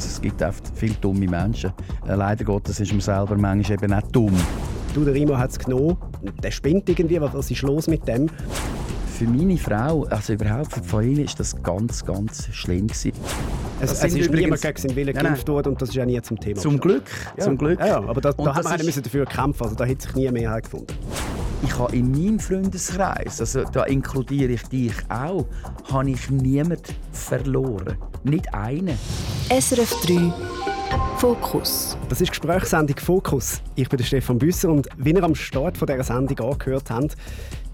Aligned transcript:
Also 0.00 0.08
es 0.08 0.22
gibt 0.22 0.40
oft 0.40 0.62
viele 0.74 0.94
dumme 0.94 1.28
Menschen. 1.28 1.74
Äh, 2.08 2.14
leider 2.14 2.42
Gottes 2.42 2.80
ist 2.80 2.90
man 2.90 3.02
selber 3.02 3.36
manchmal 3.36 3.76
eben 3.76 3.94
nicht 3.94 4.06
dumm. 4.16 4.34
Du, 4.94 5.04
der 5.04 5.12
Rimo 5.12 5.36
hat 5.36 5.50
es 5.50 5.58
genommen. 5.58 5.98
Der 6.42 6.50
spinnt 6.50 6.88
irgendwie. 6.88 7.20
Was 7.20 7.50
ist 7.50 7.60
los 7.60 7.86
mit 7.86 8.08
dem? 8.08 8.30
Für 9.18 9.26
meine 9.26 9.58
Frau, 9.58 10.04
also 10.04 10.32
überhaupt 10.32 10.72
für 10.72 10.80
die 10.80 10.88
Familie, 10.88 11.24
ist 11.24 11.38
das 11.38 11.62
ganz, 11.62 12.02
ganz 12.02 12.48
schlimm 12.50 12.86
gewesen. 12.86 13.12
Es, 13.82 13.92
es 13.92 14.04
ist 14.04 14.14
übrigens, 14.14 14.40
niemand 14.40 14.62
gegen 14.62 14.78
seinen 14.78 14.96
Willen 14.96 15.14
geimpft 15.14 15.48
worden 15.48 15.72
und 15.72 15.82
das 15.82 15.90
ist 15.90 15.96
ja 15.96 16.06
nie 16.06 16.22
zum 16.22 16.40
Thema. 16.40 16.58
Zum 16.58 16.80
Glück, 16.80 17.04
ja. 17.36 17.44
zum 17.44 17.58
Glück. 17.58 17.78
Ja, 17.78 17.86
ja 17.86 17.96
aber 17.98 18.22
da, 18.22 18.32
da 18.32 18.54
haben 18.54 18.80
wir 18.80 18.88
ist... 18.88 19.04
dafür 19.04 19.26
kämpfen. 19.26 19.64
Also 19.64 19.76
da 19.76 19.86
hat 19.86 20.00
sich 20.00 20.14
nie 20.14 20.30
Mehrheit 20.30 20.64
gefunden. 20.64 20.94
Ich 21.62 21.78
habe 21.78 21.94
in 21.94 22.10
meinem 22.10 22.40
Freundeskreis, 22.40 23.40
also 23.40 23.64
da 23.64 23.84
inkludiere 23.84 24.52
ich 24.52 24.62
dich 24.64 24.94
auch, 25.08 25.46
habe 25.92 26.10
ich 26.10 26.30
niemanden 26.30 26.82
verloren. 27.12 27.98
Nicht 28.24 28.52
einen. 28.54 28.98
SRF 29.50 29.94
3 30.06 30.32
Fokus. 31.18 31.98
Das 32.08 32.20
ist 32.20 32.30
Gesprächssendung 32.30 32.96
Fokus. 32.98 33.60
Ich 33.74 33.88
bin 33.88 33.98
der 33.98 34.04
Stefan 34.04 34.38
Büsser 34.38 34.70
und 34.70 34.88
wie 34.96 35.10
ihr 35.10 35.22
am 35.22 35.34
Start 35.34 35.76
von 35.76 35.86
dieser 35.86 36.02
Sendung 36.02 36.50
angehört 36.50 36.90
habt, 36.90 37.16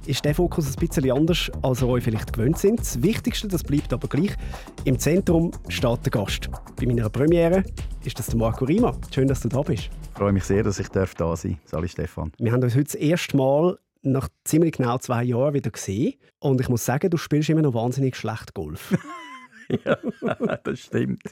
ist 0.07 0.25
der 0.25 0.35
Fokus 0.35 0.67
ein 0.67 0.75
bisschen 0.75 1.11
anders, 1.13 1.51
als 1.63 1.81
ihr 1.81 1.89
euch 1.89 2.05
vielleicht 2.05 2.33
gewöhnt 2.33 2.59
sind. 2.59 2.81
Das 2.81 3.03
Wichtigste, 3.03 3.47
das 3.49 3.63
bleibt 3.63 3.93
aber 3.93 4.09
gleich. 4.09 4.37
Im 4.85 4.99
Zentrum 4.99 5.53
steht 5.69 6.05
der 6.05 6.11
Gast. 6.11 6.49
Bei 6.77 6.87
meiner 6.87 7.09
Premiere 7.09 7.63
ist 8.05 8.19
das 8.19 8.27
der 8.27 8.37
Marco 8.37 8.65
Rima. 8.65 8.93
Schön, 9.13 9.29
dass 9.29 9.41
du 9.41 9.49
da 9.49 9.63
bist. 9.63 9.91
Ich 10.17 10.19
freue 10.19 10.33
mich 10.33 10.45
sehr, 10.45 10.63
dass 10.63 10.79
ich 10.79 10.89
da 10.89 11.05
sein 11.05 11.13
darf. 11.19 11.45
Sali 11.67 11.89
Stefan. 11.89 12.33
Wir 12.39 12.51
haben 12.51 12.63
uns 12.63 12.75
heute 12.75 12.85
das 12.85 12.95
erste 12.95 13.37
Mal 13.37 13.79
nach 14.01 14.31
ziemlich 14.45 14.73
genau 14.73 14.97
zwei 14.97 15.23
Jahren 15.23 15.53
wieder 15.53 15.71
gesehen. 15.71 16.15
Und 16.39 16.59
ich 16.59 16.71
muss 16.71 16.87
sagen, 16.87 17.11
du 17.11 17.19
spielst 17.19 17.51
immer 17.51 17.61
noch 17.61 17.75
wahnsinnig 17.75 18.17
schlecht 18.17 18.55
Golf. 18.55 18.97
ja, 19.85 19.99
das 20.65 20.81
stimmt. 20.81 21.23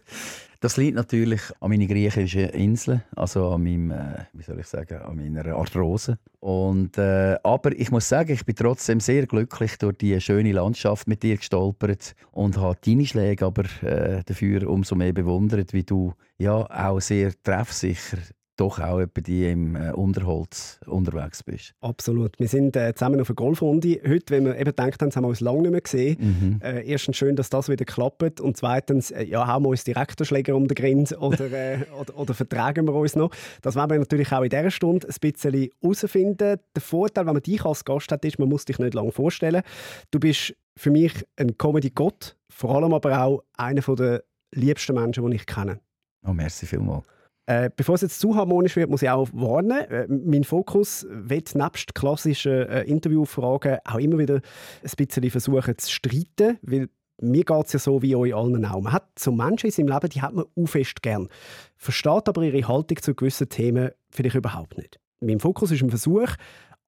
Das 0.61 0.77
liegt 0.77 0.97
natürlich 0.97 1.41
an 1.61 1.71
meinen 1.71 1.89
griechischen 1.89 2.51
Inseln, 2.51 3.03
also 3.17 3.53
an 3.53 3.63
meinem, 3.63 3.91
äh, 3.91 4.25
wie 4.35 4.43
soll 4.43 4.61
ich 4.61 4.67
sagen, 4.67 4.99
an 4.99 5.17
meiner 5.17 5.57
Arthrose. 5.57 6.19
Und, 6.41 6.99
äh, 6.99 7.39
aber 7.43 7.73
ich 7.73 7.91
muss 7.91 8.07
sagen, 8.07 8.33
ich 8.33 8.45
bin 8.45 8.55
trotzdem 8.55 9.01
sehr 9.01 9.27
glücklich 9.27 9.79
durch 9.79 9.97
die 9.97 10.21
schöne 10.21 10.53
Landschaft 10.53 11.09
mit 11.09 11.23
dir 11.23 11.39
gestolpert 11.39 12.15
und 12.33 12.59
habe 12.59 12.77
deine 12.85 13.07
Schläge 13.07 13.47
aber 13.47 13.65
äh, 13.83 14.23
dafür 14.27 14.69
umso 14.69 14.95
mehr 14.95 15.15
bewundert, 15.15 15.73
wie 15.73 15.85
du 15.85 16.13
ja 16.37 16.67
auch 16.69 17.01
sehr 17.01 17.33
treffsicher 17.43 18.19
doch 18.57 18.79
auch 18.79 19.05
bei 19.07 19.21
dir 19.21 19.51
im 19.51 19.77
äh, 19.77 19.91
Unterholz 19.93 20.81
unterwegs 20.87 21.43
bist. 21.43 21.75
Absolut. 21.81 22.39
Wir 22.39 22.49
sind 22.49 22.77
äh, 22.77 22.95
zusammen 22.95 23.21
auf 23.21 23.29
einer 23.29 23.35
Golfrunde. 23.35 24.01
Heute, 24.07 24.35
wenn 24.35 24.45
wir 24.45 24.55
eben 24.55 24.65
gedacht 24.65 25.03
haben, 25.03 25.11
haben 25.11 25.25
wir 25.25 25.29
uns 25.29 25.41
lange 25.41 25.63
nicht 25.63 25.71
mehr 25.73 25.81
gesehen. 25.81 26.17
Mhm. 26.21 26.61
Äh, 26.63 26.87
erstens 26.87 27.17
schön, 27.17 27.37
dass 27.37 27.51
das 27.51 27.69
wieder 27.69 27.85
klappt. 27.85 28.41
Und 28.41 28.57
zweitens, 28.57 29.11
äh, 29.11 29.25
ja, 29.25 29.47
haben 29.47 29.65
wir 29.65 29.71
uns 29.71 29.85
direkt 29.85 30.21
den 30.21 30.27
Schläger 30.27 30.55
um 30.55 30.69
den 30.69 30.75
Grind 30.75 31.13
oder, 31.21 31.51
äh, 31.51 31.79
oder, 31.99 32.17
oder, 32.17 32.35
vertragen 32.35 32.87
wir 32.87 32.95
uns 32.95 33.17
noch. 33.17 33.31
Das 33.63 33.75
werden 33.75 33.91
wir 33.91 33.99
natürlich 33.99 34.31
auch 34.33 34.43
in 34.43 34.51
dieser 34.51 34.71
Stunde 34.71 35.09
ein 35.09 35.15
bisschen 35.21 35.71
herausfinden. 35.83 36.59
Der 36.75 36.83
Vorteil, 36.83 37.27
wenn 37.27 37.35
man 37.35 37.43
dich 37.43 37.65
als 37.65 37.85
Gast 37.85 38.13
hat, 38.13 38.25
ist, 38.25 38.39
man 38.39 38.49
muss 38.49 38.65
dich 38.65 38.79
nicht 38.79 38.95
lange 38.95 39.13
vorstellen. 39.13 39.63
Du 40.11 40.21
bist 40.21 40.55
für 40.77 40.91
mich 40.91 41.13
ein 41.37 41.57
Comedy-Gott, 41.59 42.37
vor 42.49 42.77
allem 42.77 42.95
aber 42.95 43.23
auch 43.23 43.43
einer 43.57 43.81
der 43.81 44.25
liebsten 44.53 44.95
Menschen, 44.95 45.29
die 45.29 45.37
ich 45.37 45.47
kenne. 45.47 45.81
Oh, 46.27 46.33
merci 46.33 46.67
vielmals. 46.67 47.05
Äh, 47.47 47.71
bevor 47.77 47.97
es 47.97 48.01
jetzt 48.01 48.21
zu 48.21 48.35
harmonisch 48.35 48.77
wird, 48.77 48.89
muss 48.89 49.03
ich 49.03 49.11
auch 49.11 49.29
warnen. 49.33 49.81
Äh, 49.91 50.07
mein 50.09 50.45
Fokus 50.45 51.07
wird 51.11 51.55
nebst 51.55 51.95
klassischen 51.95 52.69
äh, 52.69 52.83
Interviewfragen 52.85 53.79
auch 53.85 53.99
immer 53.99 54.19
wieder 54.19 54.37
ein 54.37 54.91
bisschen 54.97 55.31
versuchen 55.31 55.77
zu 55.77 55.91
streiten, 55.91 56.59
weil 56.63 56.89
mir 57.21 57.45
geht 57.45 57.67
es 57.67 57.73
ja 57.75 57.79
so 57.79 58.03
wie 58.03 58.17
euch 58.17 58.35
allen 58.35 58.65
auch. 58.65 58.81
Man 58.81 58.93
hat 58.93 59.19
so 59.19 59.31
Menschen 59.31 59.67
in 59.67 59.73
seinem 59.73 59.89
Leben, 59.89 60.09
die 60.09 60.23
hat 60.23 60.35
man 60.35 60.45
auch 60.45 60.67
fest 60.67 61.03
gern, 61.03 61.29
versteht 61.77 62.29
aber 62.29 62.43
ihre 62.43 62.67
Haltung 62.67 63.01
zu 63.01 63.15
gewissen 63.15 63.49
Themen 63.49 63.91
vielleicht 64.11 64.37
überhaupt 64.37 64.79
nicht. 64.79 64.99
Mein 65.21 65.41
Fokus 65.41 65.71
ist 65.71 65.83
ein 65.83 65.91
Versuch, 65.91 66.29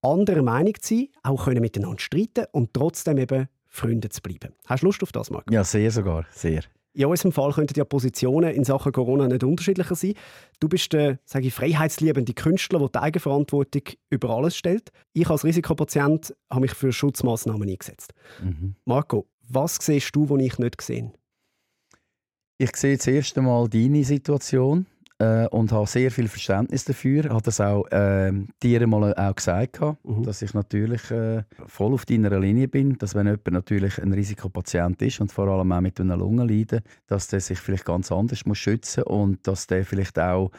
anderer 0.02 0.42
Meinung 0.42 0.74
zu 0.80 0.94
sein, 0.94 1.08
auch 1.22 1.44
können 1.44 1.60
miteinander 1.60 1.98
streiten 1.98 2.46
und 2.52 2.72
trotzdem 2.74 3.18
eben 3.18 3.48
Freunde 3.66 4.08
zu 4.08 4.22
bleiben. 4.22 4.54
Hast 4.66 4.82
du 4.82 4.86
Lust 4.86 5.02
auf 5.02 5.12
das, 5.12 5.30
Marc? 5.30 5.50
Ja, 5.50 5.64
sehr 5.64 5.90
sogar, 5.90 6.24
sehr. 6.30 6.62
In 6.96 7.04
unserem 7.04 7.30
Fall 7.30 7.52
könnten 7.52 7.74
ja 7.76 7.84
Positionen 7.84 8.54
in 8.54 8.64
Sachen 8.64 8.90
Corona 8.90 9.28
nicht 9.28 9.44
unterschiedlicher 9.44 9.94
sein. 9.94 10.14
Du 10.60 10.68
bist 10.68 10.94
der 10.94 11.18
sage 11.26 11.48
ich, 11.48 11.52
freiheitsliebende 11.52 12.32
Künstler, 12.32 12.78
der 12.78 12.88
die 12.88 12.98
Eigenverantwortung 12.98 13.82
über 14.08 14.30
alles 14.30 14.56
stellt. 14.56 14.90
Ich 15.12 15.28
als 15.28 15.44
Risikopatient 15.44 16.34
habe 16.48 16.62
mich 16.62 16.72
für 16.72 16.92
Schutzmaßnahmen 16.92 17.68
eingesetzt. 17.68 18.14
Mhm. 18.42 18.76
Marco, 18.86 19.26
was 19.46 19.76
siehst 19.76 20.16
du, 20.16 20.30
was 20.30 20.40
ich 20.40 20.58
nicht 20.58 20.78
gesehen 20.78 21.12
Ich 22.56 22.74
sehe 22.76 22.96
das 22.96 23.06
erste 23.06 23.42
Mal 23.42 23.68
deine 23.68 24.02
Situation 24.02 24.86
äh, 25.18 25.46
und 25.48 25.72
habe 25.72 25.86
sehr 25.86 26.10
viel 26.10 26.28
Verständnis 26.28 26.84
dafür. 26.84 27.24
Ich 27.24 27.30
habe 27.30 27.42
das 27.42 27.60
auch 27.60 27.86
äh, 27.90 28.32
dir 28.62 28.86
mal 28.86 29.14
auch 29.14 29.34
gesagt, 29.34 29.80
mhm. 29.80 30.22
dass 30.22 30.42
ich 30.42 30.54
natürlich 30.54 31.10
äh, 31.10 31.42
voll 31.66 31.94
auf 31.94 32.04
deiner 32.04 32.38
Linie 32.38 32.68
bin, 32.68 32.98
dass 32.98 33.14
wenn 33.14 33.26
jemand 33.26 33.50
natürlich 33.50 33.98
ein 34.02 34.12
Risikopatient 34.12 35.00
ist 35.02 35.20
und 35.20 35.32
vor 35.32 35.48
allem 35.48 35.72
auch 35.72 35.80
mit 35.80 36.00
einer 36.00 36.16
Lungenleiden, 36.16 36.82
dass 37.06 37.28
der 37.28 37.40
sich 37.40 37.58
vielleicht 37.58 37.84
ganz 37.84 38.12
anders 38.12 38.44
muss 38.46 38.58
schützen 38.58 39.04
und 39.04 39.46
dass 39.46 39.66
der 39.66 39.84
vielleicht 39.84 40.18
auch 40.18 40.50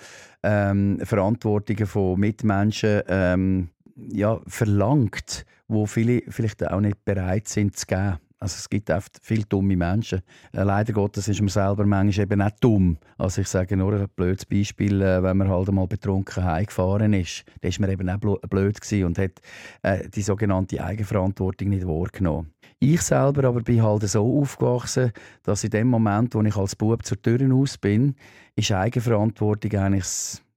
ähm, 0.43 0.99
Verantwortungen 1.03 1.85
von 1.85 2.19
Mitmenschen 2.19 3.01
ähm, 3.07 3.69
ja, 4.11 4.39
verlangt, 4.47 5.45
wo 5.67 5.85
viele 5.85 6.21
vielleicht 6.29 6.65
auch 6.67 6.79
nicht 6.79 7.03
bereit 7.03 7.47
sind 7.47 7.75
zu 7.75 7.85
geben. 7.87 8.17
Also 8.39 8.55
es 8.57 8.69
gibt 8.69 8.91
oft 8.91 9.17
viele 9.21 9.45
dumme 9.45 9.75
Menschen. 9.75 10.21
Äh, 10.53 10.63
leider 10.63 10.93
Gottes 10.93 11.27
ist 11.27 11.39
man 11.39 11.49
selber 11.49 11.85
manchmal 11.85 12.25
eben 12.25 12.39
nicht 12.39 12.55
dumm. 12.59 12.97
Also 13.17 13.41
ich 13.41 13.47
sage 13.47 13.75
nur 13.75 13.93
ein 13.93 14.07
blödes 14.15 14.45
Beispiel, 14.45 15.01
äh, 15.01 15.23
wenn 15.23 15.37
man 15.37 15.49
halt 15.49 15.69
einmal 15.69 15.87
betrunken 15.87 16.43
heimgefahren 16.43 17.13
ist, 17.13 17.43
dann 17.61 17.69
ist 17.69 17.79
man 17.79 17.89
eben 17.89 18.07
auch 18.09 18.39
blöd 18.41 18.79
gewesen 18.79 19.05
und 19.05 19.17
hat 19.17 19.41
äh, 19.81 20.07
die 20.09 20.21
sogenannte 20.21 20.83
Eigenverantwortung 20.83 21.69
nicht 21.69 21.87
wahrgenommen. 21.87 22.53
Ich 22.79 23.01
selber 23.01 23.45
aber 23.45 23.61
bin 23.61 23.81
halt 23.81 24.07
so 24.07 24.41
aufgewachsen, 24.41 25.11
dass 25.41 25.63
in 25.63 25.71
dem 25.71 25.87
Moment, 25.87 26.35
wo 26.35 26.41
ich 26.43 26.55
als 26.55 26.75
Bub 26.75 27.03
zur 27.03 27.19
Tür 27.19 27.39
hinaus 27.39 27.77
bin, 27.79 28.15
ist 28.55 28.71
Eigenverantwortung 28.71 29.73
eigentlich 29.79 30.05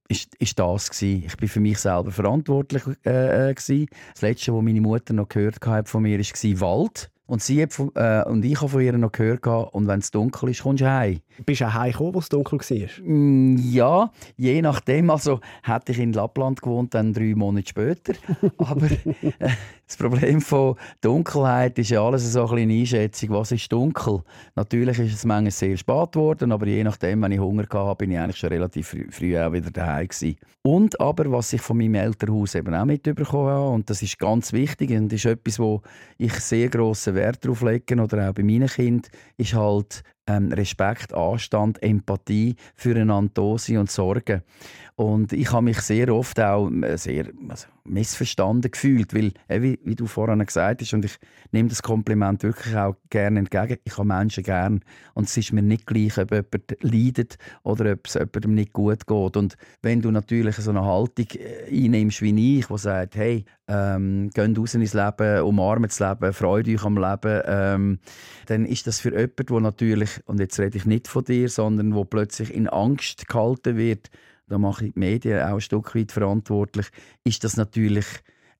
ist, 0.07 0.35
ist 0.39 0.59
das 0.59 0.89
gewesen. 0.89 1.23
Ich 1.25 1.37
bin 1.37 1.49
für 1.49 1.61
mich 1.61 1.79
selber 1.79 2.11
verantwortlich 2.11 2.83
äh, 3.05 3.49
äh. 3.49 3.55
Das 3.55 4.21
letzte, 4.21 4.53
was 4.53 4.61
meine 4.61 4.81
Mutter 4.81 5.13
noch 5.13 5.29
gehört 5.29 5.65
hat 5.65 5.89
von 5.89 6.03
mir, 6.03 6.19
war 6.19 6.61
Wald. 6.61 7.09
Und, 7.31 7.41
sie 7.41 7.63
hat 7.63 7.79
äh, 7.95 8.29
und 8.29 8.43
ich 8.43 8.59
habe 8.59 8.67
von 8.67 8.81
ihr 8.81 8.91
noch 8.97 9.13
gehört, 9.13 9.47
und 9.47 9.87
wenn 9.87 9.99
es 9.99 10.11
dunkel 10.11 10.49
ist, 10.49 10.63
kommst 10.63 10.81
du 10.81 10.91
heim. 10.91 11.21
Bist 11.45 11.61
du 11.61 11.73
heimgekommen, 11.73 12.15
als 12.15 12.25
es 12.25 12.29
dunkel 12.29 12.59
war? 12.59 13.05
Mm, 13.05 13.55
ja, 13.71 14.11
je 14.35 14.61
nachdem. 14.61 15.09
Also 15.09 15.39
hätte 15.63 15.93
ich 15.93 15.99
in 15.99 16.11
Lappland 16.11 16.61
gewohnt, 16.61 16.93
dann 16.93 17.13
drei 17.13 17.33
Monate 17.33 17.69
später. 17.69 18.15
Aber 18.57 18.85
äh, 18.85 19.49
das 19.91 19.97
Problem 19.97 20.39
von 20.39 20.75
Dunkelheit 21.01 21.77
ist 21.77 21.89
ja 21.89 22.01
alles 22.01 22.31
so 22.31 22.47
eine 22.47 22.73
Einschätzung, 22.73 23.29
was 23.31 23.51
ist 23.51 23.71
dunkel. 23.71 24.23
Natürlich 24.55 24.99
ist 24.99 25.13
es 25.13 25.25
manchmal 25.25 25.51
sehr 25.51 25.75
spät 25.75 26.13
geworden, 26.13 26.53
aber 26.53 26.65
je 26.65 26.81
nachdem, 26.81 27.21
wenn 27.21 27.33
ich 27.33 27.39
Hunger 27.39 27.67
hatte, 27.69 27.95
bin 27.97 28.11
ich 28.11 28.17
eigentlich 28.17 28.37
schon 28.37 28.51
relativ 28.51 28.87
früh, 28.87 29.11
früh 29.11 29.37
auch 29.37 29.51
wieder 29.51 29.69
daheim 29.69 30.07
gewesen. 30.07 30.37
Und 30.61 31.01
aber, 31.01 31.29
was 31.33 31.51
ich 31.51 31.59
von 31.59 31.77
meinem 31.77 31.95
Elternhaus 31.95 32.55
eben 32.55 32.73
auch 32.73 32.85
mitbekommen 32.85 33.49
habe, 33.49 33.69
und 33.71 33.89
das 33.89 34.01
ist 34.01 34.17
ganz 34.17 34.53
wichtig 34.53 34.91
und 34.91 35.11
ist 35.11 35.25
etwas, 35.25 35.59
wo 35.59 35.81
ich 36.17 36.33
sehr 36.35 36.69
grossen 36.69 37.15
Wert 37.15 37.20
darauf 37.21 37.61
lege, 37.61 37.95
oder 38.01 38.29
auch 38.29 38.33
bei 38.33 38.43
meinen 38.43 38.67
Kindern, 38.67 39.11
ist 39.37 39.53
halt 39.53 40.03
ähm, 40.27 40.51
Respekt, 40.51 41.13
Anstand, 41.13 41.81
Empathie 41.81 42.55
füreinander 42.75 43.57
sein 43.57 43.77
und 43.77 43.91
sorgen. 43.91 44.43
Und 44.95 45.33
ich 45.33 45.51
habe 45.51 45.63
mich 45.63 45.79
sehr 45.79 46.13
oft 46.13 46.39
auch 46.39 46.69
äh, 46.69 46.97
sehr 46.97 47.25
also, 47.49 47.67
missverstanden 47.85 48.69
gefühlt, 48.69 49.15
weil, 49.15 49.31
äh, 49.47 49.61
wie, 49.61 49.79
wie, 49.83 49.95
du 49.95 50.05
vorhin 50.05 50.45
gesagt 50.45 50.81
hast, 50.81 50.93
und 50.93 51.05
ich 51.05 51.17
nehme 51.51 51.69
das 51.69 51.81
Kompliment 51.81 52.43
wirklich 52.43 52.75
auch 52.75 52.95
gerne 53.09 53.39
entgegen, 53.39 53.77
ich 53.83 53.97
habe 53.97 54.07
Menschen 54.07 54.43
gern 54.43 54.81
und 55.15 55.27
es 55.27 55.37
ist 55.37 55.53
mir 55.53 55.63
nicht 55.63 55.87
gleich, 55.87 56.17
ob 56.17 56.31
jemand 56.31 56.77
leidet 56.81 57.37
oder 57.63 57.93
ob 57.93 58.05
es 58.05 58.13
jemandem 58.13 58.53
nicht 58.53 58.73
gut 58.73 59.07
geht. 59.07 59.37
Und 59.37 59.57
wenn 59.81 60.01
du 60.01 60.11
natürlich 60.11 60.57
so 60.57 60.69
eine 60.69 60.85
Haltung 60.85 61.27
äh, 61.33 61.85
einnimmst 61.85 62.21
wie 62.21 62.59
ich, 62.59 62.67
die 62.67 62.77
sagt, 62.77 63.15
hey, 63.15 63.45
ähm, 63.67 64.29
geht 64.33 64.57
raus 64.57 64.75
ins 64.75 64.93
Leben, 64.93 65.41
umarmt 65.43 65.91
das 65.91 65.99
Leben, 65.99 66.33
freut 66.33 66.67
euch 66.67 66.83
am 66.83 66.97
Leben, 66.97 67.41
ähm, 67.45 67.99
dann 68.47 68.65
ist 68.65 68.85
das 68.85 68.99
für 68.99 69.11
jemanden, 69.11 69.45
der 69.47 69.59
natürlich, 69.61 70.10
und 70.25 70.39
jetzt 70.39 70.59
rede 70.59 70.77
ich 70.77 70.85
nicht 70.85 71.07
von 71.07 71.23
dir, 71.23 71.49
sondern 71.49 71.95
wo 71.95 72.05
plötzlich 72.05 72.53
in 72.53 72.67
Angst 72.67 73.27
gehalten 73.27 73.77
wird, 73.77 74.09
da 74.47 74.57
mache 74.57 74.85
ich 74.85 74.93
die 74.93 74.99
Medien 74.99 75.41
auch 75.41 75.55
ein 75.55 75.61
Stück 75.61 75.95
weit 75.95 76.11
verantwortlich, 76.11 76.87
ist 77.23 77.43
das 77.43 77.57
natürlich 77.57 78.05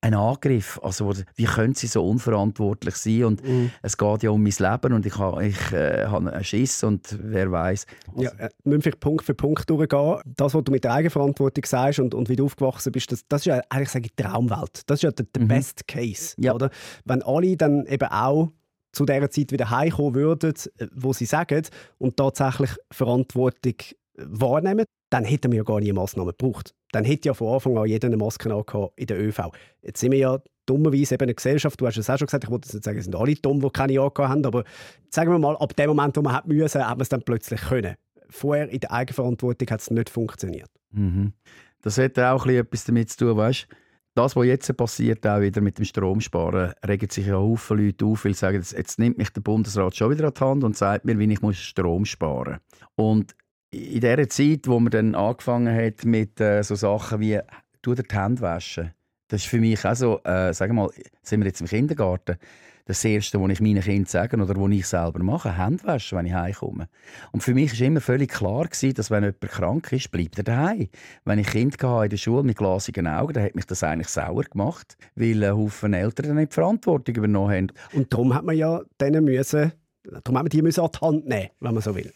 ein 0.02 0.16
Angriff. 0.16 0.80
Also, 0.82 1.14
wie 1.36 1.46
können 1.46 1.76
sie 1.76 1.88
so 1.88 2.08
unverantwortlich 2.08 2.96
sein? 2.96 3.24
Und 3.26 3.44
mm. 3.44 3.72
es 3.84 3.98
geht 3.98 4.24
ja 4.24 4.32
um 4.32 4.42
mein 4.42 4.54
Leben 4.58 4.94
und 4.94 5.06
ich, 5.06 5.18
habe, 5.18 5.46
ich 5.46 5.72
äh, 5.72 6.08
habe 6.08 6.34
einen 6.34 6.44
Schiss 6.44 6.84
und 6.84 7.18
wer 7.22 7.52
weiß. 7.52 7.86
Also. 8.08 8.24
Ja, 8.24 8.32
äh, 8.32 8.50
müssen 8.64 8.86
wir 8.86 8.96
Punkt 8.96 9.24
für 9.24 9.36
Punkt 9.36 9.70
durchgehen. 9.70 10.18
Das, 10.26 10.54
was 10.56 10.64
du 10.64 10.72
mit 10.72 10.84
der 10.84 10.94
Eigenverantwortung 10.94 11.66
sagst 11.66 12.00
und, 12.00 12.16
und 12.16 12.30
wie 12.30 12.36
du 12.36 12.46
aufgewachsen 12.46 12.92
bist, 12.92 13.12
das, 13.12 13.28
das 13.28 13.42
ist 13.42 13.46
ja 13.46 13.62
eigentlich 13.70 13.90
sage 13.90 14.06
ich, 14.06 14.16
die 14.16 14.24
Traumwelt. 14.24 14.82
Das 14.88 14.98
ist 14.98 15.04
ja 15.04 15.12
der, 15.12 15.28
der 15.36 15.44
mhm. 15.44 15.48
Best 15.48 15.88
Case. 15.88 16.34
Ja. 16.38 16.54
Oder? 16.54 16.72
Wenn 17.06 17.22
alle 17.22 17.56
dann 17.56 17.86
eben 17.86 18.10
auch 18.10 18.52
zu 18.92 19.06
der 19.06 19.30
Zeit 19.30 19.52
wieder 19.52 19.70
heimkommen 19.70 20.16
würden, 20.16 20.54
äh, 20.78 20.88
wo 20.94 21.14
sie 21.14 21.26
sagen 21.26 21.64
und 21.98 22.18
tatsächlich 22.18 22.72
Verantwortung 22.92 23.76
wahrnehmen, 24.18 24.86
dann 25.10 25.26
hätten 25.26 25.52
wir 25.52 25.58
ja 25.58 25.64
gar 25.64 25.80
nie 25.80 25.92
Massnahmen 25.92 26.34
gebraucht. 26.38 26.74
Dann 26.92 27.04
hätte 27.04 27.30
ja 27.30 27.34
von 27.34 27.54
Anfang 27.54 27.78
an 27.78 27.86
jeder 27.86 28.08
eine 28.08 28.18
Maske 28.18 28.50
in 28.96 29.08
der 29.08 29.20
ÖV. 29.20 29.52
Jetzt 29.82 30.00
sind 30.00 30.12
wir 30.12 30.20
ja 30.20 30.40
dummerweise 30.66 31.16
eben 31.16 31.24
eine 31.24 31.34
Gesellschaft, 31.34 31.80
du 31.80 31.88
hast 31.88 31.98
es 31.98 32.10
auch 32.10 32.18
schon 32.18 32.28
gesagt, 32.28 32.44
ich 32.44 32.50
wollte 32.50 32.74
nicht 32.74 32.84
sagen, 32.84 32.98
es 32.98 33.06
sind 33.06 33.16
alle 33.16 33.36
dumm, 33.36 33.62
die 33.62 33.70
keine 33.70 34.00
angehabt 34.00 34.20
haben, 34.20 34.46
aber 34.46 34.64
sagen 35.10 35.32
wir 35.32 35.40
mal, 35.40 35.58
ab 35.58 35.76
dem 35.76 35.88
Moment, 35.88 36.16
wo 36.18 36.22
man 36.22 36.34
hat 36.34 36.48
müssen, 36.48 36.82
hat 36.82 36.98
man 36.98 37.02
es 37.02 37.10
dann 37.10 37.24
plötzlich 37.24 37.62
können. 37.62 37.96
Vorher 38.30 38.70
in 38.70 38.80
der 38.80 38.92
Eigenverantwortung 38.92 39.70
hat 39.70 39.82
es 39.82 39.92
nicht 39.92 40.10
funktioniert. 40.10 40.70
Mhm. 40.92 41.34
Das 41.82 41.98
hat 41.98 42.18
auch 42.20 42.46
etwas 42.46 42.86
damit 42.86 43.10
zu 43.10 43.18
tun, 43.18 43.38
weißt 43.38 43.68
das, 44.14 44.36
was 44.36 44.46
jetzt 44.46 44.76
passiert, 44.76 45.26
auch 45.26 45.40
wieder 45.40 45.62
mit 45.62 45.78
dem 45.78 45.86
Stromsparen, 45.86 46.74
regen 46.86 47.10
sich 47.10 47.28
ja 47.28 47.56
viele 47.56 47.86
Leute 47.86 48.06
auf, 48.06 48.26
weil 48.26 48.34
sagen, 48.34 48.58
jetzt, 48.58 48.74
jetzt 48.74 49.00
nimmt 49.00 49.18
mich 49.18 49.30
der 49.30 49.42
Bundesrat 49.42 49.96
schon 49.96 50.12
wieder 50.12 50.28
an 50.28 50.34
die 50.34 50.42
Hand 50.42 50.64
und 50.64 50.78
sagt 50.78 51.06
mir, 51.06 51.18
wie 51.18 51.32
ich 51.32 51.42
muss 51.42 51.58
Strom 51.58 52.06
sparen 52.06 52.60
muss. 52.98 53.08
Und 53.08 53.36
in 53.72 54.02
der 54.02 54.28
Zeit, 54.30 54.68
wo 54.68 54.80
man 54.80 54.92
dann 54.92 55.16
angefangen 55.16 55.74
hat 55.74 56.04
mit 56.04 56.42
äh, 56.42 56.62
so 56.62 56.76
Sachen 56.76 57.22
wie 57.22 57.40
«Tu 57.82 57.96
dir 57.96 58.04
die 58.04 58.16
Hände 58.16 58.42
waschen», 58.42 58.92
das 59.30 59.44
ist 59.44 59.48
für 59.48 59.60
mich 59.60 59.86
auch 59.86 59.96
so, 59.96 60.20
äh, 60.26 60.54
sagen 60.54 60.76
wir 60.76 60.84
mal, 60.84 60.92
sind 61.24 61.40
wir 61.40 61.48
jetzt 61.48 61.62
im 61.62 61.68
Kindergarten, 61.68 62.38
das 62.86 63.04
Erste, 63.06 63.42
was 63.42 63.52
ich 63.52 63.62
meinen 63.62 63.82
Kindern 63.82 64.06
sage 64.06 64.38
oder 64.38 64.56
was 64.56 64.72
ich 64.72 64.88
selber 64.88 65.24
mache, 65.24 65.58
Hände 65.58 65.84
waschen, 65.84 66.18
wenn 66.18 66.26
ich 66.26 66.34
heimkomme. 66.34 66.88
Und 67.32 67.42
für 67.42 67.54
mich 67.54 67.80
war 67.80 67.88
immer 67.88 68.02
völlig 68.02 68.32
klar, 68.32 68.66
gewesen, 68.66 68.94
dass 68.94 69.12
wenn 69.12 69.24
jemand 69.24 69.42
krank 69.42 69.92
ist, 69.92 70.12
bleibt 70.12 70.38
er 70.38 70.44
daheim. 70.44 70.90
Wenn 71.26 71.40
ich 71.40 71.48
Kind 71.48 71.82
hatte 71.82 72.06
in 72.06 72.10
der 72.10 72.18
Schule 72.18 72.44
mit 72.44 72.58
glasigen 72.58 73.08
Augen, 73.08 73.34
dann 73.34 73.44
hat 73.44 73.56
mich 73.56 73.66
das 73.66 73.84
eigentlich 73.84 74.10
sauer 74.10 74.44
gemacht, 74.44 74.98
weil 75.16 75.44
ein 75.44 75.56
Haufen 75.56 75.94
Eltern 75.94 76.28
dann 76.28 76.36
nicht 76.38 76.52
die 76.52 76.56
Verantwortung 76.56 77.16
übernommen 77.16 77.54
haben. 77.54 77.68
Und 77.94 78.12
darum 78.12 78.34
hat 78.34 78.46
man 78.46 78.58
ja 78.58 78.82
denen 79.00 79.26
müssen, 79.26 79.72
darum 80.04 80.38
hat 80.38 80.44
man 80.44 80.50
die 80.50 80.62
müssen 80.62 80.82
an 80.82 80.90
die 80.94 81.00
Hand 81.00 81.28
nehmen, 81.28 81.50
wenn 81.60 81.74
man 81.74 81.84
so 81.84 81.96
will. 81.96 82.12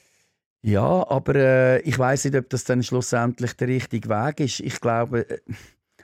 Ja, 0.61 1.07
aber 1.09 1.35
äh, 1.35 1.79
ich 1.81 1.99
weiß 1.99 2.25
nicht, 2.25 2.35
ob 2.35 2.49
das 2.49 2.63
dann 2.63 2.81
schlussendlich 2.81 3.53
der 3.53 3.67
richtige 3.67 4.09
Weg 4.09 4.39
ist. 4.39 4.61
Ich 4.61 4.81
glaube, 4.81 5.29
äh, 5.29 5.39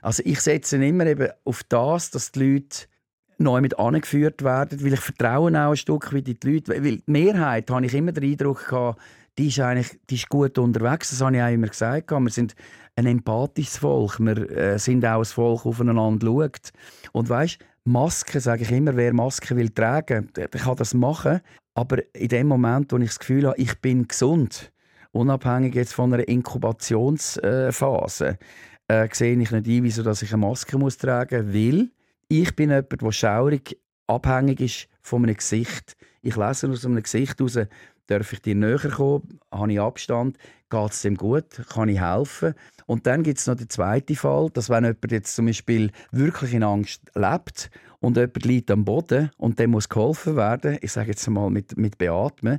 also 0.02 0.22
ich 0.24 0.40
setze 0.40 0.76
immer 0.76 1.04
eben 1.06 1.30
auf 1.44 1.64
das, 1.68 2.10
dass 2.10 2.30
die 2.30 2.52
Leute 2.52 2.86
neu 3.42 3.60
mit 3.60 3.78
angeführt 3.78 4.42
werden, 4.42 4.84
weil 4.84 4.94
ich 4.94 5.00
vertraue 5.00 5.50
auch 5.50 5.70
ein 5.70 5.76
Stück 5.76 6.12
in 6.12 6.24
die 6.24 6.36
Leute. 6.42 6.72
Weil 6.72 6.98
die 6.98 7.02
Mehrheit, 7.06 7.70
habe 7.70 7.86
ich 7.86 7.94
immer 7.94 8.12
den 8.12 8.30
Eindruck 8.30 8.68
gehabt, 8.68 9.00
die 9.38 9.48
ist 9.48 9.60
eigentlich 9.60 9.98
die 10.10 10.16
ist 10.16 10.28
gut 10.28 10.58
unterwegs. 10.58 11.10
Das 11.10 11.20
habe 11.20 11.36
ich 11.36 11.42
auch 11.42 11.52
immer 11.52 11.68
gesagt. 11.68 12.10
Wir 12.10 12.30
sind 12.30 12.54
ein 12.96 13.06
empathisches 13.06 13.78
Volk. 13.78 14.18
Wir 14.20 14.50
äh, 14.50 14.78
sind 14.78 15.04
auch 15.04 15.20
ein 15.20 15.24
Volk, 15.24 15.60
das 15.60 15.66
aufeinander 15.66 16.26
schaut. 16.26 16.72
Und 17.12 17.28
weißt, 17.28 17.58
Masken, 17.84 18.40
sage 18.40 18.62
ich 18.62 18.70
immer, 18.70 18.96
wer 18.96 19.12
Masken 19.12 19.56
will 19.56 19.70
tragen, 19.70 20.30
der, 20.36 20.46
kann 20.48 20.76
das 20.76 20.94
machen. 20.94 21.40
Aber 21.74 21.98
in 22.14 22.28
dem 22.28 22.46
Moment, 22.46 22.92
wo 22.92 22.98
ich 22.98 23.08
das 23.08 23.18
Gefühl 23.18 23.48
habe, 23.48 23.58
ich 23.58 23.80
bin 23.80 24.06
gesund, 24.06 24.70
unabhängig 25.12 25.74
jetzt 25.74 25.94
von 25.94 26.12
einer 26.12 26.28
Inkubationsphase, 26.28 28.38
äh, 28.88 29.08
sehe 29.12 29.32
ich 29.32 29.38
nicht 29.38 29.52
ein, 29.52 29.64
wieso 29.64 30.02
dass 30.02 30.22
ich 30.22 30.32
eine 30.32 30.46
Maske 30.46 30.78
muss 30.78 30.98
tragen 30.98 31.46
muss, 31.46 31.54
weil 31.54 31.90
ich 32.28 32.54
bin 32.56 32.70
jemand, 32.70 33.00
der 33.00 33.12
schaurig 33.12 33.78
abhängig 34.06 34.60
ist 34.60 34.88
von 35.00 35.24
einem 35.24 35.36
Gesicht. 35.36 35.96
Ich 36.22 36.36
lese 36.36 36.70
aus 36.70 36.84
einem 36.84 37.02
Gesicht 37.02 37.38
heraus, 37.38 37.58
darf 38.06 38.32
ich 38.32 38.42
dir 38.42 38.54
näher 38.54 38.78
kommen, 38.78 39.40
habe 39.50 39.72
ich 39.72 39.80
Abstand, 39.80 40.38
geht 40.70 40.90
es 40.90 41.02
dem 41.02 41.16
gut, 41.16 41.62
kann 41.68 41.88
ich 41.88 42.00
helfen. 42.00 42.54
Und 42.86 43.06
dann 43.06 43.22
gibt 43.22 43.38
es 43.38 43.46
noch 43.46 43.56
den 43.56 43.68
zweiten 43.68 44.16
Fall, 44.16 44.50
dass 44.50 44.70
wenn 44.70 44.84
jemand 44.84 45.12
jetzt 45.12 45.34
zum 45.34 45.46
Beispiel 45.46 45.90
wirklich 46.10 46.54
in 46.54 46.62
Angst 46.62 47.02
lebt 47.14 47.70
und 48.02 48.16
jemand 48.16 48.44
liegt 48.44 48.70
am 48.70 48.84
Boden 48.84 49.30
und 49.38 49.58
dem 49.58 49.70
muss 49.70 49.88
geholfen 49.88 50.36
werden, 50.36 50.76
ich 50.80 50.92
sage 50.92 51.10
jetzt 51.10 51.28
mal 51.28 51.48
mit, 51.50 51.76
mit 51.78 51.98
Beatmen, 51.98 52.58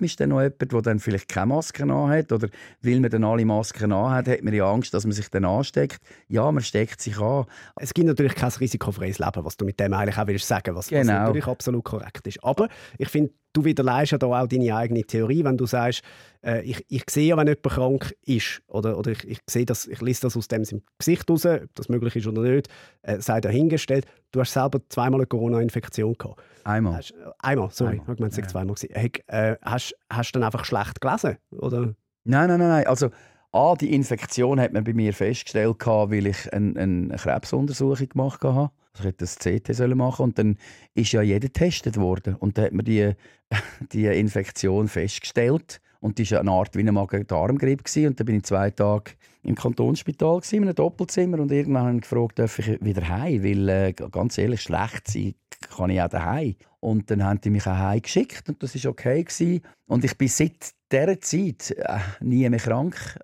ist 0.00 0.20
dann 0.20 0.28
noch 0.28 0.42
jemand, 0.42 0.72
der 0.72 0.82
dann 0.82 0.98
vielleicht 0.98 1.28
keine 1.28 1.46
Maske 1.46 1.84
hat 1.86 2.32
oder 2.32 2.48
weil 2.82 3.00
man 3.00 3.10
dann 3.10 3.24
alle 3.24 3.44
Masken 3.44 3.94
hat, 3.94 4.26
hat 4.26 4.42
man 4.42 4.52
ja 4.52 4.70
Angst, 4.70 4.92
dass 4.92 5.04
man 5.04 5.12
sich 5.12 5.28
dann 5.30 5.44
ansteckt. 5.44 6.00
Ja, 6.28 6.50
man 6.50 6.62
steckt 6.62 7.00
sich 7.00 7.18
an. 7.18 7.46
Es 7.76 7.94
gibt 7.94 8.08
natürlich 8.08 8.34
kein 8.34 8.50
risikofreies 8.50 9.20
Leben, 9.20 9.44
was 9.44 9.56
du 9.56 9.64
mit 9.64 9.78
dem 9.78 9.94
eigentlich 9.94 10.18
auch 10.18 10.26
willst 10.26 10.48
sagen, 10.48 10.74
was, 10.74 10.88
genau. 10.88 11.00
was 11.00 11.06
natürlich 11.06 11.46
absolut 11.46 11.84
korrekt 11.84 12.26
ist. 12.26 12.42
Aber 12.42 12.68
ich 12.98 13.08
finde, 13.08 13.32
du 13.54 13.64
widerlegst 13.64 14.12
ja 14.12 14.18
da 14.18 14.26
auch 14.26 14.46
deine 14.46 14.76
eigene 14.76 15.02
Theorie, 15.04 15.44
wenn 15.44 15.56
du 15.56 15.64
sagst, 15.64 16.02
äh, 16.44 16.62
ich, 16.62 16.84
ich 16.88 17.04
sehe 17.08 17.28
ja, 17.28 17.36
wenn 17.36 17.46
jemand 17.46 17.62
krank 17.62 18.14
ist, 18.26 18.60
oder, 18.66 18.98
oder 18.98 19.12
ich, 19.12 19.26
ich 19.26 19.38
sehe 19.48 19.64
das, 19.64 19.86
ich 19.86 20.00
lese 20.02 20.22
das 20.22 20.36
aus 20.36 20.48
dem 20.48 20.64
Gesicht 20.98 21.30
raus, 21.30 21.46
ob 21.46 21.74
das 21.74 21.88
möglich 21.88 22.16
ist 22.16 22.26
oder 22.26 22.42
nicht, 22.42 22.68
äh, 23.02 23.20
sei 23.20 23.40
dahingestellt. 23.40 24.06
Du 24.32 24.40
hast 24.40 24.52
selber 24.52 24.80
zweimal 24.88 25.20
eine 25.20 25.26
Corona-Infektion 25.26 26.14
gehabt. 26.18 26.42
Einmal. 26.64 26.96
Hast, 26.96 27.12
äh, 27.12 27.14
einmal, 27.38 27.70
sorry, 27.70 28.00
einmal. 28.00 28.14
ich 28.14 28.20
meine, 28.20 28.30
es 28.30 28.36
ja. 28.36 28.46
zweimal 28.46 28.76
Hey, 28.90 29.10
äh, 29.28 29.56
hast, 29.62 29.94
hast 30.10 30.34
du 30.34 30.40
dann 30.40 30.44
einfach 30.44 30.64
schlecht 30.64 31.00
gelesen, 31.00 31.38
oder? 31.50 31.94
Nein, 32.24 32.48
nein, 32.48 32.58
nein, 32.58 32.68
nein. 32.68 32.86
Also, 32.86 33.10
A, 33.52 33.76
die 33.76 33.94
Infektion 33.94 34.58
hat 34.58 34.72
man 34.72 34.82
bei 34.82 34.92
mir 34.92 35.14
festgestellt, 35.14 35.76
weil 35.86 36.26
ich 36.26 36.52
eine, 36.52 36.80
eine 36.80 37.16
Krebsuntersuchung 37.16 38.08
gemacht 38.08 38.42
habe. 38.42 38.70
Also 38.96 39.08
ich 39.08 39.16
das 39.16 39.36
CT 39.36 39.96
machen 39.96 40.22
und 40.22 40.38
dann 40.38 40.56
ist 40.94 41.12
ja 41.12 41.22
jeder 41.22 41.48
getestet 41.48 41.96
worden. 41.96 42.36
Und 42.36 42.56
dann 42.56 42.66
hat 42.66 42.72
man 42.72 42.84
die, 42.84 43.12
die 43.92 44.06
Infektion 44.06 44.88
festgestellt. 44.88 45.80
Und 46.00 46.18
das 46.18 46.30
war 46.32 46.40
eine 46.40 46.50
Art 46.50 46.76
wie 46.76 46.80
ein 46.80 46.94
Magen-Darm-Grippe. 46.94 48.06
Und 48.06 48.20
dann 48.20 48.26
bin 48.26 48.36
ich 48.36 48.44
zwei 48.44 48.70
Tage 48.70 49.12
im 49.42 49.54
Kantonsspital, 49.54 50.40
in 50.50 50.62
einem 50.62 50.74
Doppelzimmer. 50.74 51.40
Und 51.40 51.50
irgendwann 51.50 51.86
habe 51.86 51.96
ich 51.96 52.02
gefragt, 52.02 52.38
darf 52.38 52.58
ich 52.58 52.84
wieder 52.84 53.08
heim? 53.08 53.42
Weil, 53.42 53.68
äh, 53.68 53.92
ganz 53.92 54.38
ehrlich, 54.38 54.60
schlecht 54.60 55.08
sein 55.08 55.34
kann 55.74 55.90
ich 55.90 56.00
auch 56.00 56.08
daheim. 56.08 56.54
Und 56.80 57.10
dann 57.10 57.24
haben 57.24 57.40
die 57.40 57.50
mich 57.50 57.66
auch 57.66 57.76
heim 57.76 58.02
geschickt 58.02 58.48
und 58.48 58.62
das 58.62 58.74
war 58.84 58.90
okay. 58.90 59.24
Gewesen. 59.24 59.62
Und 59.86 60.04
ich 60.04 60.16
bin 60.18 60.28
seit 60.28 60.72
dieser 60.92 61.20
Zeit 61.20 61.70
äh, 61.70 61.98
nie 62.20 62.48
mehr 62.48 62.60
krank 62.60 63.18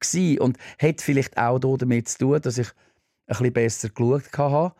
gewesen. 0.00 0.40
Und 0.40 0.58
hat 0.80 1.02
vielleicht 1.02 1.36
auch 1.36 1.58
damit 1.58 2.08
zu 2.08 2.18
tun, 2.18 2.40
dass 2.40 2.58
ich 2.58 2.68
ein 3.26 3.36
bisschen 3.36 3.52
besser 3.52 3.88
geschaut 3.90 4.38
habe 4.38 4.72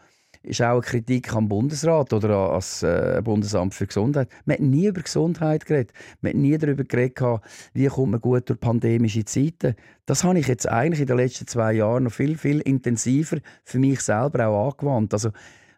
ist 0.48 0.62
auch 0.62 0.72
eine 0.72 0.80
Kritik 0.80 1.34
am 1.34 1.48
Bundesrat 1.48 2.12
oder 2.12 2.30
an 2.30 2.54
das 2.54 2.82
äh, 2.82 3.20
Bundesamt 3.22 3.74
für 3.74 3.86
Gesundheit. 3.86 4.28
Man 4.44 4.54
hat 4.54 4.62
nie 4.62 4.86
über 4.86 5.02
Gesundheit 5.02 5.66
geredet. 5.66 5.92
Man 6.20 6.30
hat 6.30 6.38
nie 6.38 6.56
darüber 6.56 6.84
geredet, 6.84 7.20
wie 7.74 7.86
kommt 7.86 8.12
man 8.12 8.20
gut 8.20 8.48
durch 8.48 8.60
pandemische 8.60 9.24
Zeiten. 9.24 9.74
Das 10.06 10.24
habe 10.24 10.38
ich 10.38 10.46
jetzt 10.46 10.68
eigentlich 10.68 11.00
in 11.00 11.06
den 11.06 11.16
letzten 11.18 11.46
zwei 11.46 11.74
Jahren 11.74 12.04
noch 12.04 12.12
viel, 12.12 12.36
viel 12.36 12.60
intensiver 12.60 13.38
für 13.64 13.78
mich 13.78 14.00
selber 14.00 14.46
auch 14.48 14.72
angewandt. 14.72 15.12
Also, 15.12 15.30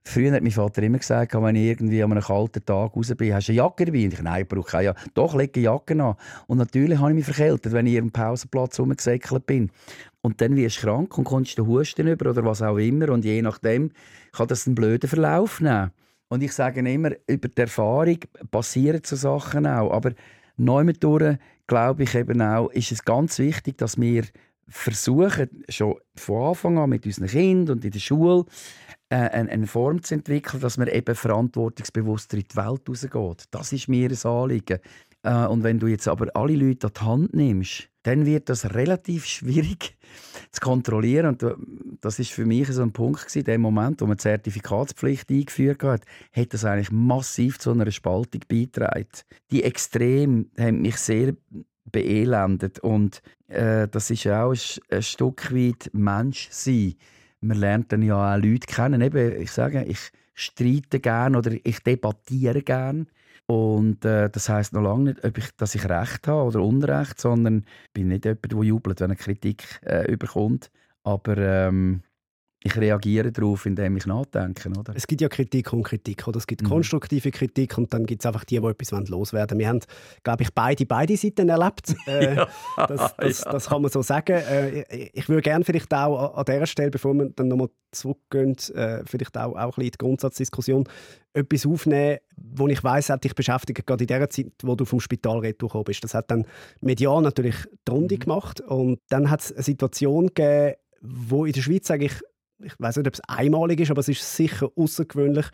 Früher 0.03 0.33
hat 0.33 0.43
mein 0.43 0.51
Vater 0.51 0.83
immer 0.83 0.99
gesagt, 0.99 1.35
wenn 1.35 1.57
ich 1.57 1.67
irgendwie 1.67 2.03
an 2.03 2.11
einem 2.11 2.23
kalten 2.23 2.65
Tag 2.65 2.97
raus 2.97 3.15
bin, 3.17 3.35
hast 3.35 3.49
du 3.49 3.53
eine 3.53 3.59
Jacke 3.59 3.85
dabei? 3.85 4.05
Und 4.05 4.15
ich, 4.15 4.23
nein, 4.23 4.43
ich 4.43 4.49
brauche 4.49 4.71
keine 4.71 4.85
Jacke. 4.85 5.01
Doch, 5.13 5.35
lege 5.35 5.61
eine 5.61 5.65
Jacke 5.65 6.03
an. 6.03 6.15
Und 6.47 6.59
natürlich 6.59 6.99
habe 6.99 7.11
ich 7.11 7.17
mich 7.17 7.25
verkältet, 7.27 7.73
wenn 7.73 7.87
ich 7.87 7.95
im 7.95 8.11
Pausenplatz 8.11 8.81
rumgesäckelt 8.81 9.47
bin. 9.47 9.71
Und 10.23 10.41
dann 10.41 10.57
wirst 10.57 10.79
du 10.79 10.87
krank 10.87 11.17
und 11.17 11.25
kommst 11.25 11.57
den 11.57 11.67
Husten 11.67 12.07
über 12.07 12.31
oder 12.31 12.45
was 12.45 12.63
auch 12.63 12.77
immer. 12.77 13.09
Und 13.09 13.25
je 13.25 13.41
nachdem 13.43 13.91
kann 14.33 14.49
das 14.49 14.67
einen 14.67 14.75
blöden 14.75 15.09
Verlauf 15.09 15.61
nehmen. 15.61 15.93
Und 16.29 16.43
ich 16.43 16.53
sage 16.53 16.81
immer, 16.81 17.11
über 17.27 17.49
die 17.49 17.61
Erfahrung 17.61 18.19
passieren 18.51 19.01
so 19.05 19.17
Sachen 19.17 19.67
auch. 19.67 19.93
Aber 19.93 20.13
neu 20.57 20.93
durch, 20.93 21.39
glaube 21.67 22.03
ich 22.05 22.15
eben 22.15 22.41
auch, 22.43 22.71
ist 22.71 22.93
es 22.93 23.05
ganz 23.05 23.39
wichtig, 23.39 23.79
dass 23.79 24.01
wir 24.01 24.25
versuchen, 24.69 25.65
schon 25.69 25.97
von 26.15 26.49
Anfang 26.49 26.79
an 26.79 26.91
mit 26.91 27.05
unseren 27.05 27.27
Kindern 27.27 27.77
und 27.77 27.85
in 27.85 27.91
der 27.91 27.99
Schule 27.99 28.45
äh, 29.09 29.17
eine, 29.17 29.67
Form 29.67 30.03
zu 30.03 30.15
entwickeln, 30.15 30.61
dass 30.61 30.77
man 30.77 30.87
eben 30.87 31.15
verantwortungsbewusster 31.15 32.37
in 32.37 32.45
die 32.49 32.57
Welt 32.57 32.89
rausgeht. 32.89 33.45
Das 33.51 33.73
ist 33.73 33.89
mir 33.89 34.09
ein 34.09 34.31
Anliegen. 34.31 34.79
Äh, 35.23 35.47
und 35.47 35.63
wenn 35.63 35.79
du 35.79 35.87
jetzt 35.87 36.09
aber 36.09 36.29
alle 36.35 36.55
Leute 36.55 36.89
an 36.89 36.93
die 36.95 37.01
Hand 37.01 37.35
nimmst, 37.35 37.89
dann 38.03 38.27
wird 38.27 38.49
das 38.49 38.75
relativ 38.75 39.27
schwierig 39.27 39.97
zu 40.51 40.61
kontrollieren. 40.61 41.27
Und 41.27 41.43
äh, 41.43 41.55
das 42.01 42.19
ist 42.19 42.33
für 42.33 42.47
mich 42.47 42.69
so 42.69 42.83
ein 42.83 42.93
Punkt 42.93 43.21
gewesen, 43.21 43.45
der 43.45 43.59
Moment, 43.59 44.01
wo 44.01 44.07
man 44.07 44.17
die 44.17 44.23
Zertifikatspflicht 44.23 45.31
eingeführt 45.31 45.83
hat, 45.83 46.03
hat 46.33 46.55
das 46.55 46.65
eigentlich 46.65 46.91
massiv 46.91 47.59
zu 47.59 47.73
einer 47.73 47.91
Spaltung 47.91 48.43
beigetragen. 48.49 49.09
Die 49.51 49.63
Extreme 49.63 50.47
haben 50.59 50.83
mich 50.83 50.97
sehr 50.97 51.35
beelendet 51.91 52.79
und 52.79 53.21
äh, 53.49 53.89
das 53.89 54.11
ist 54.11 54.27
auch 54.29 54.53
ein, 54.53 54.59
ein 54.91 55.03
Stück 55.03 55.53
weit 55.53 55.91
Mensch 55.93 56.49
sein. 56.51 56.95
Man 57.41 57.59
lernt 57.59 57.93
dann 57.93 58.03
ja 58.03 58.35
auch 58.35 58.39
Leute 58.39 58.67
kennen. 58.67 59.01
Eben, 59.01 59.41
ich 59.41 59.51
sage, 59.51 59.85
ich 59.85 59.99
streite 60.35 61.01
gerne 61.01 61.39
oder 61.39 61.53
ich 61.63 61.81
debattiere 61.81 62.63
gerne. 62.63 63.07
Und 63.51 64.05
äh, 64.05 64.31
das 64.31 64.49
heißt 64.49 64.75
noch 64.75 64.83
lange 64.83 65.07
nicht, 65.11 65.25
ob 65.25 65.37
ich, 65.37 65.51
dass 65.57 65.75
ich 65.75 65.89
Recht 65.89 66.29
habe 66.29 66.45
oder 66.45 66.63
Unrecht, 66.63 67.21
sondern 67.21 67.65
ich 67.87 67.93
bin 67.93 68.07
nicht 68.07 68.25
jemand, 68.25 68.53
der 68.53 68.63
jubelt, 68.63 69.01
wenn 69.01 69.07
eine 69.07 69.17
Kritik 69.17 69.81
äh, 69.85 70.09
überkommt. 70.09 70.71
Aber 71.03 71.37
ähm, 71.37 72.03
ich 72.63 72.77
reagiere 72.77 73.33
darauf, 73.33 73.65
indem 73.65 73.97
ich 73.97 74.05
nachdenke. 74.05 74.69
Oder? 74.69 74.93
Es 74.95 75.07
gibt 75.07 75.23
ja 75.23 75.29
Kritik 75.29 75.73
und 75.73 75.83
Kritik. 75.83 76.29
Oder? 76.29 76.37
Es 76.37 76.47
gibt 76.47 76.63
mhm. 76.63 76.69
konstruktive 76.69 77.31
Kritik 77.31 77.79
und 77.79 77.93
dann 77.95 78.05
gibt 78.05 78.21
es 78.21 78.27
einfach 78.27 78.45
die, 78.45 78.61
die 78.61 78.67
etwas 78.67 78.91
loswerden 79.09 79.59
wollen. 79.59 79.61
Wir 79.61 79.69
haben, 79.69 79.81
glaube 80.23 80.43
ich, 80.43 80.53
beide, 80.53 80.85
beide 80.85 81.17
Seiten 81.17 81.49
erlebt. 81.49 81.95
Äh, 82.07 82.35
ja, 82.35 82.49
das, 82.77 83.15
das, 83.17 83.41
das, 83.43 83.69
kann 83.69 83.83
man 83.83 83.91
so 83.91 84.03
sagen. 84.03 84.33
Äh, 84.33 84.85
ich 85.13 85.29
würde 85.29 85.43
gerne 85.43 85.65
vielleicht 85.65 85.93
auch 85.95 86.35
an 86.35 86.45
dieser 86.45 86.67
Stelle, 86.67 86.91
bevor 86.91 87.15
wir 87.15 87.31
dann 87.31 87.49
nochmal 87.49 87.69
zurückgehen, 87.93 88.57
äh, 88.75 89.03
vielleicht 89.05 89.37
auch, 89.37 89.53
auch 89.53 89.57
ein 89.57 89.69
bisschen 89.69 89.85
in 89.85 89.91
die 89.91 89.99
Grundsatzdiskussion, 89.99 90.89
etwas 91.33 91.67
aufnehmen, 91.67 92.19
wo 92.37 92.67
ich 92.67 92.83
weiß, 92.83 93.11
hat 93.11 93.23
dich 93.23 93.35
beschäftigt, 93.35 93.87
gerade 93.87 94.03
in 94.03 94.09
der 94.09 94.29
Zeit, 94.31 94.53
wo 94.63 94.75
du 94.75 94.85
vom 94.85 94.99
Spital 94.99 95.39
retour 95.39 95.85
bist. 95.85 96.03
Das 96.03 96.15
hat 96.15 96.31
dann 96.31 96.47
medial 96.81 97.23
natürlich 97.23 97.57
die 97.87 97.93
Runde 97.93 98.17
mhm. 98.17 98.21
gemacht 98.21 98.61
und 98.61 98.99
dann 99.09 99.31
hat 99.31 99.41
es 99.41 99.53
eine 99.53 99.63
Situation 99.63 100.29
gegeben, 100.29 100.75
wo 101.03 101.45
in 101.45 101.53
der 101.53 101.63
Schweiz 101.63 101.91
eigentlich 101.91 102.21
ich 102.63 102.75
weiß 102.79 102.97
nicht, 102.97 103.07
ob 103.07 103.15
es 103.15 103.21
einmalig 103.21 103.81
ist, 103.81 103.91
aber 103.91 104.01
es 104.01 104.09
ist 104.09 104.37
sicher 104.37 104.71
außergewöhnlich, 104.77 105.47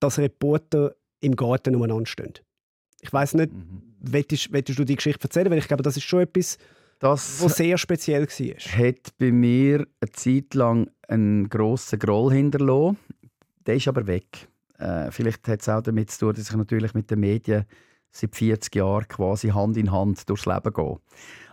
dass 0.00 0.18
Reporter 0.18 0.94
im 1.20 1.36
Garten 1.36 1.74
umeinander 1.74 2.06
stehen. 2.06 2.34
Ich 3.00 3.12
weiß 3.12 3.34
nicht, 3.34 3.52
mhm. 3.52 3.82
willst, 4.00 4.52
willst 4.52 4.78
du 4.78 4.84
die 4.84 4.96
Geschichte 4.96 5.24
erzählen? 5.24 5.50
Weil 5.50 5.58
ich 5.58 5.68
glaube, 5.68 5.82
das 5.82 5.96
ist 5.96 6.04
schon 6.04 6.20
etwas, 6.20 6.58
das 6.98 7.42
was 7.42 7.56
sehr 7.56 7.78
speziell 7.78 8.26
war. 8.26 8.78
hat 8.78 9.16
bei 9.18 9.30
mir 9.30 9.86
eine 10.00 10.10
Zeit 10.12 10.54
lang 10.54 10.90
einen 11.06 11.48
grossen 11.48 11.98
Groll 11.98 12.32
hinterlassen. 12.32 12.98
Der 13.66 13.76
ist 13.76 13.88
aber 13.88 14.06
weg. 14.06 14.48
Äh, 14.78 15.10
vielleicht 15.10 15.46
hat 15.48 15.60
es 15.60 15.68
auch 15.68 15.82
damit 15.82 16.10
zu 16.10 16.20
tun, 16.20 16.34
dass 16.34 16.50
ich 16.50 16.56
natürlich 16.56 16.94
mit 16.94 17.10
den 17.10 17.20
Medien 17.20 17.66
seit 18.10 18.34
40 18.34 18.74
Jahren 18.74 19.06
quasi 19.08 19.48
Hand 19.48 19.76
in 19.76 19.92
Hand 19.92 20.28
durchs 20.28 20.46
Leben 20.46 20.72
gehe. 20.72 20.96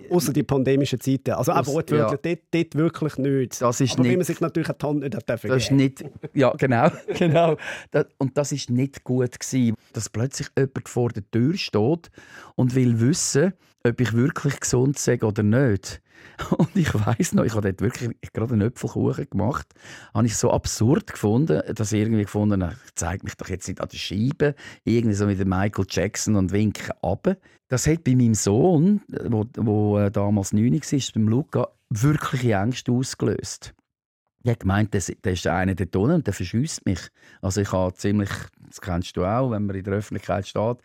Außer 0.10 0.34
die 0.34 0.44
pandemischen 0.44 1.00
Zeiten. 1.00 1.32
Also 1.32 1.52
auch 1.52 1.66
wortwörtlich, 1.68 2.20
ja. 2.24 2.36
dort, 2.36 2.40
dort, 2.52 2.76
wirklich 2.76 3.18
nicht. 3.18 3.62
Das 3.62 3.82
ist 3.82 3.94
Aber 3.94 4.04
nicht, 4.04 4.12
wie 4.12 4.18
man 4.18 4.26
sich 4.26 4.40
natürlich 4.40 4.70
die 4.70 4.86
Hand 4.86 5.00
nicht 5.00 5.30
das 5.30 5.44
ist 5.44 5.72
nicht, 5.72 6.06
Ja, 6.34 6.52
genau. 6.52 6.90
genau. 7.18 7.58
Das, 7.92 8.06
und 8.18 8.38
das 8.38 8.52
ist 8.52 8.70
nicht 8.70 9.04
gut 9.04 9.40
gewesen, 9.40 9.76
dass 9.94 10.10
plötzlich 10.10 10.50
jemand 10.58 10.90
vor 10.90 11.10
der 11.10 11.30
Tür 11.32 11.56
steht 11.58 12.12
und 12.56 12.76
will 12.76 13.00
wissen, 13.00 13.54
ob 13.86 14.02
ich 14.02 14.14
wirklich 14.14 14.60
gesund 14.60 14.98
sei 14.98 15.22
oder 15.22 15.44
nicht. 15.44 16.02
Und 16.58 16.76
ich 16.76 16.94
weiß 16.94 17.34
noch, 17.34 17.44
ich 17.44 17.54
habe 17.54 17.72
dort 17.72 17.82
wirklich 17.82 18.16
gerade 18.34 18.54
einen 18.54 18.68
Äpfelkuchen 18.68 19.30
gemacht. 19.30 19.68
Habe 20.14 20.26
ich 20.26 20.36
so 20.36 20.52
absurd 20.52 21.08
gefunden, 21.08 21.62
dass 21.74 21.92
ich 21.92 22.02
irgendwie 22.02 22.24
gefunden 22.24 22.64
habe, 22.64 22.76
ich 22.86 22.96
zeige 22.96 23.24
mich 23.24 23.36
doch 23.36 23.48
jetzt 23.48 23.68
nicht 23.68 23.80
an 23.80 23.90
der 23.90 23.98
Scheibe, 23.98 24.56
irgendwie 24.84 25.16
so 25.16 25.28
der 25.28 25.46
Michael 25.46 25.86
Jackson 25.90 26.36
und 26.36 26.52
winke 26.52 26.92
ab. 27.04 27.38
Das 27.68 27.88
hat 27.88 28.04
bei 28.04 28.16
meinem 28.16 28.34
Sohn, 28.34 29.02
wo, 29.08 29.46
wo 29.56 30.00
äh, 30.00 30.12
damals 30.12 30.54
9 30.54 30.74
war, 30.74 31.00
beim 31.14 31.28
Luca, 31.28 31.68
wirkliche 31.90 32.54
Ängste 32.54 32.92
ausgelöst. 32.92 33.74
Ich 34.44 34.50
habe 34.50 34.60
gemeint, 34.60 34.94
der, 34.94 35.02
der 35.24 35.34
ist 35.34 35.48
einer 35.48 35.74
der 35.74 35.90
Tonnen 35.90 36.16
und 36.16 36.28
der 36.28 36.34
verschüsst 36.34 36.86
mich. 36.86 37.00
Also 37.42 37.62
ich 37.62 37.72
habe 37.72 37.96
ziemlich, 37.96 38.30
das 38.68 38.80
kennst 38.80 39.18
du 39.18 39.26
auch, 39.26 39.50
wenn 39.50 39.66
man 39.66 39.76
in 39.76 39.84
der 39.84 39.96
Öffentlichkeit 39.96 40.48
steht, 40.48 40.78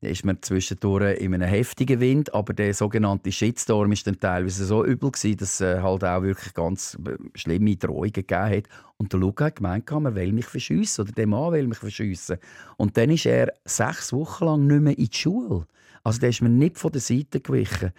ist 0.00 0.24
man 0.24 0.42
zwischendurch 0.42 1.18
in 1.18 1.34
einem 1.34 1.48
heftigen 1.48 2.00
Wind, 2.00 2.34
aber 2.34 2.52
der 2.52 2.74
sogenannte 2.74 3.32
Shitstorm 3.32 3.92
ist 3.92 4.06
dann 4.06 4.20
teilweise 4.20 4.64
so 4.66 4.84
übel 4.84 5.10
gewesen, 5.10 5.38
dass 5.38 5.60
es 5.60 5.82
halt 5.82 6.04
auch 6.04 6.22
wirklich 6.22 6.52
ganz 6.54 6.98
äh, 7.06 7.16
schlimme 7.34 7.76
Drohungen 7.76 8.12
gegeben 8.12 8.56
hat. 8.56 8.64
Und 8.98 9.12
der 9.12 9.20
Luca 9.20 9.46
hat 9.46 9.56
gemeint, 9.56 9.90
er 9.90 10.14
will 10.14 10.32
mich 10.32 10.46
verschiessen 10.46 11.02
oder 11.02 11.12
der 11.12 11.26
Mann 11.26 11.52
will 11.52 11.66
mich 11.66 11.78
verschiessen. 11.78 12.38
Und 12.76 12.96
dann 12.96 13.10
ist 13.10 13.26
er 13.26 13.52
sechs 13.64 14.12
Wochen 14.12 14.44
lang 14.44 14.66
nicht 14.66 14.82
mehr 14.82 14.98
in 14.98 15.06
die 15.06 15.16
Schule. 15.16 15.66
Also 16.04 16.20
der 16.20 16.28
ist 16.28 16.42
mir 16.42 16.50
nicht 16.50 16.78
von 16.78 16.92
der 16.92 17.00
Seite 17.00 17.40
gewichen. 17.40 17.92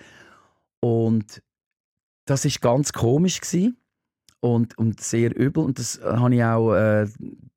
Und 0.79 1.41
das 2.25 2.45
ist 2.45 2.61
ganz 2.61 2.93
komisch 2.93 3.41
gewesen 3.41 3.77
und, 4.39 4.77
und 4.77 5.01
sehr 5.01 5.35
übel. 5.35 5.63
Und 5.63 5.79
das 5.79 5.99
habe 6.03 6.35
ich 6.35 6.43
auch 6.43 6.73
äh, 6.73 7.07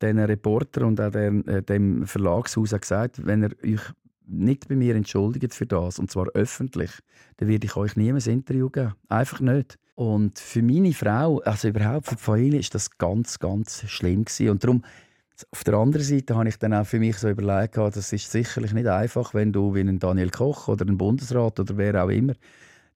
den 0.00 0.18
Reporter 0.18 0.86
und 0.86 1.00
auch 1.00 1.10
dem, 1.10 1.46
äh, 1.46 1.62
dem 1.62 2.06
Verlagshaus 2.06 2.70
gesagt, 2.70 3.24
wenn 3.26 3.42
er 3.42 3.50
euch 3.64 3.82
nicht 4.30 4.68
bei 4.68 4.76
mir 4.76 4.94
entschuldigt 4.94 5.54
für 5.54 5.66
das, 5.66 5.98
und 5.98 6.10
zwar 6.10 6.28
öffentlich, 6.34 6.90
dann 7.36 7.48
werde 7.48 7.66
ich 7.66 7.76
euch 7.76 7.96
nie 7.96 8.12
ein 8.12 8.16
Interview 8.16 8.70
geben. 8.70 8.94
Einfach 9.08 9.40
nicht. 9.40 9.78
Und 9.94 10.38
für 10.38 10.62
meine 10.62 10.92
Frau, 10.92 11.40
also 11.40 11.68
überhaupt 11.68 12.06
für 12.06 12.14
die 12.14 12.22
Familie, 12.22 12.60
ist 12.60 12.74
das 12.74 12.96
ganz, 12.96 13.38
ganz 13.38 13.84
schlimm 13.86 14.24
gewesen. 14.24 14.50
Und 14.50 14.64
darum, 14.64 14.82
auf 15.50 15.64
der 15.64 15.74
anderen 15.74 16.04
Seite 16.06 16.36
habe 16.36 16.48
ich 16.48 16.58
dann 16.58 16.74
auch 16.74 16.86
für 16.86 16.98
mich 16.98 17.16
so 17.18 17.28
überlegt, 17.28 17.76
das 17.76 18.12
ist 18.12 18.30
sicherlich 18.30 18.72
nicht 18.72 18.86
einfach, 18.86 19.34
wenn 19.34 19.52
du 19.52 19.74
wie 19.74 19.80
ein 19.80 19.98
Daniel 19.98 20.30
Koch 20.30 20.68
oder 20.68 20.86
ein 20.86 20.98
Bundesrat 20.98 21.60
oder 21.60 21.76
wer 21.76 22.02
auch 22.04 22.08
immer, 22.08 22.34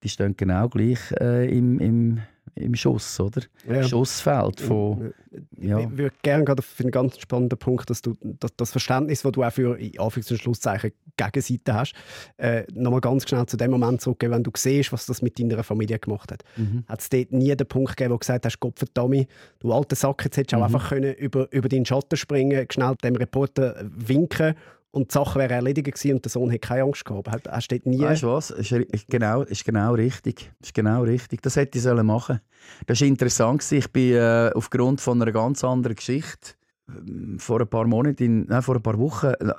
die 0.03 0.09
stehen 0.09 0.37
genau 0.37 0.69
gleich 0.69 1.13
äh, 1.21 1.47
im, 1.57 1.79
im 1.79 2.21
im 2.57 2.75
Schuss, 2.75 3.19
oder? 3.21 3.43
Ja. 3.69 3.83
Schussfeld 3.83 4.61
von... 4.61 5.13
Ja. 5.59 5.81
Ich 5.81 5.91
würde 5.91 6.15
gerne 6.23 6.45
gerade 6.45 6.61
auf 6.61 6.75
einen 6.79 6.93
ganz 6.93 7.19
spannenden 7.19 7.59
Punkt, 7.59 7.91
dass 7.91 8.03
du 8.03 8.15
das, 8.23 8.55
das 8.57 8.71
Verständnis, 8.71 9.23
das 9.23 9.33
du 9.33 9.43
auch 9.43 9.53
für 9.53 9.77
in 9.79 9.93
Anführungs- 9.93 10.31
und 10.31 10.39
Schlusszeichen 10.39 10.93
Gegenseite 11.17 11.75
hast, 11.75 11.95
äh, 12.37 12.65
nochmal 12.73 13.01
ganz 13.01 13.29
schnell 13.29 13.45
zu 13.47 13.57
dem 13.57 13.73
Moment 13.73 14.01
zurückgehen, 14.01 14.33
wenn 14.33 14.43
du 14.43 14.51
siehst, 14.57 14.93
was 14.93 15.07
das 15.07 15.23
mit 15.23 15.39
deiner 15.39 15.65
Familie 15.65 15.99
gemacht 15.99 16.31
hat. 16.31 16.45
Mhm. 16.57 16.85
Hat 16.87 17.01
es 17.01 17.09
dort 17.09 17.33
nie 17.33 17.55
den 17.55 17.67
Punkt 17.67 17.97
gegeben, 17.97 18.11
wo 18.11 18.15
du 18.15 18.21
gesagt 18.21 18.47
hast, 18.47 18.61
Gott 18.61 18.79
verdammt, 18.79 19.27
du 19.61 19.73
alter 19.73 19.97
Sack, 19.97 20.25
jetzt 20.25 20.37
hättest 20.37 20.53
du 20.53 20.57
mhm. 20.57 20.63
auch 20.63 20.67
einfach 20.67 20.89
können 20.91 21.15
über, 21.15 21.53
über 21.53 21.69
deinen 21.69 21.87
Schatten 21.87 22.17
springen, 22.17 22.67
schnell 22.71 22.95
dem 23.03 23.17
Reporter 23.17 23.85
winken 23.85 24.55
und 24.95 25.11
die 25.11 25.15
Sache 25.15 25.39
wäre 25.41 25.55
erledigt 25.55 25.87
gewesen 25.87 26.15
und 26.15 26.25
der 26.25 26.31
Sohn 26.31 26.51
hätte 26.51 26.69
keine 26.69 26.85
Angst 26.85 27.05
gehabt. 27.05 27.29
Hast 27.49 27.69
du 27.69 27.81
nie... 27.85 28.01
Weißt 28.01 28.23
du 28.23 28.29
was? 28.29 28.51
Ist, 28.51 28.73
genau, 29.09 29.43
ist 29.43 29.65
genau 29.65 29.95
richtig. 29.95 30.53
Ist 30.61 30.73
genau 30.73 31.03
richtig. 31.03 31.43
Das 31.43 31.57
hätte 31.57 31.79
ich 31.79 31.85
machen 31.85 32.05
sollen 32.05 32.41
Das 32.87 33.01
war 33.01 33.09
interessant. 33.09 33.73
Ich 33.73 33.91
bin 33.91 34.15
äh, 34.15 34.51
aufgrund 34.55 35.01
von 35.01 35.21
einer 35.21 35.33
ganz 35.33 35.65
anderen 35.65 35.97
Geschichte 35.97 36.53
äh, 36.89 37.39
vor 37.39 37.61
ein 37.61 37.67
paar 37.67 37.87
Monaten, 37.87 38.23
in, 38.23 38.47
nein, 38.47 38.63
vor 38.63 38.77
ein 38.77 38.83
paar 38.83 38.99
Wochen 38.99 39.27
äh, 39.27 39.53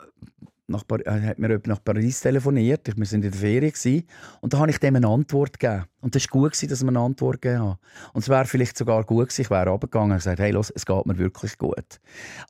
nach, 0.67 0.83
äh, 0.89 1.21
hat 1.21 1.37
mir 1.37 1.49
jemand 1.49 1.67
nach 1.67 1.83
Paris 1.83 2.21
telefoniert. 2.21 2.87
Wir 2.87 2.95
waren 2.95 3.15
in 3.15 3.21
der 3.21 3.33
Ferien. 3.33 3.71
Gewesen, 3.73 4.07
und 4.39 4.53
da 4.53 4.59
habe 4.59 4.71
ich 4.71 4.79
dem 4.79 4.95
eine 4.95 5.07
Antwort 5.07 5.59
gegeben. 5.59 5.83
Und 5.99 6.15
das 6.15 6.23
war 6.31 6.41
gut, 6.41 6.53
dass 6.53 6.81
wir 6.81 6.87
eine 6.87 6.99
Antwort 6.99 7.41
gegeben 7.41 7.61
haben. 7.61 7.79
Und 8.13 8.21
es 8.21 8.29
wäre 8.29 8.45
vielleicht 8.45 8.77
sogar 8.77 9.03
gut 9.03 9.27
gewesen, 9.27 9.41
ich 9.41 9.49
wäre 9.49 9.69
runtergegangen 9.69 10.11
und 10.11 10.17
gesagt, 10.17 10.39
hey, 10.39 10.51
los, 10.51 10.71
es 10.73 10.85
geht 10.85 11.05
mir 11.05 11.17
wirklich 11.17 11.57
gut. 11.57 11.99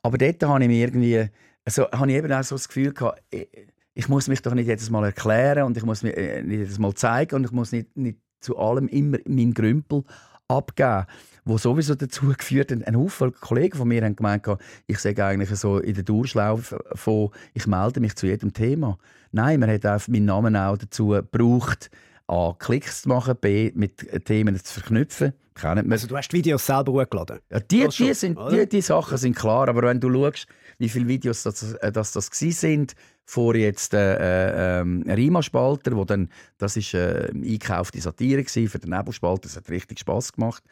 Aber 0.02 0.18
dort 0.18 0.40
habe 0.44 0.62
ich 0.62 0.68
mir 0.68 0.86
irgendwie 0.86 1.28
also 1.66 1.90
habe 1.90 2.10
ich 2.10 2.16
eben 2.16 2.32
auch 2.32 2.44
so 2.44 2.54
das 2.54 2.68
Gefühl 2.68 2.94
gehabt, 2.94 3.22
ich, 3.30 3.48
ich 3.92 4.08
muss 4.08 4.28
mich 4.28 4.40
doch 4.40 4.54
nicht 4.54 4.66
jedes 4.66 4.88
Mal 4.88 5.04
erklären 5.04 5.64
und 5.64 5.76
ich 5.76 5.84
muss 5.84 6.02
mich 6.02 6.16
äh, 6.16 6.42
nicht 6.42 6.58
jedes 6.58 6.78
Mal 6.78 6.94
zeigen 6.94 7.34
und 7.34 7.44
ich 7.44 7.52
muss 7.52 7.72
nicht, 7.72 7.96
nicht 7.96 8.18
zu 8.40 8.56
allem 8.56 8.88
immer 8.88 9.18
meinen 9.26 9.52
Grümpel 9.52 10.04
abgeben, 10.48 11.06
wo 11.44 11.58
sowieso 11.58 11.94
dazu 11.94 12.32
geführt 12.38 12.70
hat, 12.70 12.86
ein 12.86 12.96
Haufen 12.96 13.34
Kollegen 13.34 13.76
von 13.76 13.88
mir 13.88 14.04
haben 14.04 14.16
gemeint, 14.16 14.46
ich 14.86 14.98
sage 14.98 15.24
eigentlich 15.24 15.50
so 15.50 15.78
in 15.78 15.94
der 15.94 16.04
Durchlauf 16.04 16.74
von, 16.94 17.30
ich 17.54 17.66
melde 17.66 18.00
mich 18.00 18.14
zu 18.14 18.26
jedem 18.26 18.52
Thema. 18.52 18.98
Nein, 19.32 19.60
man 19.60 19.70
hat 19.70 19.84
auch 19.84 20.06
meinen 20.08 20.26
Namen 20.26 20.56
auch 20.56 20.78
dazu 20.78 21.08
gebraucht, 21.08 21.90
A, 22.28 22.54
Klicks 22.58 23.02
zu 23.02 23.08
machen, 23.08 23.34
B, 23.40 23.72
mit 23.74 24.24
Themen 24.24 24.56
zu 24.62 24.80
verknüpfen. 24.80 25.32
Also 25.62 26.06
du 26.06 26.16
hast 26.16 26.28
die 26.28 26.36
Videos 26.36 26.66
selber 26.66 26.92
hochgeladen? 26.92 27.38
Ja, 27.50 27.60
die, 27.60 27.88
die, 27.88 28.14
sind, 28.14 28.38
die, 28.50 28.68
die 28.68 28.80
Sachen 28.82 29.16
sind 29.16 29.34
klar, 29.34 29.68
aber 29.68 29.82
wenn 29.82 30.00
du 30.00 30.12
schaust, 30.12 30.46
wie 30.78 30.88
viele 30.88 31.08
Videos 31.08 31.44
das, 31.44 31.72
äh, 31.74 31.90
das, 31.90 32.12
das 32.12 32.26
sind 32.26 32.94
vor 33.24 33.54
jetzt 33.56 33.94
äh, 33.94 34.80
äh, 34.80 34.80
Rima-Spalter, 34.80 35.96
wo 35.96 36.04
dann, 36.04 36.28
das 36.58 36.76
ist 36.76 36.94
äh, 36.94 37.30
eingekaufte 37.32 38.00
Satire 38.00 38.44
für 38.44 38.78
den 38.78 38.90
Nebelspalter, 38.90 39.42
das 39.42 39.56
hat 39.56 39.70
richtig 39.70 40.00
Spaß 40.00 40.32
gemacht. 40.32 40.62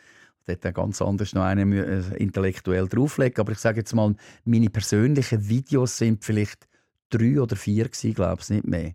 Da 0.45 0.53
hätte 0.53 0.73
ganz 0.73 1.01
anders 1.01 1.33
noch 1.33 1.45
einen 1.45 1.73
äh, 1.73 2.17
intellektuell 2.17 2.87
drauflegen. 2.87 3.41
Aber 3.41 3.53
ich 3.53 3.59
sage 3.59 3.81
jetzt 3.81 3.95
mal, 3.95 4.15
meine 4.45 4.69
persönlichen 4.69 5.49
Videos 5.49 5.97
sind 5.97 6.23
vielleicht 6.23 6.69
drei 7.19 7.41
oder 7.41 7.57
vier 7.57 7.89
glaube 7.89 8.43
ich, 8.43 8.51
nicht 8.51 8.67
mehr. 8.67 8.93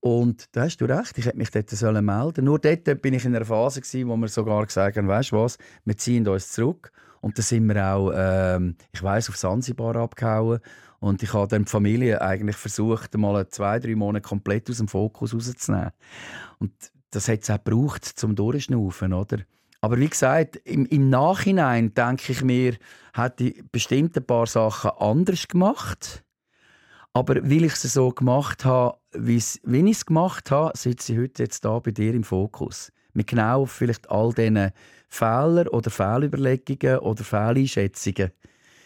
Und 0.00 0.46
da 0.52 0.62
hast 0.62 0.78
du 0.78 0.84
recht, 0.84 1.16
ich 1.16 1.26
hätte 1.26 1.38
mich 1.38 1.50
dort 1.50 1.70
melden 1.70 1.76
sollen 1.76 2.44
Nur 2.44 2.58
dort 2.58 3.02
bin 3.02 3.14
ich 3.14 3.24
in 3.24 3.36
einer 3.36 3.44
Phase, 3.44 3.80
gewesen, 3.80 4.08
wo 4.08 4.16
wir 4.16 4.28
sogar 4.28 4.66
gesagt 4.66 4.96
haben, 4.96 5.06
weißt 5.06 5.30
du 5.30 5.36
was, 5.36 5.58
wir 5.84 5.96
ziehen 5.96 6.26
uns 6.26 6.50
zurück. 6.50 6.90
Und 7.20 7.38
da 7.38 7.42
sind 7.42 7.66
wir 7.66 7.86
auch, 7.86 8.10
ähm, 8.12 8.74
ich 8.92 9.00
weiß, 9.00 9.28
auf 9.28 9.36
Sansibar 9.36 9.94
abgehauen. 9.94 10.58
Und 10.98 11.22
ich 11.22 11.32
habe 11.34 11.46
dann 11.46 11.64
die 11.64 11.70
Familie 11.70 12.20
eigentlich 12.20 12.56
versucht, 12.56 13.16
mal 13.16 13.48
zwei, 13.48 13.78
drei 13.78 13.94
Monate 13.94 14.22
komplett 14.22 14.68
aus 14.70 14.78
dem 14.78 14.88
Fokus 14.88 15.34
rauszunehmen. 15.34 15.92
Und 16.58 16.72
das 17.10 17.28
hat 17.28 17.42
es 17.42 17.50
auch 17.50 17.62
gebraucht, 17.62 18.04
zum 18.04 18.34
Durchschnaufen, 18.34 19.12
oder? 19.12 19.38
Aber 19.80 19.98
wie 19.98 20.08
gesagt, 20.08 20.56
im, 20.64 20.86
im 20.86 21.10
Nachhinein 21.10 21.92
denke 21.94 22.32
ich 22.32 22.42
mir, 22.42 22.76
hätte 23.14 23.44
ich 23.44 23.64
bestimmt 23.70 24.16
ein 24.16 24.24
paar 24.24 24.46
Sachen 24.46 24.92
anders 24.98 25.48
gemacht. 25.48 26.21
Aber 27.14 27.36
weil 27.36 27.64
ich 27.64 27.72
es 27.72 27.82
so 27.82 28.10
gemacht 28.10 28.64
habe, 28.64 28.96
wie 29.12 29.36
ich 29.36 29.60
es 29.64 30.06
gemacht 30.06 30.50
habe, 30.50 30.76
sitze 30.76 31.12
ich 31.12 31.18
heute 31.18 31.42
jetzt 31.42 31.64
da 31.64 31.78
bei 31.78 31.90
dir 31.90 32.14
im 32.14 32.24
Fokus. 32.24 32.90
Mit 33.12 33.26
genau 33.26 33.66
vielleicht 33.66 34.10
all 34.10 34.32
diesen 34.32 34.70
Fehlern 35.08 35.68
oder 35.68 35.90
Fehlüberlegungen 35.90 36.98
oder 37.00 37.22
Fehleinschätzungen. 37.22 38.32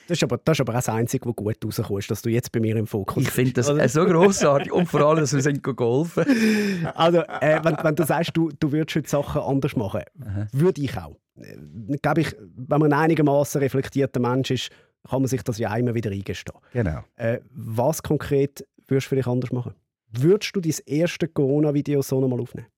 Das 0.09 0.19
ist, 0.19 0.23
aber, 0.23 0.39
das 0.39 0.57
ist 0.57 0.61
aber 0.61 0.73
auch 0.73 0.77
das 0.77 0.89
Einzige, 0.89 1.29
was 1.29 1.35
gut 1.35 1.57
rauskommt, 1.65 2.11
dass 2.11 2.23
du 2.23 2.31
jetzt 2.31 2.53
bei 2.53 2.61
mir 2.61 2.77
im 2.77 2.87
Fokus 2.87 3.25
Ich 3.25 3.31
finde 3.31 3.55
das 3.55 3.69
äh, 3.69 3.89
so 3.89 4.05
grossartig 4.05 4.73
und 4.73 4.87
vor 4.87 5.01
allem, 5.01 5.21
dass 5.21 5.33
wir 5.33 5.43
sind 5.43 5.63
golfen. 5.63 6.25
Also, 6.95 7.19
äh, 7.19 7.61
wenn, 7.65 7.77
wenn, 7.83 7.97
du 7.97 8.05
sagst, 8.05 8.31
du, 8.35 8.51
du 8.59 8.71
würdest 8.71 8.97
heute 8.97 9.09
Sachen 9.09 9.41
anders 9.41 9.75
machen, 9.75 10.03
Aha. 10.25 10.47
würde 10.53 10.81
ich 10.81 10.97
auch. 10.97 11.17
Äh, 11.37 11.97
glaube 12.01 12.21
ich, 12.21 12.37
wenn 12.57 12.81
man 12.81 12.93
einigermaßen 12.93 13.61
reflektierter 13.61 14.21
Mensch 14.21 14.53
ist, 14.53 14.71
kann 15.09 15.23
man 15.23 15.29
sich 15.29 15.43
das 15.43 15.59
ja 15.59 15.75
immer 15.77 15.95
wieder 15.95 16.11
eingestehen. 16.11 16.59
Genau. 16.73 17.05
Äh, 17.17 17.41
was 17.51 18.03
konkret 18.03 18.67
würdest 18.87 19.07
du 19.07 19.09
vielleicht 19.11 19.29
anders 19.29 19.53
machen? 19.53 19.75
Würdest 20.11 20.55
du 20.55 20.61
dein 20.61 20.75
erste 20.87 21.29
Corona-Video 21.29 22.03
so 22.03 22.21
nochmal 22.21 22.41
aufnehmen? 22.41 22.69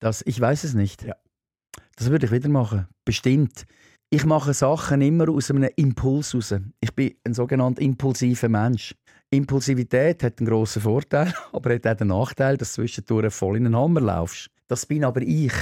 Das, 0.00 0.22
ich 0.26 0.40
weiß 0.40 0.64
es 0.64 0.74
nicht. 0.74 1.02
Ja. 1.02 1.16
Das 1.96 2.10
würde 2.10 2.26
ich 2.26 2.32
wieder 2.32 2.48
machen. 2.48 2.86
Bestimmt. 3.04 3.66
Ich 4.10 4.24
mache 4.24 4.54
Sachen 4.54 5.02
immer 5.02 5.28
aus 5.28 5.50
einem 5.50 5.68
Impuls 5.76 6.34
raus. 6.34 6.54
Ich 6.80 6.94
bin 6.94 7.14
ein 7.24 7.34
sogenannter 7.34 7.82
impulsiver 7.82 8.48
Mensch. 8.48 8.94
Impulsivität 9.30 10.22
hat 10.22 10.38
einen 10.38 10.48
grossen 10.48 10.82
Vorteil, 10.82 11.34
aber 11.52 11.74
hat 11.74 11.86
auch 11.86 11.94
den 11.94 12.08
Nachteil, 12.08 12.56
dass 12.56 12.74
du 12.74 12.82
zwischendurch 12.82 13.34
voll 13.34 13.56
in 13.56 13.64
den 13.64 13.76
Hammer 13.76 14.00
laufst. 14.00 14.48
Das 14.68 14.86
bin 14.86 15.04
aber 15.04 15.22
ich. 15.22 15.52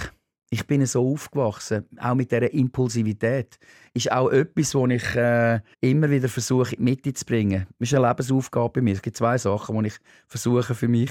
Ich 0.54 0.68
bin 0.68 0.86
so 0.86 1.12
aufgewachsen, 1.12 1.84
auch 1.98 2.14
mit 2.14 2.30
dieser 2.30 2.54
Impulsivität. 2.54 3.58
Ist 3.92 4.12
auch 4.12 4.30
etwas, 4.30 4.72
was 4.76 4.88
ich 4.88 5.16
äh, 5.16 5.58
immer 5.80 6.08
wieder 6.08 6.28
versuche, 6.28 6.76
in 6.76 6.86
die 6.86 6.92
Mitte 6.92 7.12
zu 7.12 7.24
bringen. 7.24 7.66
Das 7.80 7.88
ist 7.88 7.94
eine 7.96 8.06
Lebensaufgabe 8.06 8.74
bei 8.74 8.80
mir. 8.80 8.92
Es 8.92 9.02
gibt 9.02 9.16
zwei 9.16 9.36
Sachen, 9.36 9.82
die 9.82 9.88
ich 9.88 9.94
versuche 10.28 10.76
für 10.76 10.86
mich 10.86 11.10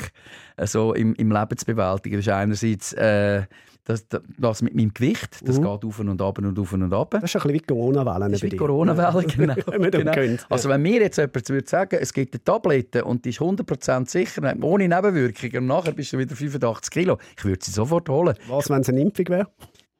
äh, 0.55 0.65
so 0.65 0.93
im, 0.93 1.13
im 1.15 1.29
Leben 1.29 1.57
zu 1.57 1.65
bewältigen. 1.65 2.15
Das 2.15 2.25
ist 2.25 2.31
einerseits 2.31 2.93
äh, 2.93 3.43
das, 3.85 4.07
das 4.37 4.61
mit 4.61 4.75
meinem 4.75 4.93
Gewicht, 4.93 5.47
das 5.47 5.59
mhm. 5.59 5.63
geht 5.63 5.85
auf 5.85 5.99
und 5.99 6.21
ab 6.21 6.37
und 6.37 6.57
auf 6.57 6.73
und 6.73 6.93
ab. 6.93 7.11
Das 7.11 7.23
ist 7.23 7.35
ein 7.35 7.41
bisschen 7.41 7.53
wie 7.53 7.59
Corona-Wellen. 7.59 8.31
Das 8.31 8.41
ist 8.41 8.51
wie 8.51 8.55
Corona-Wellen, 8.55 9.27
genau. 9.35 9.55
genau. 9.89 10.37
Also 10.49 10.69
wenn 10.69 10.81
mir 10.81 11.01
jetzt 11.01 11.17
jemand 11.17 11.49
würde 11.49 11.69
sagen, 11.69 11.97
es 11.99 12.13
gibt 12.13 12.33
eine 12.33 12.43
Tablette 12.43 13.03
und 13.03 13.25
die 13.25 13.29
ist 13.29 13.39
100% 13.39 14.09
sicher, 14.09 14.55
ohne 14.61 14.87
Nebenwirkungen 14.87 15.57
und 15.57 15.65
nachher 15.65 15.91
bist 15.91 16.13
du 16.13 16.17
wieder 16.17 16.35
85 16.35 16.91
Kilo, 16.91 17.17
ich 17.37 17.43
würde 17.43 17.63
sie 17.63 17.71
sofort 17.71 18.07
holen. 18.07 18.35
Was, 18.47 18.69
wenn 18.69 18.81
es 18.81 18.89
eine 18.89 19.01
Impfung 19.01 19.27
wäre? 19.27 19.47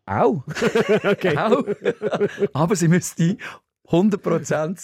Auch. 0.06 0.44
okay. 1.04 1.38
Auch. 1.38 1.64
Aber 2.54 2.76
sie 2.76 2.88
müsste 2.88 3.38
100 3.88 4.46
sein. 4.46 4.78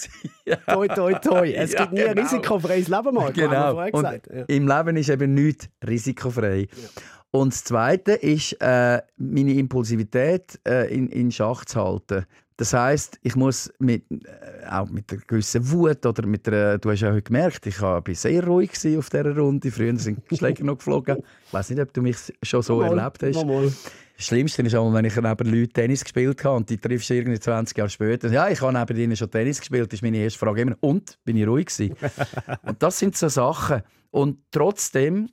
toi, 0.66 0.88
toi, 0.88 1.14
toi. 1.14 1.50
Es 1.52 1.74
gibt 1.74 1.92
nie 1.92 2.00
genau. 2.00 2.10
ein 2.10 2.18
risikofreies 2.18 2.88
Leben, 2.88 3.14
Marco, 3.14 3.32
genau. 3.32 3.82
Ja. 3.82 4.44
Im 4.46 4.68
Leben 4.68 4.96
ist 4.96 5.08
eben 5.08 5.34
nichts 5.34 5.68
risikofrei. 5.86 6.68
Ja. 6.70 6.88
Und 7.32 7.52
das 7.52 7.64
Zweite 7.64 8.12
ist, 8.12 8.56
äh, 8.60 9.00
meine 9.16 9.54
Impulsivität 9.54 10.58
äh, 10.66 10.92
in, 10.92 11.08
in 11.08 11.30
Schach 11.30 11.64
zu 11.64 11.80
halten. 11.80 12.26
Das 12.56 12.74
heißt, 12.74 13.20
ich 13.22 13.36
muss 13.36 13.72
mit, 13.78 14.04
äh, 14.10 14.66
auch 14.68 14.90
mit 14.90 15.10
einer 15.10 15.22
gewissen 15.26 15.70
Wut 15.70 16.04
oder 16.04 16.26
mit 16.26 16.46
einer, 16.46 16.76
du 16.76 16.90
hast 16.90 17.00
ja 17.00 17.10
heute 17.10 17.22
gemerkt, 17.22 17.66
ich 17.66 17.80
war 17.80 18.02
sehr 18.12 18.44
ruhig 18.44 18.72
auf 18.98 19.08
dieser 19.08 19.34
Runde. 19.34 19.70
Früher 19.70 19.96
sind 19.96 20.20
die 20.30 20.36
Schläger 20.36 20.64
noch 20.64 20.76
geflogen. 20.76 21.18
Ich 21.46 21.52
weiß 21.54 21.70
nicht, 21.70 21.80
ob 21.80 21.92
du 21.94 22.02
mich 22.02 22.18
schon 22.42 22.62
so 22.62 22.80
mal, 22.80 22.98
erlebt 22.98 23.22
hast. 23.22 23.46
Mal. 23.46 23.72
Das 24.14 24.26
Schlimmste 24.26 24.60
ist 24.60 24.74
auch, 24.74 24.92
wenn 24.92 25.06
ich 25.06 25.16
neben 25.16 25.50
Leuten 25.50 25.72
Tennis 25.72 26.04
gespielt 26.04 26.44
habe 26.44 26.56
und 26.56 26.68
die 26.68 26.76
triffst 26.76 27.08
du 27.08 27.14
irgendwie 27.14 27.40
20 27.40 27.78
Jahre 27.78 27.88
später. 27.88 28.28
Ja, 28.30 28.50
ich 28.50 28.60
habe 28.60 28.78
neben 28.78 29.00
ihnen 29.00 29.16
schon 29.16 29.30
Tennis 29.30 29.60
gespielt, 29.60 29.90
das 29.90 29.98
ist 29.98 30.02
meine 30.02 30.18
erste 30.18 30.38
Frage 30.38 30.60
immer. 30.60 30.76
Und, 30.80 31.18
bin 31.24 31.38
ich 31.38 31.46
ruhig 31.46 31.68
gewesen? 31.68 31.96
und 32.64 32.82
das 32.82 32.98
sind 32.98 33.16
so 33.16 33.28
Sachen. 33.28 33.82
Und 34.10 34.40
trotzdem, 34.50 35.30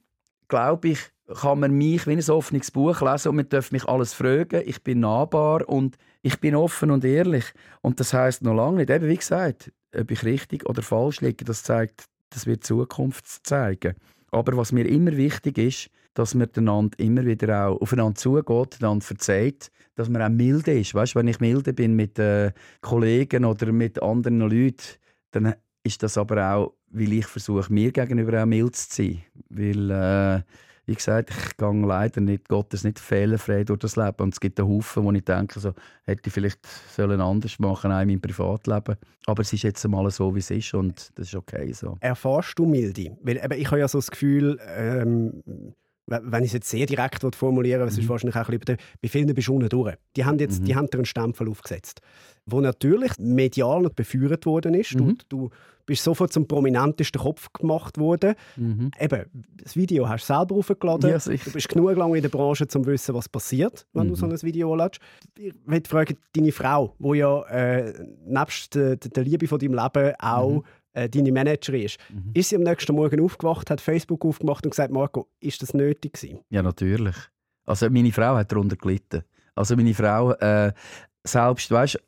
glaube 0.47 0.87
ich, 0.89 0.99
kann 1.35 1.59
man 1.59 1.73
mich 1.73 2.07
wie 2.07 2.13
ein 2.13 2.29
offenes 2.29 2.71
Buch 2.71 3.01
lesen 3.01 3.29
und 3.29 3.35
man 3.35 3.49
darf 3.49 3.71
mich 3.71 3.85
alles 3.85 4.13
fragen. 4.13 4.61
Ich 4.65 4.81
bin 4.83 5.01
nahbar 5.01 5.67
und 5.67 5.97
ich 6.21 6.39
bin 6.39 6.55
offen 6.55 6.91
und 6.91 7.03
ehrlich. 7.03 7.45
Und 7.81 7.99
das 7.99 8.13
heißt 8.13 8.43
noch 8.43 8.53
lange 8.53 8.77
nicht, 8.77 8.89
eben 8.89 9.07
wie 9.07 9.17
gesagt, 9.17 9.71
ob 9.95 10.11
ich 10.11 10.23
richtig 10.23 10.67
oder 10.67 10.81
falsch 10.81 11.21
liege, 11.21 11.45
das 11.45 11.63
zeigt, 11.63 12.05
das 12.29 12.45
wird 12.45 12.63
Zukunft 12.63 13.25
zeigen. 13.45 13.95
Aber 14.31 14.57
was 14.57 14.71
mir 14.71 14.87
immer 14.87 15.15
wichtig 15.15 15.57
ist, 15.57 15.89
dass 16.13 16.33
man 16.33 16.49
einander 16.55 16.97
immer 16.99 17.25
wieder 17.25 17.67
auch 17.67 17.81
aufeinander 17.81 18.15
zugeht, 18.15 18.77
dann 18.79 19.01
verzeiht, 19.01 19.69
dass 19.95 20.09
man 20.09 20.21
auch 20.21 20.29
milde 20.29 20.79
ist. 20.79 20.95
Weißt, 20.95 21.15
wenn 21.15 21.27
ich 21.27 21.39
milde 21.39 21.73
bin 21.73 21.95
mit 21.95 22.17
äh, 22.19 22.51
Kollegen 22.81 23.45
oder 23.45 23.71
mit 23.71 24.01
anderen 24.01 24.39
Leuten, 24.39 24.97
dann 25.31 25.55
ist 25.83 26.03
das 26.03 26.17
aber 26.17 26.53
auch, 26.53 26.73
weil 26.89 27.13
ich 27.13 27.27
versuche, 27.27 27.71
mir 27.71 27.91
gegenüber 27.91 28.41
auch 28.41 28.45
mild 28.45 28.75
zu 28.75 28.95
sein. 28.95 29.23
Weil 29.49 29.91
äh, 29.91 30.41
wie 30.87 30.95
gesagt, 30.95 31.29
ich 31.29 31.57
gehe 31.57 31.85
leider 31.85 32.21
nicht, 32.21 32.47
Gottes 32.47 32.85
nicht 32.85 32.97
fehlerfrei 32.97 33.65
durch 33.65 33.79
das 33.79 33.97
Leben. 33.97 34.15
Und 34.19 34.33
es 34.33 34.39
gibt 34.39 34.57
einen 34.59 34.69
Haufen, 34.69 35.03
wo 35.03 35.11
ich 35.11 35.23
denke, 35.23 35.59
so, 35.59 35.73
hätte 36.05 36.23
ich 36.27 36.33
vielleicht 36.33 36.65
sollen 36.95 37.19
anders 37.19 37.59
machen 37.59 37.91
auch 37.91 38.01
in 38.01 38.07
meinem 38.07 38.21
Privatleben. 38.21 38.95
Aber 39.25 39.41
es 39.41 39.51
ist 39.51 39.63
jetzt 39.63 39.83
einmal 39.83 40.09
so, 40.09 40.33
wie 40.33 40.39
es 40.39 40.49
ist 40.49 40.73
und 40.73 41.11
das 41.15 41.27
ist 41.27 41.35
okay 41.35 41.73
so. 41.73 41.97
Erfährst 41.99 42.57
du 42.57 42.65
Milde? 42.65 43.17
Weil 43.21 43.37
eben, 43.37 43.59
ich 43.59 43.67
habe 43.67 43.79
ja 43.79 43.87
so 43.89 43.97
das 43.97 44.09
Gefühl, 44.09 44.57
ähm, 44.65 45.43
wenn 46.07 46.43
ich 46.43 46.49
es 46.49 46.53
jetzt 46.53 46.69
sehr 46.69 46.85
direkt 46.85 47.35
formulieren 47.35 47.81
will, 47.81 47.87
es 47.87 47.97
ist 47.97 48.05
mhm. 48.05 48.09
wahrscheinlich 48.09 48.35
auch 48.35 48.49
ein 48.49 48.59
bisschen, 48.59 48.77
bei 49.01 49.09
vielen 49.09 49.33
bist 49.33 49.47
du 49.47 49.55
unten 49.55 49.69
durch. 49.69 49.95
Die 50.15 50.25
haben 50.25 50.39
jetzt 50.39 50.61
mhm. 50.61 50.65
die 50.65 50.75
haben 50.75 50.87
dir 50.87 50.97
einen 50.97 51.05
Stempel 51.05 51.49
aufgesetzt, 51.49 52.01
wo 52.45 52.61
natürlich 52.61 53.11
medial 53.19 53.89
befeuert 53.89 54.45
worden 54.45 54.73
ist. 54.73 54.95
Mhm. 54.95 55.17
Du, 55.29 55.47
du 55.47 55.49
bist 55.85 56.03
sofort 56.03 56.31
zum 56.31 56.47
prominentesten 56.47 57.21
Kopf 57.21 57.51
gemacht 57.53 57.97
worden. 57.97 58.35
Mhm. 58.55 58.91
Eben, 58.99 59.25
das 59.63 59.75
Video 59.75 60.07
hast 60.07 60.29
du 60.29 60.33
selber 60.33 60.55
aufgeladen. 60.55 61.09
Ja, 61.09 61.17
du 61.17 61.51
bist 61.51 61.69
genug 61.69 61.95
lange 61.97 62.17
in 62.17 62.21
der 62.21 62.29
Branche, 62.29 62.63
um 62.63 62.69
zu 62.69 62.85
wissen, 62.85 63.13
was 63.13 63.27
passiert, 63.27 63.85
wenn 63.93 64.07
mhm. 64.07 64.09
du 64.11 64.15
so 64.15 64.25
ein 64.25 64.41
Video 64.41 64.75
lädst. 64.75 65.01
Ich 65.37 65.53
möchte 65.65 65.89
fragen, 65.89 66.17
deine 66.33 66.51
Frau, 66.51 66.95
die 66.99 67.17
ja 67.17 67.41
äh, 67.43 67.93
nebst 68.25 68.75
der, 68.75 68.95
der 68.95 69.23
Liebe 69.23 69.47
von 69.47 69.59
deinem 69.59 69.73
Leben 69.73 70.13
auch 70.19 70.51
mhm 70.51 70.63
äh, 70.97 71.09
deine 71.09 71.31
Managerin 71.31 71.83
ist. 71.83 71.99
Mhm. 72.09 72.31
Ist 72.33 72.49
sie 72.49 72.55
am 72.55 72.63
nächsten 72.63 72.95
Morgen 72.95 73.21
aufgewacht, 73.21 73.69
hat 73.69 73.81
Facebook 73.81 74.25
aufgemacht 74.25 74.65
und 74.65 74.71
gesagt, 74.71 74.91
Marco, 74.91 75.27
ist 75.39 75.61
das 75.61 75.73
nötig 75.73 76.13
gewesen? 76.13 76.39
Ja, 76.49 76.63
natürlich. 76.63 77.15
Also 77.65 77.89
meine 77.89 78.11
Frau 78.11 78.35
hat 78.35 78.51
darunter 78.51 78.75
gelitten. 78.75 79.23
Also 79.55 79.75
meine 79.75 79.93
Frau, 79.93 80.31
äh, 80.33 80.71
selbst, 81.23 81.69
weißt, 81.69 81.99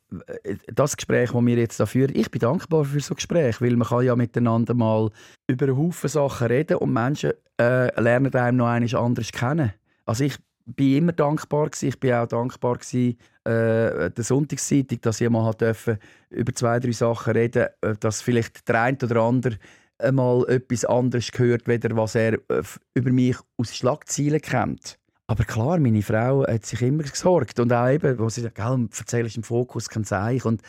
äh, 0.42 0.56
das 0.72 0.96
Gespräch, 0.96 1.30
das 1.32 1.44
wir 1.44 1.56
jetzt 1.56 1.78
da 1.78 1.86
führen, 1.86 2.14
ich 2.14 2.30
bin 2.30 2.40
dankbar 2.40 2.84
für 2.84 3.00
so 3.00 3.14
Gespräch, 3.14 3.60
weil 3.60 3.76
man 3.76 3.86
kann 3.86 4.04
ja 4.04 4.16
miteinander 4.16 4.74
mal 4.74 5.10
über 5.46 5.66
einen 5.66 5.76
Haufen 5.76 6.08
Sachen 6.08 6.48
reden 6.48 6.78
und 6.78 6.92
Menschen 6.92 7.32
äh, 7.60 8.00
lernen 8.00 8.34
einem 8.34 8.56
noch 8.56 8.68
eines 8.68 8.94
anderes 8.94 9.30
kennen. 9.30 9.72
Also 10.04 10.24
ich 10.24 10.36
bin 10.66 10.96
immer 10.96 11.12
dankbar 11.12 11.70
gewesen. 11.70 11.88
Ich 11.88 12.00
bin 12.00 12.12
auch 12.12 12.26
dankbar 12.26 12.76
gewesen, 12.76 13.18
äh, 13.44 14.10
der 14.10 14.24
Sonntagszeitung, 14.24 15.00
dass 15.00 15.20
ich 15.20 15.28
mal 15.28 15.52
dürfen 15.54 15.98
über 16.30 16.54
zwei, 16.54 16.78
drei 16.78 16.92
Sachen 16.92 17.32
reden, 17.32 17.68
äh, 17.80 17.94
dass 17.98 18.22
vielleicht 18.22 18.68
der 18.68 18.82
eine 18.82 18.98
oder 19.02 19.22
andere 19.22 19.58
einmal 19.98 20.48
etwas 20.48 20.84
anderes 20.84 21.30
gehört, 21.30 21.66
weder 21.66 21.96
was 21.96 22.14
er 22.14 22.34
äh, 22.34 22.62
über 22.94 23.10
mich 23.10 23.36
aus 23.56 23.74
Schlagzeilen 23.74 24.40
kennt. 24.40 24.98
Aber 25.26 25.44
klar, 25.44 25.78
meine 25.78 26.02
Frau 26.02 26.44
hat 26.44 26.66
sich 26.66 26.82
immer 26.82 27.04
gesorgt 27.04 27.60
und 27.60 27.72
auch 27.72 27.88
eben, 27.88 28.18
wo 28.18 28.28
sie 28.28 28.40
sagt, 28.40 28.58
erzählst 28.58 29.36
im 29.36 29.44
Fokus 29.44 29.88
kein 29.88 30.02
Zeichen 30.02 30.48
und 30.48 30.62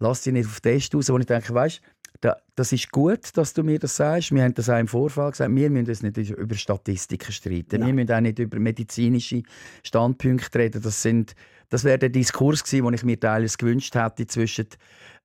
lass 0.00 0.22
dich 0.22 0.32
nicht 0.32 0.46
auf 0.46 0.60
Test 0.60 0.92
raus, 0.92 1.08
wo 1.08 1.18
ich 1.18 1.26
denke, 1.26 1.54
weißt 1.54 1.80
das 2.20 2.72
ist 2.72 2.90
gut, 2.90 3.36
dass 3.36 3.54
du 3.54 3.62
mir 3.62 3.78
das 3.78 3.96
sagst. 3.96 4.32
Wir 4.32 4.42
haben 4.42 4.54
das 4.54 4.68
auch 4.68 4.78
im 4.78 4.88
Vorfall 4.88 5.30
gesagt. 5.30 5.54
Wir 5.54 5.70
müssen 5.70 5.86
jetzt 5.86 6.02
nicht 6.02 6.30
über 6.30 6.54
Statistiken 6.56 7.30
streiten. 7.30 7.80
Nein. 7.80 7.86
Wir 7.86 7.94
müssen 7.94 8.12
auch 8.12 8.20
nicht 8.20 8.38
über 8.40 8.58
medizinische 8.58 9.42
Standpunkte 9.84 10.58
reden. 10.58 10.82
Das, 10.82 11.00
sind, 11.00 11.36
das 11.68 11.84
wäre 11.84 11.98
der 11.98 12.08
Diskurs 12.08 12.64
gewesen, 12.64 12.84
den 12.84 12.94
ich 12.94 13.04
mir 13.04 13.20
teilweise 13.20 13.56
gewünscht 13.56 13.94
hätte 13.94 14.26
zwischen 14.26 14.66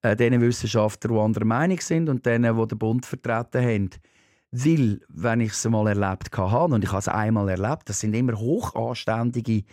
äh, 0.04 0.16
den 0.16 0.40
Wissenschaftlern, 0.42 1.16
die 1.16 1.20
anderer 1.22 1.46
Meinung 1.46 1.80
sind, 1.80 2.10
und 2.10 2.26
denen, 2.26 2.56
die 2.56 2.68
den 2.68 2.78
Bund 2.78 3.06
vertreten 3.08 3.64
haben. 3.64 3.90
Weil, 4.52 5.00
wenn 5.10 5.42
ich 5.42 5.54
es 5.54 5.68
mal 5.68 5.88
erlebt 5.88 6.38
habe, 6.38 6.76
und 6.76 6.84
ich 6.84 6.92
habe 6.92 7.00
es 7.00 7.08
einmal 7.08 7.50
erlebt, 7.50 7.90
das 7.90 8.02
sind 8.02 8.14
immer 8.14 8.38
hochanständige 8.38 9.64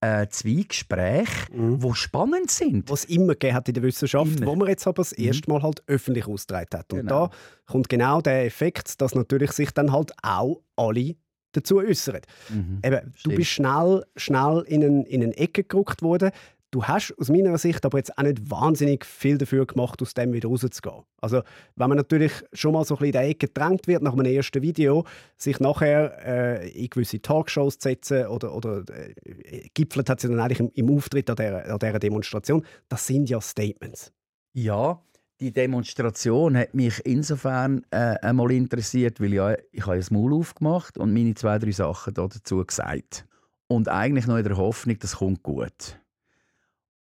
äh, 0.00 0.28
zwei 0.28 0.64
Gespräche, 0.66 1.52
mhm. 1.52 1.80
die 1.80 1.94
spannend 1.94 2.50
sind. 2.50 2.88
Was 2.90 3.04
es 3.04 3.10
immer 3.10 3.32
gegeben 3.32 3.54
hat 3.54 3.68
in 3.68 3.74
der 3.74 3.82
Wissenschaft, 3.82 4.36
immer. 4.36 4.46
wo 4.46 4.56
man 4.56 4.68
jetzt 4.68 4.86
aber 4.86 5.02
das 5.02 5.16
mhm. 5.16 5.24
erste 5.24 5.50
Mal 5.50 5.62
halt 5.62 5.82
öffentlich 5.86 6.26
ausgetragen 6.26 6.78
hat. 6.78 6.92
Und 6.92 7.00
genau. 7.00 7.28
da 7.28 7.36
kommt 7.66 7.88
genau 7.88 8.20
der 8.20 8.44
Effekt, 8.44 9.00
dass 9.00 9.14
natürlich 9.14 9.52
sich 9.52 9.70
dann 9.70 9.92
halt 9.92 10.12
auch 10.22 10.62
alle 10.76 11.16
dazu 11.52 11.78
äußern. 11.78 12.20
Mhm. 12.50 12.80
Eben, 12.84 13.12
du 13.24 13.30
bist 13.34 13.50
schnell, 13.50 14.04
schnell 14.16 14.64
in, 14.66 14.84
eine, 14.84 15.08
in 15.08 15.22
eine 15.22 15.36
Ecke 15.36 15.64
gerückt 15.64 16.02
worden. 16.02 16.30
Du 16.70 16.84
hast 16.84 17.14
aus 17.18 17.30
meiner 17.30 17.56
Sicht 17.56 17.86
aber 17.86 17.96
jetzt 17.96 18.18
auch 18.18 18.22
nicht 18.22 18.50
wahnsinnig 18.50 19.06
viel 19.06 19.38
dafür 19.38 19.64
gemacht, 19.64 20.02
aus 20.02 20.12
dem 20.12 20.34
wieder 20.34 20.50
rauszugehen. 20.50 21.02
Also, 21.22 21.42
wenn 21.76 21.88
man 21.88 21.96
natürlich 21.96 22.32
schon 22.52 22.74
mal 22.74 22.84
so 22.84 22.94
ein 22.94 22.98
bisschen 22.98 23.06
in 23.06 23.12
der 23.12 23.22
Ecke 23.22 23.46
gedrängt 23.46 23.86
wird 23.86 24.02
nach 24.02 24.12
einem 24.12 24.26
ersten 24.26 24.60
Video, 24.60 25.06
sich 25.38 25.60
nachher 25.60 26.18
äh, 26.26 26.68
in 26.68 26.90
gewisse 26.90 27.22
Talkshows 27.22 27.78
zu 27.78 27.88
setzen 27.88 28.26
oder, 28.26 28.54
oder 28.54 28.84
äh, 28.90 29.68
gipfelt 29.72 30.10
hat 30.10 30.20
sie 30.20 30.28
dann 30.28 30.40
eigentlich 30.40 30.60
im, 30.60 30.70
im 30.74 30.94
Auftritt 30.94 31.30
an 31.30 31.36
dieser, 31.36 31.72
an 31.72 31.78
dieser 31.78 31.98
Demonstration, 31.98 32.62
das 32.90 33.06
sind 33.06 33.30
ja 33.30 33.40
Statements. 33.40 34.12
Ja, 34.52 35.00
die 35.40 35.52
Demonstration 35.52 36.56
hat 36.56 36.74
mich 36.74 37.00
insofern 37.06 37.86
äh, 37.90 38.16
einmal 38.20 38.50
interessiert, 38.52 39.20
weil 39.20 39.32
ja, 39.32 39.56
ich 39.72 39.86
habe 39.86 39.96
ein 39.96 40.04
Maul 40.10 40.34
aufgemacht 40.34 40.98
und 40.98 41.14
meine 41.14 41.34
zwei, 41.34 41.58
drei 41.58 41.70
Sachen 41.70 42.12
dazu 42.12 42.62
gesagt. 42.62 43.24
Und 43.68 43.88
eigentlich 43.88 44.26
noch 44.26 44.36
in 44.36 44.44
der 44.44 44.56
Hoffnung, 44.56 44.98
das 44.98 45.16
kommt 45.16 45.42
gut. 45.42 45.98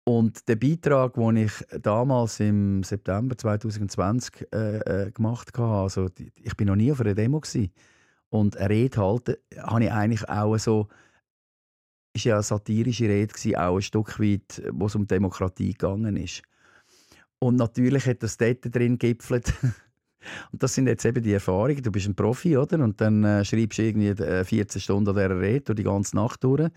Und 0.07 0.47
der 0.47 0.55
Beitrag, 0.55 1.15
den 1.15 1.35
ich 1.35 1.51
damals 1.81 2.39
im 2.39 2.81
September 2.81 3.37
2020 3.37 4.47
äh, 4.53 4.77
äh, 4.77 5.11
gemacht 5.11 5.51
habe, 5.57 5.83
also 5.83 6.07
ich 6.33 6.55
bin 6.55 6.67
noch 6.67 6.77
nie 6.77 6.93
auf 6.93 7.01
einer 7.01 7.13
Demo 7.13 7.41
gewesen. 7.41 7.73
und 8.29 8.55
eine 8.55 8.69
Rede 8.69 9.01
halten, 9.01 9.35
habe 9.57 9.83
ich 9.83 9.91
eigentlich 9.91 10.29
auch 10.29 10.57
so, 10.59 10.87
ist 12.13 12.23
ja 12.23 12.35
eine 12.35 12.43
satirische 12.43 13.03
Rede 13.03 13.33
gewesen, 13.33 13.57
auch 13.57 13.75
ein 13.75 13.81
Stück 13.81 14.17
weit, 14.21 14.63
wo 14.71 14.85
es 14.85 14.95
um 14.95 15.07
Demokratie 15.07 15.73
gegangen 15.73 16.15
ist. 16.15 16.41
Und 17.39 17.57
natürlich 17.57 18.05
hat 18.05 18.23
das 18.23 18.37
dort 18.37 18.73
drin 18.73 18.97
gipfelt. 18.97 19.53
Und 20.53 20.63
das 20.63 20.73
sind 20.73 20.87
jetzt 20.87 21.03
eben 21.03 21.21
die 21.21 21.33
Erfahrungen. 21.33 21.83
Du 21.83 21.91
bist 21.91 22.07
ein 22.07 22.15
Profi, 22.15 22.55
oder? 22.55 22.81
Und 22.81 23.01
dann 23.01 23.25
äh, 23.25 23.43
schreibst 23.43 23.77
du 23.77 23.83
irgendwie 23.83 24.15
14 24.15 24.79
äh, 24.79 24.81
Stunden 24.81 25.09
an 25.09 25.15
dieser 25.15 25.39
Rede 25.39 25.65
durch 25.65 25.75
die 25.75 25.83
ganze 25.83 26.15
Nacht 26.15 26.45
durch 26.45 26.71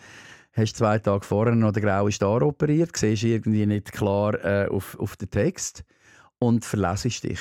hast 0.53 0.77
zwei 0.77 0.99
Tage 0.99 1.25
vorher 1.25 1.55
noch 1.55 1.73
den 1.73 1.83
grauen 1.83 2.13
Star 2.13 2.43
operiert, 2.43 2.97
siehst 2.97 3.25
irgendwie 3.25 3.67
nicht 3.67 3.93
klar 3.93 4.35
äh, 4.45 4.69
auf, 4.69 4.99
auf 4.99 5.17
den 5.17 5.31
Text 5.31 5.85
und 6.39 6.65
verlässt 6.65 7.25
dich. 7.25 7.41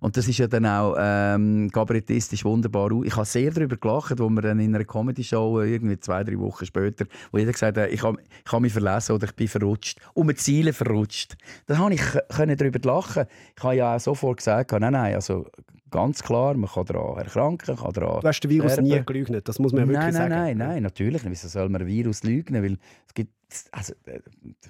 Und 0.00 0.16
das 0.16 0.28
ist 0.28 0.38
ja 0.38 0.46
dann 0.46 0.66
auch 0.66 0.96
ähm, 0.98 1.70
kabarettistisch 1.72 2.44
wunderbar. 2.44 2.90
Ich 3.04 3.16
habe 3.16 3.26
sehr 3.26 3.50
darüber 3.50 3.76
gelacht, 3.76 4.18
wo 4.18 4.28
wir 4.28 4.42
dann 4.42 4.60
in 4.60 4.74
einer 4.74 4.84
Comedy-Show 4.84 5.60
äh, 5.60 5.72
irgendwie 5.72 5.98
zwei, 5.98 6.22
drei 6.22 6.38
Wochen 6.38 6.66
später, 6.66 7.06
wo 7.32 7.38
jeder 7.38 7.52
gesagt 7.52 7.76
hat, 7.78 7.90
ich 7.90 8.02
habe, 8.02 8.18
ich 8.44 8.52
habe 8.52 8.62
mich 8.62 8.72
verlesen 8.72 9.14
oder 9.14 9.26
ich 9.26 9.34
bin 9.34 9.48
verrutscht. 9.48 9.98
Um 10.14 10.26
mit 10.26 10.38
Ziele 10.38 10.72
verrutscht. 10.72 11.36
Da 11.66 11.78
habe 11.78 11.94
ich 11.94 12.02
darüber 12.36 12.78
lachen. 12.82 13.24
Ich 13.56 13.62
habe 13.62 13.76
ja 13.76 13.96
auch 13.96 14.00
sofort 14.00 14.38
gesagt, 14.38 14.72
nein, 14.72 14.92
nein, 14.92 15.14
also 15.14 15.46
ganz 15.90 16.22
klar, 16.22 16.54
man 16.54 16.70
kann 16.70 16.84
daran 16.86 17.18
erkranken, 17.18 17.76
kann 17.76 17.92
daran 17.92 18.20
Du 18.20 18.28
hast 18.28 18.40
den 18.40 18.50
Virus 18.50 18.72
sterben. 18.72 18.88
nie 18.88 19.02
geleugnet, 19.04 19.48
das 19.48 19.58
muss 19.58 19.72
man 19.72 19.82
ja 19.82 19.88
wirklich 19.88 20.02
nein, 20.04 20.12
sagen. 20.12 20.30
Nein, 20.30 20.58
nein, 20.58 20.68
nein, 20.68 20.82
natürlich 20.82 21.22
nicht. 21.22 21.32
Wieso 21.32 21.48
soll 21.48 21.68
man 21.68 21.82
ein 21.82 21.86
Virus 21.86 22.22
leugnen? 22.24 22.62
Weil 22.62 22.78
es 23.06 23.14
gibt 23.14 23.32
also, 23.72 23.94
äh, 24.06 24.20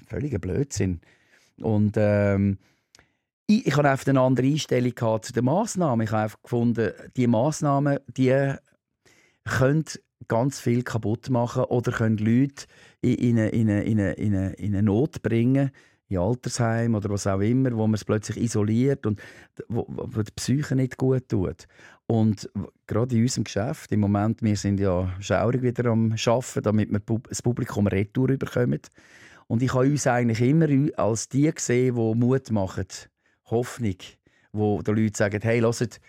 völliger 0.07 0.39
Blödsinn. 0.39 1.01
Und 1.61 1.95
ähm, 1.97 2.59
ich, 3.47 3.67
ich 3.67 3.77
habe 3.77 3.91
einfach 3.91 4.07
eine 4.07 4.21
andere 4.21 4.47
Einstellung 4.47 5.23
zu 5.23 5.33
den 5.33 5.45
Massnahmen. 5.45 6.05
Ich 6.05 6.13
habe 6.13 6.25
einfach 6.25 6.43
gefunden, 6.43 6.93
die 7.17 7.27
Massnahmen, 7.27 7.99
die 8.17 8.55
können 9.45 9.85
ganz 10.29 10.61
viel 10.61 10.83
kaputt 10.83 11.31
machen 11.31 11.65
oder 11.65 11.93
können 11.93 12.19
Leute 12.19 12.67
in 13.01 13.15
in 13.15 13.39
eine, 13.39 13.51
in 13.51 13.71
eine, 13.71 14.13
in 14.13 14.35
eine, 14.35 14.53
in 14.55 14.75
eine 14.75 14.83
Not 14.83 15.23
bringen, 15.23 15.71
in 16.09 16.19
Altersheim 16.19 16.95
oder 16.95 17.11
was 17.11 17.27
auch 17.27 17.41
immer, 17.41 17.73
wo 17.73 17.87
man 17.87 17.95
es 17.95 18.05
plötzlich 18.05 18.39
isoliert 18.39 19.07
und 19.07 19.21
wo, 19.69 19.85
wo 19.89 20.23
die 20.23 20.33
Psyche 20.33 20.75
nicht 20.75 20.97
gut 20.97 21.29
tut. 21.29 21.67
Und 22.07 22.49
gerade 22.87 23.15
in 23.15 23.23
unserem 23.23 23.45
Geschäft, 23.45 23.93
im 23.93 24.01
Moment, 24.01 24.43
wir 24.43 24.57
sind 24.57 24.81
ja 24.81 25.15
schaurig 25.21 25.63
wieder 25.63 25.91
am 25.91 26.13
Arbeiten, 26.13 26.63
damit 26.63 26.91
wir 26.91 27.21
das 27.29 27.43
Publikum 27.43 27.87
Retour 27.87 28.29
bekommen. 28.29 28.81
Und 29.47 29.63
ich 29.63 29.75
habe 29.75 29.87
uns 29.87 30.07
eigentlich 30.07 30.41
immer 30.41 30.69
als 30.99 31.29
die 31.29 31.53
gesehen, 31.53 31.95
die 31.95 32.15
Mut 32.15 32.51
machen 32.51 32.87
Hoffnung, 33.47 33.97
wo 34.53 34.81
die 34.83 34.91
Leute 34.91 35.19
sagen, 35.19 35.41
hey, 35.43 35.61
hört, 35.61 36.01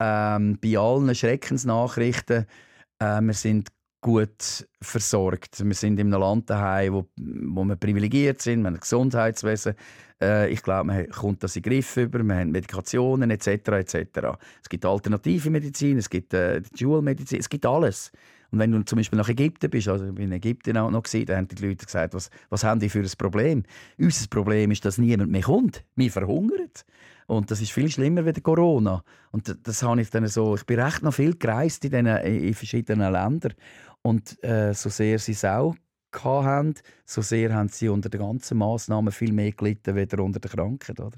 ähm, 0.00 0.58
bei 0.60 0.78
allen 0.78 1.14
Schreckensnachrichten, 1.14 2.46
äh, 3.00 3.20
wir 3.20 3.34
sind 3.34 3.68
gut 4.00 4.66
versorgt. 4.80 5.64
Wir 5.64 5.74
sind 5.74 5.98
in 5.98 6.12
einem 6.12 6.20
Land 6.20 6.50
daheim, 6.50 6.92
wo, 6.94 7.08
wo 7.16 7.64
wir 7.64 7.76
privilegiert 7.76 8.40
sind, 8.40 8.62
wir 8.62 8.68
haben 8.68 8.80
Gesundheitswesen. 8.80 9.74
Äh, 10.20 10.50
ich 10.50 10.62
glaube, 10.62 10.84
man 10.84 11.08
kommt 11.08 11.42
das 11.42 11.56
in 11.56 11.62
den 11.62 11.72
Griff 11.72 11.96
über, 11.96 12.22
wir 12.22 12.36
haben 12.36 12.50
Medikationen 12.50 13.30
etc. 13.30 13.46
etc. 13.48 13.96
Es 14.62 14.68
gibt 14.68 14.84
alternative 14.84 15.50
Medizin, 15.50 15.98
es 15.98 16.08
gibt 16.08 16.32
äh, 16.34 16.62
Dual-Medizin, 16.78 17.40
es 17.40 17.48
gibt 17.48 17.66
alles. 17.66 18.12
Und 18.50 18.60
wenn 18.60 18.72
du 18.72 18.82
zum 18.84 18.96
Beispiel 18.96 19.18
nach 19.18 19.28
Ägypten 19.28 19.68
bist, 19.68 19.88
also 19.88 20.06
ich 20.06 20.14
bin 20.14 20.26
in 20.26 20.32
Ägypten 20.32 20.76
auch 20.78 20.90
noch 20.90 21.02
da 21.02 21.36
haben 21.36 21.48
die 21.48 21.66
Leute 21.66 21.84
gesagt, 21.84 22.14
was, 22.14 22.30
was 22.48 22.64
haben 22.64 22.80
die 22.80 22.88
für 22.88 23.00
ein 23.00 23.10
Problem? 23.18 23.62
Unser 23.98 24.26
Problem 24.28 24.70
ist, 24.70 24.84
dass 24.84 24.96
niemand 24.96 25.30
mehr 25.30 25.42
kommt. 25.42 25.84
Wir 25.96 26.10
verhungern. 26.10 26.70
Und 27.26 27.50
das 27.50 27.60
ist 27.60 27.72
viel 27.72 27.90
schlimmer 27.90 28.24
als 28.24 28.42
Corona. 28.42 29.04
Und 29.32 29.54
das 29.64 29.82
habe 29.82 30.00
ich 30.00 30.08
dann 30.08 30.26
so, 30.28 30.54
ich 30.54 30.64
bin 30.64 30.80
recht 30.80 31.02
noch 31.02 31.12
viel 31.12 31.36
gereist 31.36 31.84
in, 31.84 31.90
den, 31.90 32.06
in 32.06 32.54
verschiedenen 32.54 33.12
Ländern. 33.12 33.52
Und 34.02 34.42
äh, 34.42 34.72
so 34.74 34.88
sehr 34.88 35.18
sie 35.18 35.32
es 35.32 35.44
auch 35.44 35.74
haben, 36.24 36.74
so 37.04 37.20
sehr 37.20 37.52
haben 37.54 37.68
sie 37.68 37.88
unter 37.88 38.08
den 38.08 38.20
ganzen 38.20 38.58
Massnahmen 38.58 39.12
viel 39.12 39.32
mehr 39.32 39.52
gelitten, 39.52 39.94
als 39.94 40.20
unter 40.20 40.40
der 40.40 40.50
Krankheit. 40.50 40.98
Oder? 41.00 41.16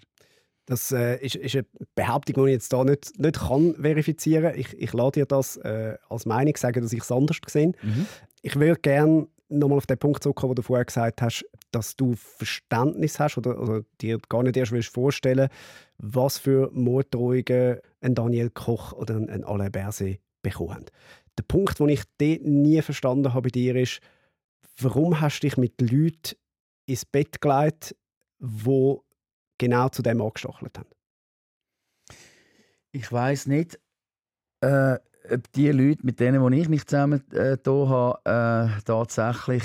Das 0.67 0.93
äh, 0.93 1.17
ist, 1.25 1.37
ist, 1.37 1.55
eine 1.55 1.67
Behauptung, 1.95 2.45
die 2.45 2.51
ich 2.51 2.55
jetzt 2.55 2.73
hier 2.73 2.85
nicht, 2.85 3.19
nicht 3.19 3.39
kann 3.39 3.75
verifizieren 3.77 4.51
kann. 4.51 4.61
Ich, 4.61 4.77
ich 4.79 4.93
lade 4.93 5.21
dir 5.21 5.27
das 5.27 5.57
äh, 5.59 5.97
als 6.09 6.27
Meinung 6.27 6.57
sagen, 6.57 6.83
dass 6.83 6.93
ich 6.93 7.03
es 7.03 7.13
anders 7.13 7.41
gesehen 7.41 7.77
mhm. 7.83 8.07
Ich 8.43 8.57
würde 8.59 8.81
gerne 8.81 9.27
nochmal 9.51 9.79
auf 9.79 9.87
den 9.87 9.99
Punkt 9.99 10.23
zurückkommen, 10.23 10.53
wo 10.53 10.55
du 10.55 10.63
vorher 10.63 10.85
gesagt 10.85 11.21
hast, 11.21 11.45
dass 11.73 11.95
du 11.95 12.15
Verständnis 12.15 13.21
hast 13.21 13.37
oder, 13.37 13.61
oder 13.61 13.83
dir 14.01 14.19
gar 14.29 14.43
nicht 14.43 14.57
erst 14.57 14.73
willst 14.73 14.89
vorstellen 14.89 15.49
was 16.03 16.39
für 16.39 16.71
Morddrohungen 16.73 17.79
ein 18.01 18.15
Daniel 18.15 18.51
Koch 18.51 18.93
oder 18.93 19.17
ein 19.17 19.45
Alain 19.45 19.71
Berset 19.71 20.21
bekommen 20.43 20.75
haben. 20.75 20.87
Der 21.41 21.47
Punkt, 21.47 21.81
den 21.81 21.89
ich 21.89 22.03
dort 22.19 22.43
nie 22.43 22.83
verstanden 22.83 23.33
habe 23.33 23.45
bei 23.45 23.49
dir 23.49 23.75
ist, 23.75 24.03
warum 24.79 25.23
hast 25.23 25.41
du 25.41 25.47
dich 25.47 25.57
mit 25.57 25.81
Leuten 25.81 26.37
ins 26.85 27.07
Bett 27.07 27.41
gelegt, 27.41 27.97
die 28.39 28.97
genau 29.57 29.89
zu 29.89 30.03
dem 30.03 30.21
angestachelt 30.21 30.79
haben? 30.79 30.91
Ich 32.93 33.11
weiß 33.11 33.47
nicht, 33.47 33.81
äh, 34.61 34.99
ob 35.31 35.51
die 35.53 35.71
Leute, 35.71 36.05
mit 36.05 36.21
denen 36.21 36.53
ich 36.53 36.69
mich 36.69 36.85
zusammen 36.87 37.25
äh, 37.33 37.57
habe, 37.67 38.21
äh, 38.77 38.83
tatsächlich 38.83 39.65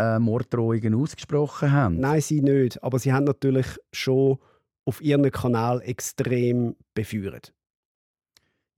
äh, 0.00 0.18
Morddrohungen 0.18 0.94
ausgesprochen 0.94 1.72
haben. 1.72 2.00
Nein, 2.00 2.22
sie 2.22 2.40
nicht. 2.40 2.82
Aber 2.82 2.98
sie 2.98 3.12
haben 3.12 3.24
natürlich 3.24 3.66
schon 3.92 4.38
auf 4.86 5.02
ihrem 5.02 5.30
Kanal 5.30 5.82
extrem 5.82 6.74
befeuert. 6.94 7.52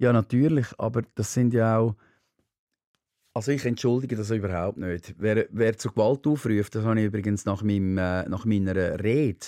Ja, 0.02 0.12
natürlich. 0.12 0.66
Aber 0.78 1.02
das 1.14 1.32
sind 1.32 1.54
ja 1.54 1.78
auch 1.78 1.94
also 3.34 3.50
ich 3.50 3.64
entschuldige 3.64 4.14
das 4.14 4.30
überhaupt 4.30 4.76
nicht. 4.76 5.14
Wer, 5.18 5.46
wer 5.50 5.78
zu 5.78 5.90
Gewalt 5.90 6.26
aufruft, 6.26 6.74
das 6.74 6.84
habe 6.84 7.00
ich 7.00 7.06
übrigens 7.06 7.46
nach, 7.46 7.62
meinem, 7.62 7.96
äh, 7.96 8.28
nach 8.28 8.44
meiner 8.44 8.74
Rede 9.02 9.46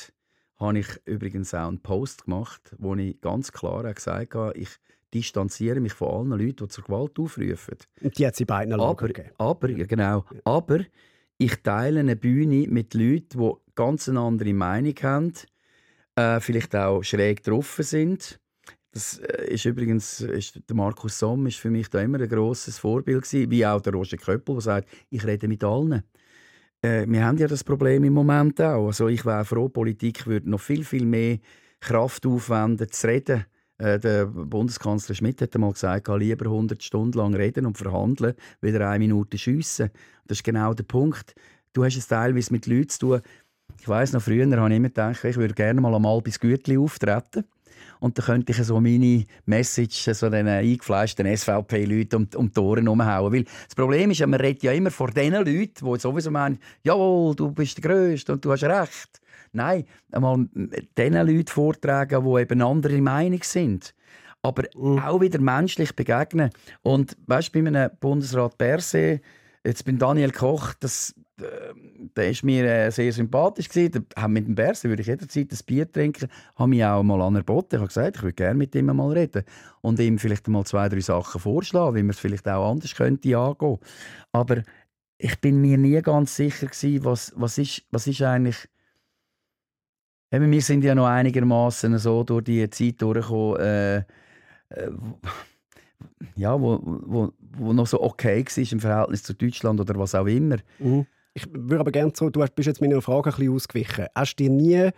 habe 0.57 0.79
ich 0.79 0.87
übrigens 1.05 1.53
auch 1.53 1.69
einen 1.69 1.81
Post 1.81 2.25
gemacht, 2.25 2.75
wo 2.79 2.95
ich 2.95 3.21
ganz 3.21 3.53
klar 3.53 3.93
gesagt 3.93 4.35
habe, 4.35 4.57
ich 4.57 4.71
distanziere 5.13 5.81
mich 5.81 5.93
von 5.93 6.09
allen 6.09 6.41
Leuten, 6.41 6.65
die 6.65 6.69
zur 6.69 6.85
Gewalt 6.85 7.19
aufrufen. 7.19 7.77
Und 8.01 8.19
die 8.19 8.27
hat 8.27 8.37
sie 8.37 8.47
beiden 8.47 8.73
aber, 8.73 8.89
aber, 9.37 9.69
genau, 9.69 10.25
ja. 10.33 10.41
aber 10.45 10.81
ich 11.37 11.57
teile 11.63 12.01
eine 12.01 12.17
Bühne 12.17 12.67
mit 12.69 12.95
Leuten, 12.95 13.39
die 13.39 13.53
ganz 13.75 14.09
eine 14.09 14.21
andere 14.21 14.55
Meinung 14.55 14.95
haben, 15.03 15.33
äh, 16.17 16.41
vielleicht 16.41 16.75
auch 16.75 17.03
schräg 17.03 17.45
getroffen 17.45 17.85
sind 17.85 18.41
das 18.95 19.19
äh, 19.19 19.53
ist 19.53 19.65
übrigens, 19.65 20.21
ist, 20.21 20.61
der 20.69 20.77
Markus 20.77 21.19
Somm 21.19 21.47
ist 21.47 21.59
für 21.59 21.71
mich 21.71 21.91
da 21.91 22.01
immer 22.01 22.21
ein 22.21 22.29
grosses 22.29 22.79
Vorbild 22.79 23.25
gewesen, 23.25 23.51
wie 23.51 23.67
auch 23.67 23.81
der 23.81 23.93
Roger 23.93 24.17
Köppel, 24.17 24.55
der 24.55 24.63
sagt, 24.63 24.89
ich 25.11 25.27
rede 25.27 25.49
mit 25.49 25.65
allen. 25.65 26.05
Äh, 26.81 27.05
wir 27.09 27.25
haben 27.25 27.37
ja 27.39 27.49
das 27.49 27.65
Problem 27.65 28.05
im 28.05 28.13
Moment 28.13 28.61
auch. 28.61 28.87
Also 28.87 29.09
ich 29.09 29.27
wäre 29.27 29.45
froh, 29.45 29.69
Politik 29.69 30.27
würde 30.27 30.49
noch 30.49 30.61
viel, 30.61 30.85
viel 30.85 31.05
mehr 31.05 31.39
Kraft 31.81 32.25
aufwenden, 32.25 32.89
zu 32.91 33.09
reden. 33.09 33.45
Äh, 33.79 33.99
der 33.99 34.27
Bundeskanzler 34.27 35.17
Schmidt 35.17 35.43
hat 35.43 35.55
einmal 35.57 35.73
gesagt, 35.73 36.07
lieber 36.07 36.47
100 36.47 36.81
Stunden 36.81 37.19
lang 37.19 37.35
reden 37.35 37.67
und 37.67 37.77
verhandeln, 37.77 38.35
wieder 38.61 38.89
eine 38.89 39.01
Minute 39.01 39.39
schiessen. 39.39 39.91
Das 40.27 40.39
ist 40.39 40.45
genau 40.45 40.73
der 40.73 40.85
Punkt. 40.85 41.35
Du 41.73 41.85
hast 41.85 41.97
es 41.97 42.07
teilweise 42.07 42.53
mit 42.53 42.67
Leuten 42.67 42.91
zu 42.91 42.99
tun. 43.01 43.21
Ich 43.81 43.89
weiß 43.89 44.13
noch, 44.13 44.23
früher 44.23 44.49
habe 44.49 44.71
ich 44.71 44.77
immer 44.77 44.89
gedacht, 44.89 45.25
ich 45.25 45.37
würde 45.37 45.55
gerne 45.55 45.81
mal 45.81 45.95
einmal 45.95 46.23
bis 46.23 46.39
Gütli 46.39 46.79
auftreten. 46.79 47.45
Und 48.05 48.19
dann 48.19 48.27
könnte 48.27 48.53
ich 48.53 48.59
so 48.59 48.79
meine 48.83 49.25
Message 49.47 50.11
so 50.13 50.29
den 50.29 50.47
eingefleischten 50.47 51.27
SVP-Leuten 51.27 52.17
um, 52.17 52.29
um 52.37 52.53
die 52.53 52.61
Ohren 52.61 52.85
herumhauen. 52.85 53.33
Weil 53.33 53.45
das 53.45 53.75
Problem 53.75 54.11
ist, 54.11 54.21
man 54.27 54.35
redet 54.35 54.63
ja 54.63 54.73
immer 54.73 54.91
vor 54.91 55.11
den 55.11 55.33
Leuten, 55.33 55.73
die 55.87 55.99
sowieso 55.99 56.31
meinen, 56.31 56.59
jawohl, 56.83 57.35
du 57.35 57.51
bist 57.51 57.83
der 57.83 57.91
Größte 57.91 58.35
und 58.35 58.45
du 58.45 58.53
hast 58.53 58.63
recht. 58.65 59.23
Nein, 59.53 59.87
einmal 60.13 60.47
den 60.99 61.15
Leuten 61.15 61.47
vortragen, 61.47 62.23
die 62.23 62.43
eben 62.43 62.61
andere 62.61 63.01
Meinung 63.01 63.43
sind 63.43 63.95
aber 64.43 64.65
mhm. 64.77 64.99
auch 64.99 65.23
wieder 65.23 65.41
menschlich 65.41 65.97
begegnen. 65.97 66.51
Und 66.83 67.17
weißt 67.27 67.55
du, 67.55 67.63
bei 67.63 67.67
einem 67.67 67.91
Bundesrat 67.99 68.59
Berse, 68.59 69.23
jetzt 69.65 69.87
bin 69.87 69.99
Daniel 69.99 70.33
Koch, 70.33 70.75
das, 70.79 71.15
der 71.37 72.31
ist 72.31 72.45
mir 72.45 72.65
äh, 72.65 72.91
sehr 72.91 73.13
sympathisch 73.13 73.69
gewesen. 73.69 74.07
Mit 74.29 74.47
dem 74.47 74.55
Berse 74.55 74.89
würde 74.89 75.03
ich 75.03 75.09
jederzeit 75.09 75.51
ein 75.51 75.59
Bier 75.67 75.91
trinken. 75.91 76.29
Habe 76.55 76.69
mich 76.69 76.85
auch 76.85 77.03
mal 77.03 77.21
anerboten. 77.23 77.75
Ich 77.75 77.81
habe 77.81 77.89
gesagt, 77.89 78.17
ich 78.17 78.23
würde 78.23 78.35
gerne 78.35 78.55
mit 78.55 78.75
ihm 78.75 78.87
mal 78.87 79.13
reden 79.13 79.43
und 79.81 79.99
ihm 79.99 80.19
vielleicht 80.19 80.47
mal 80.49 80.65
zwei, 80.65 80.89
drei 80.89 81.01
Sachen 81.01 81.41
vorschlagen, 81.41 81.97
wie 81.97 82.03
man 82.03 82.11
es 82.11 82.21
vielleicht 82.21 82.49
auch 82.49 82.71
anders 82.71 82.95
könnte 82.95 83.37
angehen. 83.37 83.79
Aber 84.33 84.63
ich 85.19 85.41
bin 85.41 85.61
mir 85.61 85.77
nie 85.77 86.01
ganz 86.03 86.37
sicher 86.37 86.67
gewesen, 86.67 87.05
was, 87.05 87.33
was 87.37 87.59
ist, 87.59 87.83
was 87.91 88.07
ist 88.07 88.23
eigentlich 88.23 88.69
Eben, 90.35 90.51
wir 90.51 90.63
sind 90.63 90.83
ja 90.83 90.97
noch 90.97 91.07
einigermaßen 91.07 91.97
so 91.99 92.25
durch 92.25 92.43
die 92.43 92.69
Zeit 92.69 93.01
durchgekommen, 93.01 93.61
äh, 93.61 93.99
äh, 93.99 94.91
ja, 96.35 96.61
wo, 96.61 96.81
wo, 96.83 97.33
wo 97.39 97.73
noch 97.73 97.87
so 97.87 98.03
okay 98.03 98.45
war 98.45 98.73
im 98.73 98.81
Verhältnis 98.81 99.23
zu 99.23 99.33
Deutschland 99.35 99.81
oder 99.81 99.97
was 99.97 100.17
auch 100.17 100.27
immer. 100.27 100.57
Mhm. 100.81 101.07
Ich 101.35 101.47
würde 101.53 101.81
aber 101.81 101.91
gerne 101.91 102.13
so, 102.15 102.31
du 102.31 102.41
bist 102.55 102.67
jetzt 102.67 102.81
meiner 102.81 103.03
Frage 103.03 103.31
ein 103.31 103.37
bisschen 103.37 103.55
ausgewichen. 103.55 104.07
Hast 104.15 104.37
du 104.37 104.45
dir 104.45 104.51
nie 104.51 104.91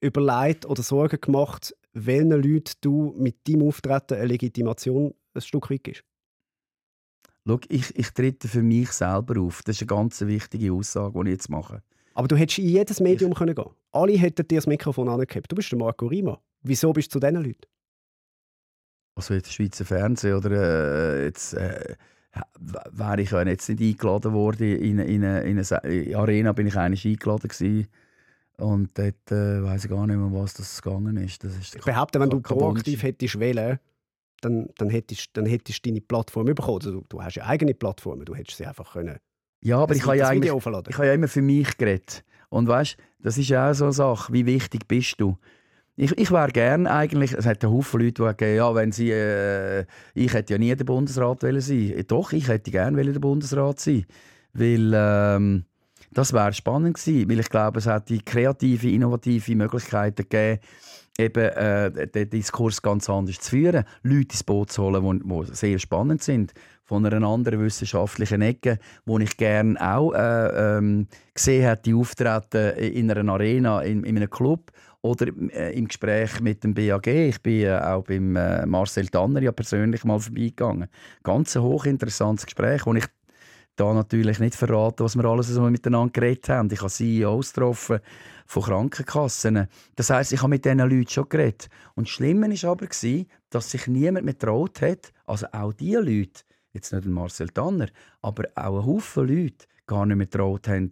überlegt 0.00 0.66
oder 0.66 0.82
Sorgen 0.82 1.20
gemacht, 1.20 1.74
welchen 1.94 2.30
Leuten 2.30 2.74
du 2.82 3.14
mit 3.16 3.48
deinem 3.48 3.68
Auftreten 3.68 4.14
eine 4.14 4.26
Legitimation 4.26 5.14
ein 5.34 5.40
Stück 5.40 5.70
weit 5.70 5.84
gibst? 5.84 6.04
Schau, 7.46 7.58
ich, 7.68 7.96
ich 7.96 8.10
trete 8.10 8.48
für 8.48 8.62
mich 8.62 8.92
selber 8.92 9.40
auf. 9.40 9.62
Das 9.62 9.76
ist 9.76 9.82
eine 9.82 9.86
ganz 9.86 10.20
wichtige 10.20 10.72
Aussage, 10.72 11.18
die 11.24 11.30
ich 11.30 11.36
jetzt 11.36 11.48
mache. 11.48 11.82
Aber 12.14 12.28
du 12.28 12.36
hättest 12.36 12.58
in 12.58 12.68
jedes 12.68 13.00
Medium 13.00 13.32
ich... 13.32 13.38
können 13.38 13.54
gehen 13.54 13.70
Alle 13.92 14.12
hätten 14.12 14.46
dir 14.46 14.56
das 14.56 14.66
Mikrofon 14.66 15.08
angehabt. 15.08 15.50
Du 15.50 15.56
bist 15.56 15.72
der 15.72 15.78
Marco 15.78 16.06
Rima. 16.06 16.40
Wieso 16.62 16.92
bist 16.92 17.08
du 17.08 17.18
zu 17.18 17.26
diesen 17.26 17.42
Leuten? 17.42 17.66
Also 19.14 19.34
jetzt 19.34 19.52
Schweizer 19.52 19.84
Fernsehen 19.86 20.36
oder 20.36 20.50
äh, 20.50 21.24
jetzt... 21.24 21.54
Äh, 21.54 21.96
wäre 22.58 23.20
ich 23.20 23.30
jetzt 23.30 23.68
nicht 23.68 23.80
eingeladen 23.80 24.32
worden 24.32 24.76
in, 24.76 24.98
in, 24.98 25.22
in, 25.22 25.58
in 25.58 25.58
eine 25.58 26.16
Arena, 26.16 26.52
bin 26.52 26.66
ich 26.66 26.76
eigentlich 26.76 27.06
eingeladen 27.06 27.48
gewesen. 27.48 27.88
Und 28.58 28.96
dort 28.96 29.32
äh, 29.32 29.62
weiß 29.62 29.84
ich 29.84 29.90
gar 29.90 30.06
nicht 30.06 30.16
mehr, 30.16 30.32
was 30.32 30.54
das 30.54 30.80
gegangen 30.80 31.16
ist. 31.16 31.42
Das 31.42 31.56
ist 31.56 31.74
ich 31.74 31.84
behaupte, 31.84 32.20
wenn 32.20 32.30
du 32.30 32.40
proaktiv 32.40 33.02
hättest 33.02 33.40
wählen, 33.40 33.78
dann, 34.40 34.68
dann, 34.76 34.90
hättest, 34.90 35.30
dann 35.36 35.46
hättest 35.46 35.84
du 35.84 35.90
deine 35.90 36.00
Plattform 36.00 36.46
bekommen. 36.46 36.78
Also, 36.78 36.92
du, 36.92 37.04
du 37.08 37.22
hast 37.22 37.36
ja 37.36 37.46
eigene 37.46 37.74
Plattformen, 37.74 38.24
du 38.24 38.34
hättest 38.34 38.58
sie 38.58 38.66
einfach 38.66 38.92
können. 38.92 39.18
Ja, 39.62 39.78
aber 39.78 39.94
ich 39.94 40.04
habe 40.04 40.16
ja, 40.16 40.28
eigentlich, 40.28 40.52
ich 40.52 40.64
habe 40.98 41.06
ja 41.06 41.14
immer 41.14 41.28
für 41.28 41.42
mich 41.42 41.76
geredet. 41.76 42.24
Und 42.48 42.68
weißt, 42.68 42.96
das 43.20 43.38
ist 43.38 43.48
ja 43.48 43.70
auch 43.70 43.74
so 43.74 43.84
eine 43.84 43.92
Sache. 43.92 44.32
Wie 44.32 44.44
wichtig 44.44 44.86
bist 44.88 45.20
du? 45.20 45.38
Ich, 45.96 46.16
ich 46.16 46.30
wäre 46.30 46.48
gerne 46.48 46.90
eigentlich, 46.90 47.32
es 47.34 47.44
hat 47.44 47.62
einen 47.62 47.72
Haufen 47.74 48.00
Leute, 48.00 48.12
die 48.12 48.22
sagen, 48.22 48.56
ja, 48.56 48.74
wenn 48.74 48.92
sie, 48.92 49.10
äh, 49.10 49.84
ich 50.14 50.32
hätte 50.32 50.54
ja 50.54 50.58
nie 50.58 50.74
der 50.74 50.84
Bundesrat 50.84 51.42
wollen 51.42 51.60
sein. 51.60 52.02
Doch, 52.08 52.32
ich 52.32 52.48
hätte 52.48 52.70
gerne 52.70 53.04
der 53.04 53.20
Bundesrat 53.20 53.78
sein. 53.78 54.06
Weil, 54.54 54.92
ähm, 54.94 55.64
das 56.12 56.32
wäre 56.32 56.52
spannend 56.52 56.96
gewesen, 56.96 57.28
weil 57.30 57.40
ich 57.40 57.48
glaube, 57.48 57.78
es 57.78 57.86
hätte 57.86 58.18
kreative, 58.18 58.90
innovative 58.90 59.54
Möglichkeiten 59.54 60.28
gegeben, 60.28 60.60
eben 61.18 61.44
äh, 61.44 62.06
den 62.08 62.30
Diskurs 62.30 62.82
ganz 62.82 63.08
anders 63.08 63.40
zu 63.40 63.50
führen, 63.50 63.84
Leute 64.02 64.32
ins 64.32 64.44
Boot 64.44 64.72
zu 64.72 64.82
holen, 64.82 65.22
die 65.24 65.54
sehr 65.54 65.78
spannend 65.78 66.22
sind, 66.22 66.52
von 66.84 67.06
einer 67.06 67.26
anderen 67.26 67.60
wissenschaftlichen 67.60 68.42
Ecke, 68.42 68.78
wo 69.06 69.18
ich 69.18 69.36
gerne 69.36 69.80
auch 69.80 70.12
äh, 70.12 70.76
ähm, 70.78 71.06
gesehen 71.34 71.64
hätte, 71.64 71.94
auftreten 71.94 72.76
in 72.78 73.10
einer 73.10 73.32
Arena, 73.32 73.82
in, 73.82 74.04
in 74.04 74.16
einem 74.16 74.28
Club 74.28 74.70
oder 75.02 75.26
äh, 75.50 75.76
im 75.76 75.88
Gespräch 75.88 76.40
mit 76.40 76.64
dem 76.64 76.74
BAG. 76.74 77.06
Ich 77.08 77.42
bin 77.42 77.62
äh, 77.62 77.78
auch 77.78 78.04
beim 78.04 78.36
äh, 78.36 78.64
Marcel 78.64 79.08
Tanner 79.08 79.42
ja 79.42 79.52
persönlich 79.52 80.04
mal 80.04 80.20
vorbeigegangen. 80.20 80.88
Ganz 81.22 81.56
ein 81.56 81.62
hochinteressantes 81.62 82.46
Gespräch, 82.46 82.86
wo 82.86 82.94
ich 82.94 83.04
da 83.76 83.92
natürlich 83.92 84.38
nicht 84.38 84.54
verraten, 84.54 85.04
was 85.04 85.16
wir 85.16 85.24
alles 85.24 85.48
so 85.48 85.62
miteinander 85.62 86.12
geredet 86.12 86.48
haben. 86.48 86.68
Ich 86.70 86.80
habe 86.80 86.90
CEOs 86.90 87.52
getroffen 87.52 88.00
von 88.46 88.62
Krankenkassen. 88.62 89.66
Das 89.96 90.10
heisst, 90.10 90.32
ich 90.32 90.40
habe 90.40 90.50
mit 90.50 90.64
diesen 90.64 90.78
Leuten 90.78 91.08
schon 91.08 91.28
geredet. 91.28 91.68
Und 91.94 92.06
das 92.06 92.12
Schlimme 92.12 92.48
war 92.48 92.70
aber, 92.70 92.86
dass 93.50 93.70
sich 93.70 93.86
niemand 93.86 94.24
mehr 94.24 94.38
traut 94.38 94.82
hat, 94.82 95.12
also 95.26 95.46
auch 95.52 95.72
diese 95.72 96.00
Leute, 96.00 96.42
jetzt 96.72 96.92
nicht 96.92 97.06
Marcel 97.06 97.48
Tanner, 97.48 97.88
aber 98.20 98.44
auch 98.54 98.80
ein 98.80 98.86
Haufen 98.86 99.26
Leute 99.26 99.66
gar 99.86 100.06
nicht 100.06 100.16
mehr 100.16 100.30
traut 100.30 100.68
haben, 100.68 100.90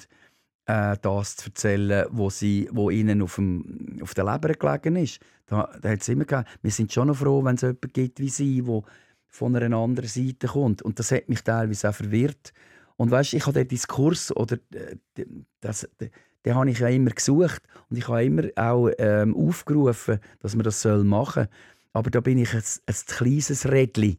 äh, 0.71 0.97
das 1.01 1.37
zu 1.37 1.49
erzählen, 1.49 2.07
wo, 2.11 2.29
wo 2.29 2.91
ihnen 2.91 3.23
auf, 3.23 3.37
dem, 3.37 3.99
auf 4.03 4.15
der 4.15 4.25
Leber 4.25 4.55
gelegen 4.55 4.97
ist. 4.97 5.21
Da, 5.47 5.69
da 5.81 5.91
hat 5.91 6.01
es 6.01 6.09
immer 6.09 6.25
gegeben, 6.25 6.49
wir 6.63 6.71
sind 6.71 6.93
schon 6.93 7.09
noch 7.09 7.17
froh, 7.17 7.45
wenn 7.45 7.57
es 7.57 7.63
jemanden 7.63 7.93
gibt 7.93 8.21
wie 8.21 8.29
sie, 8.29 8.67
wo 8.67 8.85
von 9.27 9.55
einer 9.57 9.77
anderen 9.77 10.09
Seite 10.09 10.49
kommt. 10.49 10.83
Und 10.83 10.99
das 10.99 11.13
hat 11.13 11.29
mich 11.29 11.43
teilweise 11.43 11.89
auch 11.89 11.95
verwirrt. 11.95 12.53
Und 12.97 13.11
weißt, 13.11 13.35
ich 13.35 13.47
habe 13.47 13.55
den 13.55 13.69
Diskurs 13.69 14.35
oder 14.35 14.59
äh, 14.75 15.25
das, 15.61 15.89
den, 16.01 16.11
den 16.45 16.55
habe 16.55 16.71
ich 16.71 16.79
ja 16.79 16.89
immer 16.89 17.11
gesucht 17.11 17.63
und 17.89 17.97
ich 17.97 18.09
habe 18.09 18.25
immer 18.25 18.45
auch 18.57 18.91
ähm, 18.99 19.37
aufgerufen, 19.37 20.21
dass 20.41 20.55
man 20.55 20.65
das 20.65 20.85
machen 20.85 21.45
soll. 21.45 21.49
Aber 21.93 22.11
da 22.11 22.21
bin 22.21 22.39
ich 22.39 22.55
ein, 22.55 22.63
ein 22.87 22.95
kleines 23.07 23.67
Rädchen. 23.69 24.19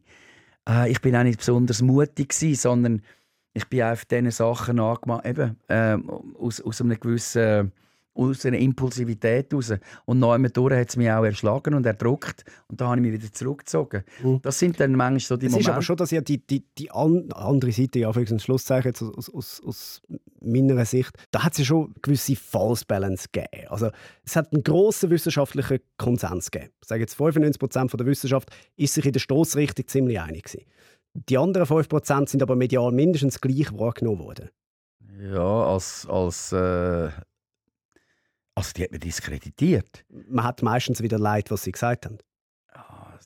Äh, 0.68 0.90
ich 0.90 1.00
bin 1.00 1.16
auch 1.16 1.22
nicht 1.22 1.38
besonders 1.38 1.82
mutig 1.82 2.30
gewesen, 2.30 2.60
sondern 2.60 3.02
ich 3.54 3.68
bin 3.68 3.82
einfach 3.82 4.04
diesen 4.04 4.30
Sachen 4.30 4.80
angemacht, 4.80 5.26
eben, 5.26 5.56
äh, 5.68 5.96
aus, 6.38 6.60
aus 6.60 6.80
einem 6.80 6.98
gewissen 6.98 7.72
aus 8.14 8.44
einer 8.44 8.58
Impulsivität 8.58 9.50
heraus. 9.50 9.72
Und 10.04 10.18
noch 10.18 10.32
einmal 10.32 10.50
durch 10.50 10.74
hat 10.74 10.90
es 10.90 10.96
mich 10.96 11.10
auch 11.10 11.24
erschlagen 11.24 11.74
und 11.74 11.86
erdrückt. 11.86 12.44
Und 12.68 12.80
da 12.80 12.88
habe 12.88 12.96
ich 12.96 13.02
mich 13.02 13.12
wieder 13.12 13.32
zurückgezogen. 13.32 14.04
Mhm. 14.22 14.40
Das 14.42 14.58
sind 14.58 14.78
dann 14.80 14.92
manchmal 14.92 15.20
so 15.20 15.36
die 15.36 15.46
es 15.46 15.52
Momente. 15.52 15.62
Es 15.62 15.68
ist 15.68 15.72
aber 15.72 15.82
schon, 15.82 15.96
dass 15.96 16.10
ja 16.10 16.20
die, 16.20 16.38
die, 16.46 16.64
die 16.78 16.90
andere 16.90 17.72
Seite, 17.72 18.00
ja, 18.00 18.12
für 18.12 18.26
Schlusszeichen 18.38 18.88
jetzt 18.88 19.02
aus, 19.02 19.30
aus, 19.30 19.62
aus 19.64 20.02
meiner 20.40 20.84
Sicht, 20.84 21.12
da 21.30 21.44
hat 21.44 21.52
es 21.52 21.60
ja 21.60 21.64
schon 21.64 21.94
gewisse 22.02 22.36
False 22.36 22.84
Balance 22.86 23.28
gegeben. 23.32 23.68
Also 23.68 23.90
es 24.24 24.36
hat 24.36 24.52
einen 24.52 24.62
grossen 24.62 25.10
wissenschaftlichen 25.10 25.80
Konsens 25.96 26.50
gegeben. 26.50 26.72
Ich 26.82 26.88
sage 26.88 27.00
jetzt, 27.00 27.18
95% 27.18 27.88
von 27.88 27.98
der 27.98 28.06
Wissenschaft 28.06 28.50
ist 28.76 28.94
sich 28.94 29.06
in 29.06 29.12
der 29.12 29.20
Stoßrichtung 29.20 29.86
ziemlich 29.86 30.20
einig 30.20 30.44
gewesen. 30.44 30.66
Die 31.14 31.38
anderen 31.38 31.66
5% 31.66 32.28
sind 32.28 32.42
aber 32.42 32.56
medial 32.56 32.90
mindestens 32.90 33.40
gleich 33.40 33.72
wahrgenommen 33.72 34.20
worden. 34.20 34.50
Ja, 35.18 35.64
als, 35.64 36.06
als 36.08 36.52
äh, 36.52 37.10
also 38.54 38.72
die 38.74 38.84
hat 38.84 38.90
man 38.90 39.00
diskreditiert. 39.00 40.04
Man 40.08 40.44
hat 40.44 40.62
meistens 40.62 41.02
wieder 41.02 41.18
leid, 41.18 41.50
was 41.50 41.62
sie 41.62 41.72
gesagt 41.72 42.06
haben. 42.06 42.18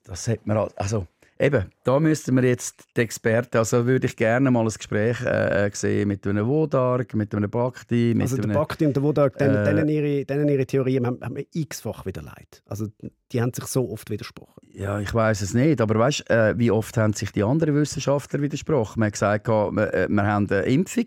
Das 0.04 0.28
hat 0.28 0.46
man 0.46 0.56
also 0.76 1.06
eben, 1.38 1.70
da 1.84 2.00
müssten 2.00 2.34
wir 2.34 2.44
jetzt 2.44 2.84
die 2.96 3.02
Experten, 3.02 3.58
also 3.58 3.86
würde 3.86 4.06
ich 4.06 4.16
gerne 4.16 4.50
mal 4.50 4.62
ein 4.62 4.72
Gespräch 4.72 5.20
äh, 5.22 5.66
äh 5.66 5.70
sehen 5.72 6.08
mit 6.08 6.26
einem 6.26 6.46
Wodarg, 6.46 7.14
mit 7.14 7.34
einem 7.34 7.50
Bakti. 7.50 8.12
Mit 8.14 8.22
also 8.22 8.36
der 8.36 8.48
Bakti 8.48 8.86
und 8.86 8.96
der 8.96 9.02
Wodarg, 9.02 9.36
denen, 9.38 9.56
äh, 9.56 9.64
denen, 9.64 9.88
ihre, 9.88 10.24
denen 10.24 10.48
ihre 10.48 10.66
Theorien 10.66 11.06
haben, 11.06 11.20
haben 11.22 11.36
x-fach 11.52 12.06
wieder 12.06 12.22
leid. 12.22 12.62
Also 12.66 12.88
die 13.32 13.42
haben 13.42 13.52
sich 13.52 13.64
so 13.66 13.90
oft 13.90 14.10
widersprochen. 14.10 14.62
Ja, 14.72 15.00
ich 15.00 15.12
weiß 15.12 15.42
es 15.42 15.54
nicht, 15.54 15.80
aber 15.80 15.98
weißt, 15.98 16.30
äh, 16.30 16.58
wie 16.58 16.70
oft 16.70 16.96
haben 16.96 17.12
sich 17.12 17.32
die 17.32 17.42
anderen 17.42 17.74
Wissenschaftler 17.74 18.40
widersprochen? 18.40 19.00
Man 19.00 19.08
hat 19.08 19.14
gesagt, 19.14 19.48
wir, 19.48 19.94
äh, 19.94 20.08
wir 20.08 20.22
haben 20.22 20.48
eine 20.50 20.62
Impfung 20.62 21.06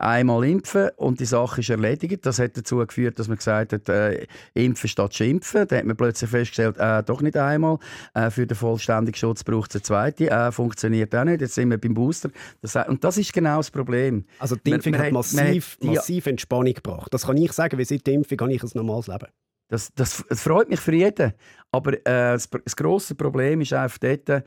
einmal 0.00 0.44
impfen 0.44 0.90
und 0.96 1.20
die 1.20 1.24
Sache 1.24 1.60
ist 1.60 1.70
erledigt. 1.70 2.24
Das 2.24 2.38
hat 2.38 2.56
dazu 2.56 2.78
geführt, 2.78 3.18
dass 3.18 3.28
man 3.28 3.36
gesagt 3.36 3.72
hat, 3.72 3.88
äh, 3.88 4.26
impfen 4.54 4.88
statt 4.88 5.14
schimpfen. 5.14 5.66
Da 5.68 5.76
hat 5.76 5.84
man 5.84 5.96
plötzlich 5.96 6.30
festgestellt, 6.30 6.76
äh, 6.78 7.02
doch 7.02 7.20
nicht 7.22 7.36
einmal. 7.36 7.78
Äh, 8.14 8.30
für 8.30 8.46
den 8.46 8.56
vollständigen 8.56 9.16
Schutz 9.16 9.44
braucht 9.44 9.70
es 9.70 9.76
eine 9.76 9.82
zweite. 9.82 10.30
Äh, 10.30 10.52
funktioniert 10.52 11.14
auch 11.14 11.24
nicht. 11.24 11.40
Jetzt 11.40 11.54
sind 11.54 11.70
wir 11.70 11.78
beim 11.78 11.94
Booster. 11.94 12.30
Das, 12.60 12.76
und 12.88 13.04
das 13.04 13.18
ist 13.18 13.32
genau 13.32 13.58
das 13.58 13.70
Problem. 13.70 14.24
Also 14.38 14.56
die 14.56 14.70
Impfung 14.70 14.92
man, 14.92 15.00
man 15.00 15.06
hat 15.06 15.12
massiv, 15.12 15.78
hat, 15.80 15.84
massiv 15.84 16.26
Entspannung 16.26 16.74
gebracht. 16.74 17.12
Das 17.12 17.26
kann 17.26 17.36
ich 17.36 17.52
sagen, 17.52 17.78
weil 17.78 17.84
seit 17.84 18.06
der 18.06 18.14
Impfung 18.14 18.40
habe 18.40 18.52
ich 18.52 18.62
ein 18.62 18.70
normales 18.74 19.06
Leben. 19.06 19.26
Das, 19.68 19.92
das, 19.94 20.24
das 20.28 20.42
freut 20.42 20.68
mich 20.68 20.80
für 20.80 20.94
jeden. 20.94 21.32
Aber 21.70 21.92
äh, 21.92 22.32
das, 22.32 22.48
das 22.50 22.74
grosse 22.74 23.14
Problem 23.14 23.60
ist 23.60 23.72
einfach 23.72 23.98
dort, 23.98 24.44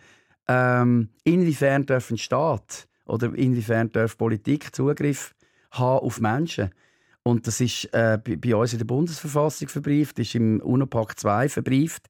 ähm, 0.48 1.10
inwiefern 1.24 1.86
darf 1.86 2.12
ein 2.12 2.18
Staat 2.18 2.88
oder 3.06 3.34
inwiefern 3.34 3.90
darf 3.92 4.18
Politik 4.18 4.76
Zugriff 4.76 5.34
haben 5.74 6.06
auf 6.06 6.20
Menschen. 6.20 6.72
Und 7.24 7.48
das 7.48 7.62
ist 7.62 7.86
äh, 7.94 8.18
bei 8.18 8.56
uns 8.56 8.74
in 8.74 8.80
der 8.80 8.86
Bundesverfassung 8.86 9.70
verbrieft, 9.70 10.20
ist 10.20 10.36
im 10.36 10.60
UNO-Pakt 10.60 11.20
2 11.20 11.50
verbrieft. 11.50 12.10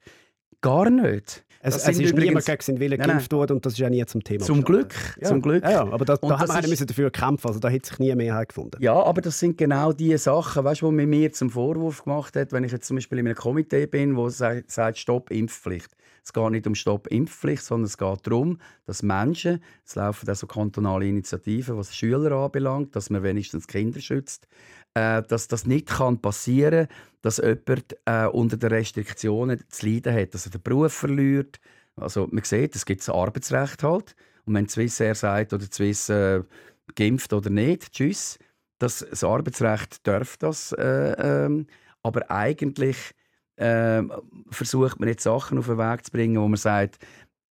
Gar 0.61 0.89
nicht. 0.89 1.45
Es, 1.65 1.77
es 1.77 1.87
ist 1.87 1.99
übrigens, 1.99 2.23
niemand 2.25 2.45
gegen 2.45 2.61
seinen 2.61 2.79
Willen 2.81 2.99
geimpft 2.99 3.31
worden 3.31 3.53
und 3.53 3.65
das 3.65 3.73
ist 3.73 3.79
ja 3.79 3.89
nie 3.89 4.05
zum 4.05 4.21
Thema. 4.21 4.43
Zum 4.43 4.65
Glück, 4.65 4.93
ja. 5.21 5.29
zum 5.29 5.41
Glück. 5.41 5.63
Ja, 5.63 5.71
ja 5.71 5.81
aber 5.83 6.03
da, 6.03 6.17
da 6.17 6.39
haben 6.39 6.49
wir 6.49 6.73
ist... 6.73 6.89
dafür 6.89 7.09
kämpfen, 7.09 7.47
also 7.47 7.59
da 7.61 7.71
hat 7.71 7.85
sich 7.85 7.99
nie 7.99 8.11
eine 8.11 8.21
Mehrheit 8.21 8.49
gefunden. 8.49 8.77
Ja, 8.81 9.01
aber 9.01 9.21
das 9.21 9.39
sind 9.39 9.57
genau 9.57 9.93
die 9.93 10.17
Sachen, 10.17 10.65
weißt, 10.65 10.81
die 10.81 10.85
man 10.85 11.05
mir 11.05 11.31
zum 11.31 11.49
Vorwurf 11.49 12.03
gemacht 12.03 12.35
hat, 12.35 12.51
wenn 12.51 12.65
ich 12.65 12.73
jetzt 12.73 12.85
zum 12.85 12.95
Beispiel 12.95 13.19
in 13.19 13.27
einem 13.27 13.37
Komitee 13.37 13.85
bin, 13.85 14.17
wo 14.17 14.27
sagt, 14.27 14.97
Stopp 14.97 15.31
Impfpflicht. 15.31 15.95
Es 16.23 16.31
geht 16.31 16.51
nicht 16.51 16.67
um 16.67 16.75
Stopp-Impfpflicht, 16.75 17.63
sondern 17.63 17.85
es 17.85 17.97
geht 17.97 18.25
darum, 18.25 18.59
dass 18.85 19.03
Menschen, 19.03 19.61
es 19.85 19.95
laufen 19.95 20.27
also 20.29 20.47
kantonale 20.47 21.07
Initiativen, 21.07 21.77
was 21.77 21.95
Schüler 21.95 22.31
anbelangt, 22.31 22.95
dass 22.95 23.09
man 23.09 23.23
wenigstens 23.23 23.67
Kinder 23.67 23.99
schützt, 23.99 24.47
äh, 24.93 25.21
dass 25.21 25.49
das 25.49 25.65
nicht 25.65 25.87
kann 25.87 26.21
passieren 26.21 26.87
kann, 26.87 26.97
dass 27.21 27.37
jemand 27.37 27.97
äh, 28.05 28.25
unter 28.27 28.57
den 28.57 28.69
Restriktionen 28.69 29.63
zu 29.67 29.85
leiden 29.85 30.13
hat, 30.13 30.33
dass 30.33 30.45
er 30.45 30.51
den 30.51 30.61
Beruf 30.61 30.93
verliert. 30.93 31.59
Also 31.95 32.27
man 32.31 32.43
sieht, 32.43 32.75
es 32.75 32.85
gibt 32.85 33.01
das 33.01 33.09
Arbeitsrecht 33.09 33.83
halt. 33.83 34.15
Und 34.45 34.55
wenn 34.55 34.67
Swissair 34.67 35.15
sagt 35.15 35.53
oder 35.53 35.65
Swiss 35.71 36.09
äh, 36.09 36.41
geimpft 36.95 37.33
oder 37.33 37.49
nicht, 37.49 37.91
tschüss. 37.91 38.39
Das, 38.79 39.05
das 39.09 39.23
Arbeitsrecht 39.23 40.05
darf 40.07 40.37
das. 40.37 40.73
Äh, 40.73 41.15
ähm, 41.17 41.67
aber 42.01 42.29
eigentlich 42.29 43.13
äh, 43.57 44.03
versucht 44.49 44.99
man 44.99 45.09
jetzt 45.09 45.23
Sachen 45.23 45.57
auf 45.57 45.67
den 45.67 45.77
Weg 45.77 46.05
zu 46.05 46.11
bringen, 46.11 46.41
wo 46.41 46.47
man 46.47 46.57
sagt, 46.57 46.99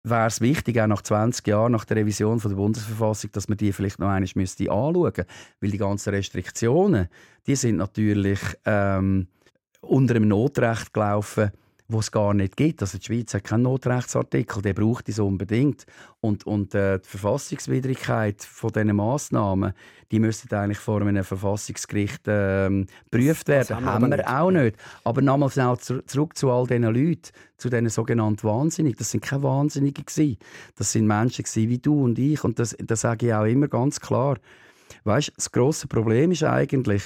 wäre 0.03 0.27
es 0.27 0.41
wichtig, 0.41 0.79
auch 0.79 0.88
nach 0.88 1.01
20 1.01 1.45
Jahren, 1.47 1.71
nach 1.71 1.85
der 1.85 1.97
Revision 1.97 2.39
von 2.39 2.51
der 2.51 2.57
Bundesverfassung, 2.57 3.31
dass 3.33 3.49
man 3.49 3.57
die 3.57 3.73
vielleicht 3.73 3.99
noch 3.99 4.07
einmal 4.07 4.29
müsste 4.35 4.71
anschauen. 4.71 5.25
Weil 5.59 5.71
die 5.71 5.77
ganzen 5.77 6.13
Restriktionen, 6.13 7.09
die 7.47 7.55
sind 7.55 7.77
natürlich 7.77 8.39
ähm, 8.65 9.27
unter 9.81 10.15
einem 10.15 10.27
Notrecht 10.27 10.93
gelaufen, 10.93 11.51
wo 11.89 11.99
es 11.99 12.12
gar 12.12 12.36
nicht 12.36 12.56
gibt. 12.56 12.82
Also 12.82 12.99
die 12.99 13.06
Schweiz 13.06 13.34
hat 13.34 13.43
keinen 13.43 13.63
Notrechtsartikel, 13.63 14.62
der 14.62 14.73
braucht 14.73 15.10
es 15.10 15.17
unbedingt. 15.17 15.86
Und, 16.21 16.45
und 16.45 16.75
äh, 16.75 16.99
die 16.99 17.08
Verfassungswidrigkeit 17.08 18.43
von 18.43 18.71
diesen 18.71 18.95
Massnahmen, 18.95 19.73
die 20.12 20.19
müsste 20.19 20.56
eigentlich 20.58 20.78
vor 20.78 21.02
einem 21.02 21.23
Verfassungsgericht 21.23 22.21
ähm, 22.28 22.86
geprüft 23.10 23.47
werden. 23.47 23.67
Das, 23.69 23.82
haben, 23.82 24.08
wir 24.08 24.17
nicht. 24.17 24.28
auch 24.28 24.52
nicht. 24.52 24.78
Aber 25.04 25.21
nochmal 25.21 25.49
schnell 25.49 25.78
zurück 25.78 26.38
zu 26.38 26.52
all 26.52 26.67
diesen 26.67 26.84
Leuten, 26.84 27.32
zu 27.58 27.69
diesen 27.69 27.89
sogenannten 27.89 28.43
Wahnsinnigen. 28.43 28.97
Das 28.99 29.10
sind 29.10 29.23
keine 29.23 29.43
Wahnsinnige 29.43 30.04
gewesen. 30.04 30.38
Das 30.75 30.91
sind 30.91 31.08
Menschen 31.08 31.45
wie 31.56 31.80
du 31.80 32.04
und 32.04 32.19
ich. 32.19 32.43
Und 32.43 32.60
das, 32.60 32.78
das 32.80 33.02
sage 33.02 33.28
ich 33.28 33.34
auch 33.34 33.45
immer 33.45 33.67
ganz 33.67 33.99
klar. 33.99 34.38
Weißt, 35.06 35.34
das 35.36 35.52
große 35.52 35.88
Problem 35.88 36.32
ist 36.32 36.43
eigentlich, 36.43 37.04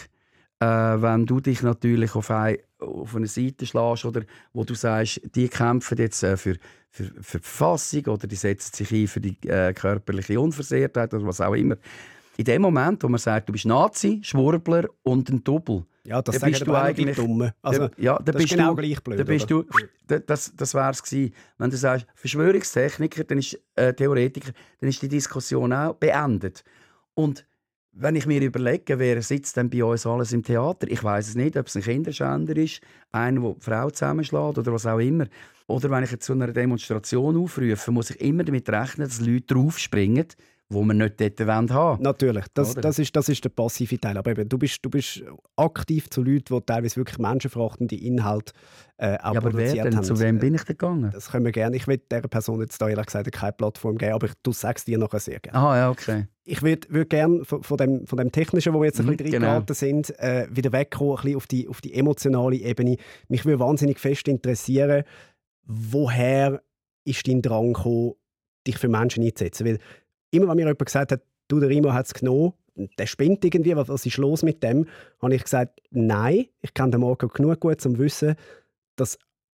äh, 0.60 0.66
wenn 0.66 1.26
du 1.26 1.40
dich 1.40 1.62
natürlich 1.62 2.16
auf, 2.16 2.32
ein, 2.32 2.58
auf 2.84 3.16
eine 3.16 3.28
Seite 3.28 3.66
schlägst 3.66 4.06
oder 4.06 4.22
wo 4.54 4.64
du 4.64 4.76
sagst, 4.76 5.22
die 5.36 5.48
kämpfen 5.48 5.98
jetzt 5.98 6.24
äh, 6.24 6.38
für, 6.38 6.56
für, 6.90 7.06
für 7.22 7.40
die 7.40 7.44
Verfassung 7.44 8.06
oder 8.08 8.28
die 8.28 8.36
setzen 8.36 8.74
sich 8.74 8.92
ein 8.92 9.08
für 9.08 9.22
die 9.22 9.38
äh, 9.48 9.74
körperliche 9.74 10.40
Unversehrtheit 10.40 11.14
oder 11.14 11.26
was 11.26 11.42
auch 11.42 11.54
immer. 11.54 11.76
In 12.38 12.46
dem 12.46 12.62
Moment, 12.64 13.04
wo 13.04 13.10
man 13.10 13.20
sagt, 13.20 13.50
du 13.50 13.54
bist 13.54 13.66
Nazi, 13.66 14.20
Schwurbler 14.24 14.90
und 15.04 15.30
ein 15.30 15.44
Double, 15.44 15.86
ja, 16.06 16.22
das 16.22 16.40
dann 16.40 16.52
bist 16.52 16.68
du 16.68 16.76
eigentlich 16.76 17.16
dumm. 17.16 17.50
Also, 17.62 17.90
ja, 17.98 18.20
das 18.20 18.36
bist 18.36 18.52
ist 18.52 18.58
genau 18.58 18.76
du, 18.76 18.82
gleich 18.82 19.02
blöd. 19.02 19.20
Dann 19.20 19.28
bist 19.28 19.50
du, 19.50 19.66
das 20.08 20.54
das 20.56 20.74
wäre 20.74 20.92
es 20.92 21.02
gewesen. 21.02 21.34
Wenn 21.58 21.70
du 21.70 21.78
sagst, 21.78 22.06
Verschwörungstechniker, 22.16 23.24
dann 23.24 23.38
ist 23.38 23.58
äh, 23.76 23.94
Theoretiker, 23.94 24.52
dann 24.80 24.90
ist 24.90 25.02
die 25.02 25.08
Diskussion 25.08 25.72
auch 25.72 25.94
beendet. 25.94 26.64
Und 27.14 27.46
wenn 27.96 28.16
ich 28.16 28.26
mir 28.26 28.42
überlege, 28.42 28.98
wer 28.98 29.22
sitzt 29.22 29.56
denn 29.56 29.70
bei 29.70 29.84
uns 29.84 30.06
alles 30.06 30.34
im 30.34 30.44
Theater, 30.44 30.88
ich 30.90 31.04
weiß 31.04 31.30
es 31.30 31.36
nicht, 31.36 31.56
ob 31.58 31.68
es 31.68 31.76
ein 31.76 31.84
Kinderschänder 31.84 32.58
ist, 32.58 32.82
einer, 33.12 33.42
der 33.42 33.54
die 33.54 33.62
Frau 33.62 33.90
zusammenschlägt 33.92 34.58
oder 34.58 34.74
was 34.74 34.86
auch 34.86 35.00
immer. 35.00 35.28
Oder 35.68 35.92
wenn 35.92 36.04
ich 36.04 36.12
jetzt 36.12 36.26
zu 36.26 36.34
einer 36.34 36.48
Demonstration 36.48 37.38
aufrufe, 37.38 37.92
muss 37.92 38.10
ich 38.10 38.20
immer 38.22 38.44
damit 38.44 38.68
rechnen, 38.70 39.08
dass 39.08 39.22
Leute 39.22 39.54
draufspringen, 39.54 40.26
wo 40.74 40.84
wir 40.84 40.94
nicht 40.94 41.20
dort 41.20 41.40
haben 41.42 41.70
wollen. 41.70 42.02
Natürlich, 42.02 42.46
das, 42.54 42.76
das, 42.76 43.00
ist, 43.00 43.16
das 43.16 43.30
ist 43.30 43.44
der 43.44 43.50
passive 43.50 44.00
Teil. 44.00 44.18
Aber 44.18 44.32
eben, 44.32 44.50
du, 44.50 44.58
bist, 44.58 44.80
du 44.84 44.90
bist 44.90 45.24
aktiv 45.56 46.10
zu 46.10 46.22
Leuten, 46.22 46.56
die 46.56 46.62
teilweise 46.66 46.98
wirklich 46.98 47.20
menschenverachtende 47.20 47.96
Inhalte 47.96 48.54
äh, 48.98 49.18
auch 49.18 49.34
ja, 49.34 49.40
aber 49.42 49.54
wer 49.54 49.74
denn? 49.74 49.96
Haben. 49.96 50.04
Zu 50.04 50.20
wem 50.20 50.40
bin 50.40 50.54
ich 50.54 50.64
denn 50.64 50.78
gegangen? 50.78 51.10
Das 51.12 51.32
können 51.32 51.44
wir 51.44 51.52
gerne. 51.52 51.76
Ich 51.76 51.88
will 51.88 51.98
dieser 51.98 52.22
Person 52.22 52.62
jetzt 52.62 52.82
da 52.82 52.88
ehrlich 52.88 53.08
gesagt 53.08 53.30
keine 53.32 53.52
Plattform 53.52 53.98
geben, 53.98 54.14
aber 54.14 54.30
du 54.44 54.52
sagst 54.54 54.88
dir 54.88 54.98
nachher 54.98 55.20
sehr 55.20 55.40
gerne. 55.40 55.60
Ah, 55.60 55.76
ja, 55.76 55.90
okay. 55.90 56.28
Ich 56.46 56.62
würde 56.62 56.88
würd 56.90 57.10
gerne 57.10 57.44
von, 57.44 57.64
von, 57.64 57.78
dem, 57.78 58.06
von 58.06 58.18
dem 58.18 58.32
Technischen, 58.32 58.74
wo 58.74 58.80
wir 58.80 58.86
jetzt 58.86 59.00
ein 59.00 59.08
mhm, 59.08 59.18
bisschen 59.18 59.32
genau. 59.32 59.48
reingeraten 59.48 59.76
sind, 59.76 60.20
äh, 60.20 60.48
wieder 60.52 60.72
wegkommen, 60.72 61.18
ein 61.18 61.24
bisschen 61.24 61.38
auf 61.38 61.48
die, 61.48 61.68
auf 61.68 61.82
die 61.82 61.94
emotionale 61.94 62.58
Ebene. 62.58 62.98
Mich 63.28 63.46
würde 63.46 63.60
wahnsinnig 63.60 64.00
fest 64.00 64.28
interessieren, 64.28 65.04
woher 65.66 66.62
ist 67.04 67.28
dein 67.28 67.42
Drang 67.42 67.74
gekommen, 67.74 68.14
dich 68.68 68.78
für 68.78 68.90
Menschen 68.90 69.24
einzusetzen? 69.24 69.66
Weil 69.66 69.80
immer 70.34 70.48
wenn 70.50 70.56
mir 70.56 70.64
jemand 70.64 70.86
gesagt 70.86 71.12
hat, 71.12 71.22
du, 71.48 71.60
der 71.60 71.70
Rimo 71.70 71.94
hat 71.94 72.08
es 72.08 72.14
genommen, 72.14 72.54
der 72.98 73.06
spinnt 73.06 73.46
irgendwie, 73.46 73.76
was 73.76 74.06
ist 74.06 74.18
los 74.18 74.44
mit 74.44 74.64
dem, 74.64 74.88
habe 75.22 75.36
ich 75.36 75.44
gesagt, 75.44 75.80
nein, 75.92 76.48
ich 76.62 76.74
kenne 76.74 76.92
den 76.92 77.02
Marco 77.02 77.28
genug 77.28 77.60
gut, 77.60 77.86
um 77.86 77.96
zu 77.96 78.00
wissen, 78.00 78.36
dass 78.96 79.18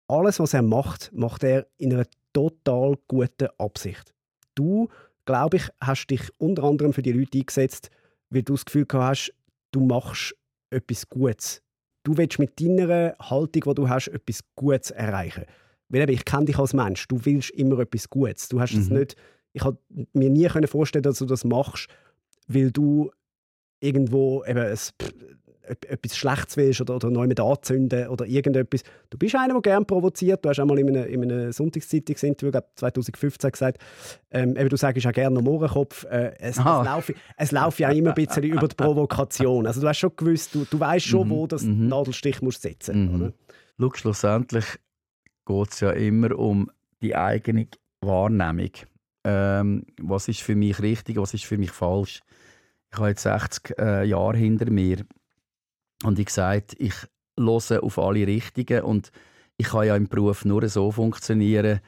alles, 0.09 0.41
was 0.41 0.55
er 0.55 0.63
macht, 0.63 1.13
macht 1.13 1.45
er 1.45 1.67
in 1.79 1.93
einer 1.93 2.07
total 2.33 2.97
guten 3.09 3.49
Absicht. 3.59 4.13
Du, 4.55 4.89
glaube 5.25 5.59
ich, 5.59 5.69
hast 5.81 6.09
dich 6.09 6.29
unter 6.39 6.65
anderem 6.65 6.93
für 6.93 7.03
die 7.03 7.13
Leute 7.13 7.39
eingesetzt, 7.39 7.91
weil 8.31 8.43
du 8.43 8.55
das 8.55 8.65
Gefühl 8.65 8.87
hast, 8.93 9.33
du 9.71 9.81
machst 9.81 10.35
etwas 10.71 11.09
Gutes. 11.09 11.63
Du 12.03 12.17
willst 12.17 12.39
mit 12.39 12.61
deiner 12.61 13.17
Haltung, 13.19 13.63
die 13.65 13.75
du 13.75 13.89
hast, 13.89 14.09
etwas 14.09 14.41
Gutes 14.57 14.91
erreichen. 14.91 15.45
Weil 15.89 16.11
ich 16.11 16.25
kenne 16.25 16.47
dich 16.47 16.59
als 16.59 16.75
Mensch. 16.75 17.07
Du 17.09 17.25
willst 17.25 17.51
immer 17.51 17.79
etwas 17.79 18.11
Gutes. 18.11 18.49
Du 18.49 18.61
hast 18.61 18.75
es 18.75 18.91
mhm. 18.91 18.99
nicht 18.99 19.17
ich 19.55 19.63
konnte 19.63 19.81
mir 20.13 20.31
nie 20.31 20.49
vorstellen, 20.67 21.03
dass 21.03 21.19
du 21.19 21.27
das 21.27 21.45
machst, 21.45 21.89
weil 22.49 22.71
du 22.71 23.11
irgendwo 23.81 24.45
eben 24.45 24.59
ein, 24.59 24.79
etwas 25.67 26.17
Schlechtes 26.17 26.57
willst 26.57 26.81
oder, 26.81 26.97
oder 26.97 27.11
neu 27.11 27.27
mit 27.27 27.41
anzünden 27.41 28.09
oder 28.09 28.27
irgendetwas. 28.27 28.83
Du 29.11 29.17
bist 29.17 29.35
einer, 29.35 29.55
der 29.55 29.63
gerne 29.63 29.87
provoziert. 29.87 30.45
Du 30.45 30.49
hast 30.49 30.61
einmal 30.61 30.79
in 30.79 30.89
einem, 30.89 31.07
in 31.07 31.23
einem 31.23 31.53
Sonntagszeitungs-Interview, 31.53 32.61
2015, 32.77 33.51
gesagt, 33.51 33.79
ähm, 34.31 34.57
eben, 34.57 34.69
du 34.69 34.77
sagst 34.77 35.07
auch 35.07 35.13
gerne 35.13 35.41
Mohrenkopf. 35.41 36.05
Äh, 36.05 36.35
es, 36.39 36.59
es, 36.59 36.65
laufe, 36.65 37.15
es 37.37 37.53
laufe 37.53 37.83
ja 37.83 37.91
immer 37.91 38.11
ein 38.11 38.15
bisschen 38.15 38.43
über 38.43 38.69
die 38.69 38.75
Provokation. 38.75 39.67
Also 39.67 39.81
du 39.81 39.89
hast 39.89 39.99
schon 39.99 40.15
gewusst, 40.17 40.55
du, 40.55 40.67
du 40.69 40.79
weißt 40.79 41.07
schon, 41.07 41.29
mhm. 41.29 41.33
wo 41.33 41.47
das 41.47 41.63
mhm. 41.63 41.89
Nadelstich 41.89 42.43
musst 42.43 42.63
setzen 42.63 43.13
mhm. 43.13 43.33
Schau, 43.79 43.91
schlussendlich 43.95 44.65
geht 45.47 45.73
es 45.73 45.81
ja 45.81 45.91
immer 45.91 46.37
um 46.39 46.71
die 47.01 47.17
eigene 47.17 47.69
Wahrnehmung 48.01 48.71
ähm, 49.25 49.87
was 50.01 50.29
ist 50.29 50.43
für 50.43 50.55
mich 50.55 50.81
richtig, 50.81 51.17
was 51.17 51.35
ist 51.35 51.45
für 51.45 51.59
mich 51.59 51.71
falsch. 51.71 52.21
Ich 52.93 52.99
habe 52.99 53.09
jetzt 53.09 53.23
60 53.23 53.79
äh, 53.79 54.05
Jahre 54.05 54.37
hinter 54.37 54.71
mir 54.71 55.05
und 56.05 56.19
ich 56.19 56.27
gesagt, 56.27 56.77
ich 56.79 56.95
höre 57.39 57.83
auf 57.83 57.99
alle 57.99 58.27
Richtigen 58.27 58.83
und 58.83 59.11
ich 59.57 59.69
kann 59.69 59.87
ja 59.87 59.97
im 59.97 60.09
Beruf 60.09 60.45
nur 60.45 60.69
so 60.69 60.91
funktionieren, 60.93 61.81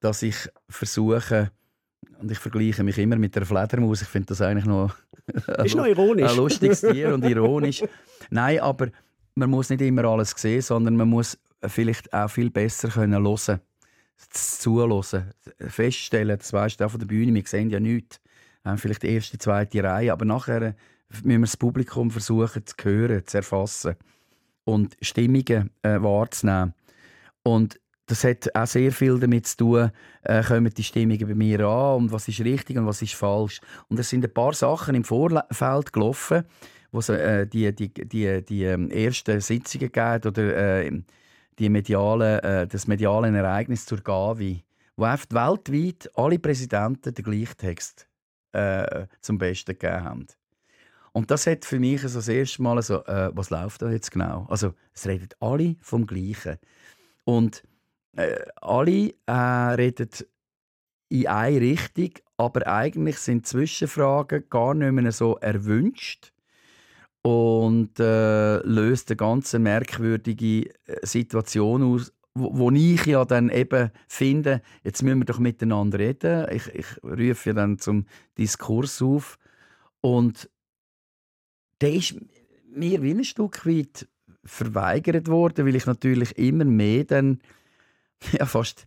dass 0.00 0.22
ich 0.22 0.48
versuche, 0.68 1.50
und 2.20 2.30
ich 2.30 2.38
vergleiche 2.38 2.82
mich 2.82 2.98
immer 2.98 3.16
mit 3.16 3.34
der 3.34 3.46
Fledermaus. 3.46 4.02
Ich 4.02 4.08
finde 4.08 4.26
das 4.28 4.40
eigentlich 4.40 4.66
noch, 4.66 4.94
ist 5.64 5.74
noch 5.74 5.86
ironisch. 5.86 6.30
ein 6.30 6.36
lustiges 6.36 6.80
Tier 6.80 7.14
und 7.14 7.24
ironisch. 7.24 7.82
Nein, 8.30 8.60
aber 8.60 8.88
man 9.34 9.50
muss 9.50 9.70
nicht 9.70 9.80
immer 9.80 10.04
alles 10.04 10.30
sehen, 10.36 10.62
sondern 10.62 10.96
man 10.96 11.08
muss 11.08 11.38
vielleicht 11.66 12.12
auch 12.12 12.30
viel 12.30 12.50
besser 12.50 12.88
können 12.88 13.22
hören 13.22 13.60
zuhören, 14.30 15.32
feststellen, 15.58 16.38
das 16.38 16.52
weisst 16.52 16.80
du 16.80 16.84
auch 16.84 16.90
von 16.90 17.00
der 17.00 17.06
Bühne, 17.06 17.34
wir 17.34 17.46
sehen 17.46 17.70
ja 17.70 17.80
nichts. 17.80 18.20
Wir 18.62 18.72
haben 18.72 18.78
vielleicht 18.78 19.02
die 19.02 19.14
erste, 19.14 19.38
zweite 19.38 19.82
Reihe, 19.82 20.12
aber 20.12 20.24
nachher 20.24 20.74
müssen 21.08 21.28
wir 21.28 21.40
das 21.40 21.56
Publikum 21.56 22.10
versuchen 22.10 22.66
zu 22.66 22.74
hören, 22.84 23.26
zu 23.26 23.36
erfassen 23.36 23.96
und 24.64 24.96
Stimmungen 25.00 25.70
äh, 25.82 26.00
wahrzunehmen. 26.00 26.74
Und 27.42 27.78
das 28.06 28.24
hat 28.24 28.54
auch 28.54 28.66
sehr 28.66 28.92
viel 28.92 29.18
damit 29.18 29.46
zu 29.46 29.56
tun, 29.56 29.90
äh, 30.22 30.42
kommen 30.42 30.72
die 30.72 30.82
Stimmungen 30.82 31.26
bei 31.26 31.34
mir 31.34 31.60
an 31.60 31.96
und 31.96 32.12
was 32.12 32.28
ist 32.28 32.40
richtig 32.40 32.76
und 32.76 32.86
was 32.86 33.02
ist 33.02 33.14
falsch. 33.14 33.60
Und 33.88 33.98
es 33.98 34.10
sind 34.10 34.24
ein 34.24 34.32
paar 34.32 34.52
Sachen 34.52 34.94
im 34.94 35.04
Vorfeld 35.04 35.92
gelaufen, 35.92 36.44
wo 36.92 36.98
es 36.98 37.08
äh, 37.08 37.46
die, 37.46 37.74
die, 37.74 37.92
die, 37.92 38.44
die 38.44 38.64
ähm, 38.64 38.90
ersten 38.90 39.40
Sitzungen 39.40 39.90
gab 39.90 40.26
oder 40.26 40.82
äh, 40.82 41.02
die 41.58 41.68
mediale, 41.68 42.42
äh, 42.42 42.66
das 42.66 42.86
mediale 42.86 43.36
Ereignis 43.36 43.86
zur 43.86 44.00
Gavi, 44.00 44.64
wo 44.96 45.04
weltweit 45.04 46.10
alle 46.14 46.38
Präsidenten 46.38 47.14
den 47.14 47.24
gleichen 47.24 47.56
Text 47.56 48.08
äh, 48.52 49.06
zum 49.20 49.38
Besten 49.38 49.72
gegeben 49.72 50.04
haben. 50.04 50.26
Und 51.12 51.30
das 51.30 51.46
hat 51.46 51.64
für 51.64 51.78
mich 51.78 52.02
also 52.02 52.18
das 52.18 52.28
erste 52.28 52.62
Mal 52.62 52.82
so, 52.82 53.04
äh, 53.04 53.30
was 53.34 53.50
läuft 53.50 53.82
da 53.82 53.90
jetzt 53.90 54.10
genau? 54.10 54.46
Also 54.50 54.74
es 54.92 55.06
reden 55.06 55.28
alle 55.38 55.76
vom 55.80 56.06
Gleichen. 56.06 56.58
Und 57.24 57.62
äh, 58.16 58.40
alle 58.60 59.14
äh, 59.26 59.32
reden 59.32 60.10
in 61.08 61.28
eine 61.28 61.60
Richtung, 61.60 62.10
aber 62.36 62.66
eigentlich 62.66 63.18
sind 63.18 63.46
Zwischenfragen 63.46 64.48
gar 64.50 64.74
nicht 64.74 64.90
mehr 64.90 65.12
so 65.12 65.36
erwünscht 65.36 66.33
und 67.24 67.98
äh, 68.00 68.58
löst 68.58 69.10
eine 69.10 69.16
ganz 69.16 69.54
merkwürdige 69.54 70.68
äh, 70.84 71.06
Situation 71.06 71.82
aus, 71.82 72.12
wo, 72.34 72.58
wo, 72.58 72.70
ich 72.70 73.06
ja 73.06 73.24
dann 73.24 73.48
eben 73.48 73.90
finde, 74.08 74.60
jetzt 74.82 75.02
müssen 75.02 75.20
wir 75.20 75.24
doch 75.24 75.38
miteinander 75.38 75.98
reden. 76.00 76.46
Ich, 76.50 76.66
ich 76.74 76.86
rufe 77.02 77.48
ja 77.48 77.54
dann 77.54 77.78
zum 77.78 78.04
Diskurs 78.36 79.00
auf 79.00 79.38
und 80.02 80.50
der 81.80 81.94
ist 81.94 82.14
mir 82.70 83.02
wie 83.02 83.12
ein 83.12 83.24
Stück 83.24 83.64
weit 83.64 84.06
verweigert 84.44 85.28
worden, 85.28 85.66
weil 85.66 85.76
ich 85.76 85.86
natürlich 85.86 86.36
immer 86.36 86.66
mehr 86.66 87.04
dann 87.04 87.40
ja, 88.32 88.44
fast 88.44 88.86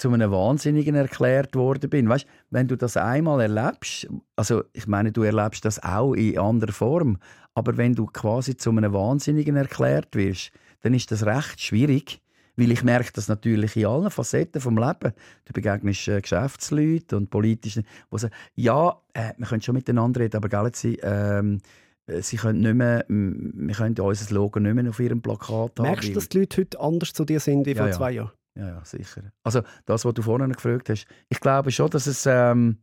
zu 0.00 0.10
einem 0.10 0.30
Wahnsinnigen 0.30 0.94
erklärt 0.94 1.54
worden 1.54 1.90
bin. 1.90 2.08
Weißt, 2.08 2.26
wenn 2.48 2.66
du 2.66 2.76
das 2.76 2.96
einmal 2.96 3.40
erlebst, 3.40 4.08
also 4.34 4.64
ich 4.72 4.86
meine, 4.86 5.12
du 5.12 5.22
erlebst 5.22 5.64
das 5.64 5.82
auch 5.82 6.14
in 6.14 6.38
anderer 6.38 6.72
Form, 6.72 7.18
aber 7.54 7.76
wenn 7.76 7.94
du 7.94 8.06
quasi 8.06 8.56
zu 8.56 8.70
einem 8.70 8.92
Wahnsinnigen 8.92 9.56
erklärt 9.56 10.16
wirst, 10.16 10.52
dann 10.80 10.94
ist 10.94 11.10
das 11.10 11.26
recht 11.26 11.60
schwierig, 11.60 12.22
weil 12.56 12.72
ich 12.72 12.82
merke 12.82 13.12
das 13.12 13.28
natürlich 13.28 13.76
in 13.76 13.86
allen 13.86 14.10
Facetten 14.10 14.60
vom 14.60 14.78
Leben. 14.78 15.12
Du 15.44 15.52
begegnest 15.52 16.08
äh, 16.08 16.20
Geschäftsleuten 16.20 17.18
und 17.18 17.30
politischen, 17.30 17.84
die 18.10 18.18
sagen, 18.18 18.34
ja, 18.54 18.96
äh, 19.12 19.34
wir 19.36 19.46
können 19.46 19.62
schon 19.62 19.74
miteinander 19.74 20.20
reden, 20.20 20.36
aber 20.36 20.48
gell, 20.48 20.70
sie, 20.72 20.98
ähm, 21.02 21.60
äh, 22.06 22.22
sie 22.22 22.38
können 22.38 22.60
nicht 22.60 22.74
mehr, 22.74 23.04
wir 23.08 23.74
können 23.74 23.98
unser 23.98 24.34
Logo 24.34 24.60
nicht 24.60 24.74
mehr 24.74 24.88
auf 24.88 24.98
ihrem 24.98 25.20
Plakat 25.20 25.78
haben. 25.78 25.82
Merkst 25.82 26.08
du, 26.08 26.12
dass 26.14 26.28
die 26.30 26.38
Leute 26.38 26.62
heute 26.62 26.80
anders 26.80 27.12
zu 27.12 27.26
dir 27.26 27.40
sind 27.40 27.66
wie 27.66 27.74
vor 27.74 27.86
ja, 27.86 27.92
zwei 27.92 28.12
Jahren? 28.12 28.30
Ja, 28.60 28.68
ja, 28.68 28.84
sicher. 28.84 29.22
Also 29.42 29.62
das, 29.86 30.04
was 30.04 30.12
du 30.12 30.20
vorhin 30.20 30.52
gefragt 30.52 30.90
hast, 30.90 31.06
ich 31.30 31.40
glaube 31.40 31.70
schon, 31.70 31.88
dass 31.88 32.06
es 32.06 32.26
ähm, 32.26 32.76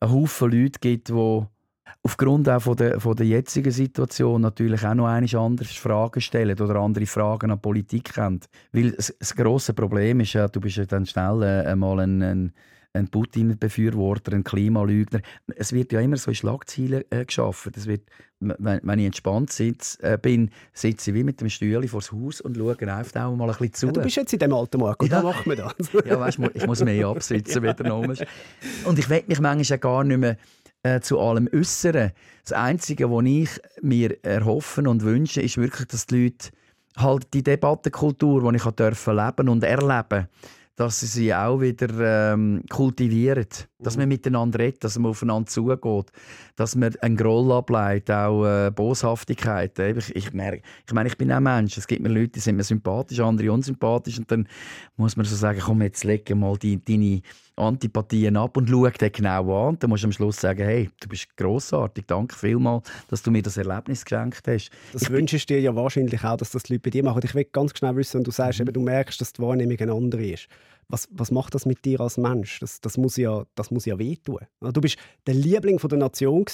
einen 0.00 0.12
Haufen 0.12 0.50
Leute 0.50 0.80
gibt, 0.80 1.08
die 1.08 1.42
aufgrund 2.02 2.48
auch 2.48 2.60
von 2.60 2.76
der, 2.76 2.98
von 2.98 3.14
der 3.14 3.26
jetzigen 3.26 3.70
Situation 3.70 4.40
natürlich 4.40 4.84
auch 4.84 4.94
noch 4.94 5.06
eine 5.06 5.38
andere 5.38 5.68
Fragen 5.68 6.20
stellen 6.20 6.60
oder 6.60 6.74
andere 6.80 7.06
Fragen 7.06 7.52
an 7.52 7.60
Politik 7.60 8.16
haben. 8.16 8.40
Weil 8.72 8.90
das, 8.90 9.14
das 9.16 9.36
grosse 9.36 9.72
Problem 9.72 10.18
ist 10.18 10.32
ja, 10.32 10.48
du 10.48 10.60
bist 10.60 10.78
ja 10.78 10.84
dann 10.84 11.06
schnell 11.06 11.42
äh, 11.44 11.68
einmal 11.68 12.00
ein, 12.00 12.20
ein, 12.20 12.52
ein 12.92 13.08
Putin-Befürworter, 13.08 14.32
ein 14.32 14.44
Klimalügner. 14.44 15.20
Es 15.56 15.72
wird 15.72 15.92
ja 15.92 16.00
immer 16.00 16.16
so 16.16 16.30
in 16.30 16.34
Schlagzeilen 16.34 17.04
äh, 17.10 17.24
geschaffen. 17.24 17.72
Das 17.74 17.86
wird, 17.86 18.02
wenn, 18.40 18.80
wenn 18.82 18.98
ich 18.98 19.06
entspannt 19.06 19.52
sitz, 19.52 19.98
äh, 20.00 20.18
bin, 20.20 20.50
sitze 20.72 21.10
ich 21.10 21.14
wie 21.14 21.24
mit 21.24 21.40
dem 21.40 21.48
Stühle 21.48 21.86
vor 21.88 22.00
das 22.00 22.12
Haus 22.12 22.40
und 22.40 22.56
schaue 22.56 22.76
einfach 22.78 23.24
auch 23.24 23.36
mal 23.36 23.50
ein 23.50 23.56
bisschen 23.56 23.74
zu. 23.74 23.86
Ja, 23.86 23.92
du 23.92 24.00
bist 24.02 24.16
jetzt 24.16 24.32
in 24.32 24.38
dem 24.38 24.52
alten 24.52 24.80
Markt, 24.80 25.02
und 25.02 25.10
ja. 25.10 25.20
da 25.20 25.28
macht 25.28 25.46
man 25.46 25.56
das. 25.56 25.74
ja, 26.04 26.18
weißt, 26.18 26.38
ich 26.54 26.66
muss 26.66 26.82
mehr 26.82 27.08
absitzen 27.08 27.62
wieder. 27.62 27.94
Und 28.84 28.98
ich 28.98 29.08
will 29.08 29.24
mich 29.26 29.40
manchmal 29.40 29.78
gar 29.78 30.04
nicht 30.04 30.18
mehr 30.18 30.36
äh, 30.82 31.00
zu 31.00 31.18
allem 31.20 31.48
Äußeren. 31.52 32.12
Das 32.42 32.52
Einzige, 32.52 33.10
was 33.10 33.24
ich 33.24 33.50
mir 33.82 34.16
erhoffen 34.24 34.86
und 34.86 35.02
wünsche, 35.02 35.42
ist 35.42 35.58
wirklich, 35.58 35.88
dass 35.88 36.06
die 36.06 36.24
Leute 36.24 36.50
halt 36.96 37.32
die 37.34 37.42
Debattenkultur, 37.42 38.50
die 38.50 38.56
ich 38.56 38.64
leben 38.64 39.48
und 39.48 39.62
erleben 39.62 40.28
dass 40.78 41.00
sie 41.00 41.06
sie 41.06 41.34
auch 41.34 41.60
wieder 41.60 42.32
ähm, 42.32 42.62
kultivieren. 42.70 43.48
Dass 43.80 43.96
man 43.96 44.06
mhm. 44.06 44.14
miteinander 44.14 44.58
redet, 44.58 44.82
dass 44.82 44.98
man 44.98 45.10
aufeinander 45.10 45.46
zugeht, 45.46 46.10
dass 46.56 46.74
man 46.74 46.96
einen 46.96 47.16
Groll 47.16 47.52
ableitet, 47.52 48.10
auch 48.10 48.44
äh, 48.44 48.70
Boshaftigkeit. 48.70 49.78
Ich, 49.78 50.16
ich, 50.16 50.32
merke, 50.32 50.62
ich 50.86 50.92
meine, 50.92 51.08
ich 51.08 51.16
bin 51.16 51.30
auch 51.32 51.40
Mensch. 51.40 51.78
Es 51.78 51.86
gibt 51.86 52.02
mir 52.02 52.08
Leute, 52.08 52.28
die 52.30 52.40
sind 52.40 52.56
mir 52.56 52.64
sympathisch, 52.64 53.20
andere 53.20 53.52
unsympathisch. 53.52 54.18
Und 54.18 54.30
dann 54.30 54.48
muss 54.96 55.16
man 55.16 55.26
so 55.26 55.36
sagen, 55.36 55.60
komm, 55.62 55.82
jetzt 55.82 56.02
leg 56.02 56.28
mal 56.34 56.56
die, 56.58 56.84
deine 56.84 57.22
Antipathien 57.58 58.36
ab 58.36 58.56
und 58.56 58.68
schau 58.68 58.88
dir 58.88 59.10
genau 59.10 59.66
an. 59.66 59.68
Und 59.70 59.82
dann 59.82 59.90
musst 59.90 60.02
du 60.02 60.08
am 60.08 60.12
Schluss 60.12 60.40
sagen, 60.40 60.64
hey, 60.64 60.90
du 61.00 61.08
bist 61.08 61.36
grossartig, 61.36 62.04
danke 62.06 62.34
vielmals, 62.36 62.90
dass 63.08 63.22
du 63.22 63.30
mir 63.30 63.42
das 63.42 63.56
Erlebnis 63.56 64.04
geschenkt 64.04 64.46
hast. 64.46 64.70
Das 64.92 65.02
ich 65.02 65.10
wünschst 65.10 65.48
dir 65.48 65.60
ja 65.60 65.74
wahrscheinlich 65.74 66.24
auch, 66.24 66.36
dass 66.36 66.50
das 66.50 66.64
die 66.64 66.74
Leute 66.74 66.82
bei 66.82 66.90
dir 66.90 67.04
machen. 67.04 67.20
Ich 67.24 67.34
will 67.34 67.44
ganz 67.44 67.74
genau 67.74 67.94
wissen, 67.96 68.18
wenn 68.18 68.24
du 68.24 68.30
sagst, 68.30 68.60
mhm. 68.60 68.66
eben, 68.66 68.74
du 68.74 68.80
merkst, 68.80 69.20
dass 69.20 69.32
die 69.32 69.42
Wahrnehmung 69.42 69.78
eine 69.78 69.92
andere 69.92 70.26
ist. 70.26 70.48
Was, 70.88 71.08
was 71.12 71.30
macht 71.30 71.54
das 71.54 71.66
mit 71.66 71.84
dir 71.84 72.00
als 72.00 72.16
Mensch? 72.16 72.60
Das, 72.60 72.80
das, 72.80 72.96
muss, 72.96 73.16
ja, 73.16 73.44
das 73.54 73.70
muss 73.70 73.84
ja 73.84 73.98
wehtun. 73.98 74.40
Du 74.60 74.80
bist 74.80 74.96
der 75.26 75.34
Liebling 75.34 75.78
von 75.78 75.90
der 75.90 75.98
Nation 75.98 76.44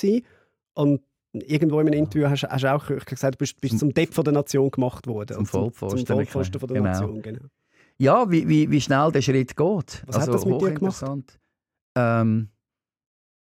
und 0.74 1.02
irgendwo 1.32 1.80
in 1.80 1.86
einem 1.86 1.98
Interview 1.98 2.28
hast, 2.28 2.42
du 2.42 2.74
auch 2.74 2.86
gesagt, 3.06 3.34
du 3.34 3.38
bist, 3.38 3.60
bist 3.60 3.78
zum 3.78 3.94
Depp 3.94 4.12
von 4.12 4.24
der 4.24 4.32
Nation 4.32 4.70
gemacht 4.70 5.06
worden. 5.06 5.36
Zum 5.36 5.46
Vollpfosten. 5.46 6.06
Zum 6.06 6.16
Vollpfosten 6.16 6.60
von 6.60 6.68
der 6.68 6.76
genau. 6.78 6.90
Nation, 6.90 7.22
genau 7.22 7.46
ja, 7.98 8.30
wie, 8.30 8.48
wie, 8.48 8.70
wie 8.70 8.80
schnell 8.80 9.12
der 9.12 9.22
Schritt 9.22 9.56
geht. 9.56 10.02
Was 10.06 10.16
also, 10.16 10.20
hat 10.20 10.34
das 10.34 10.46
mit 10.46 10.60
dir 10.60 10.72
gemacht? 10.72 11.38
Ähm, 11.96 12.48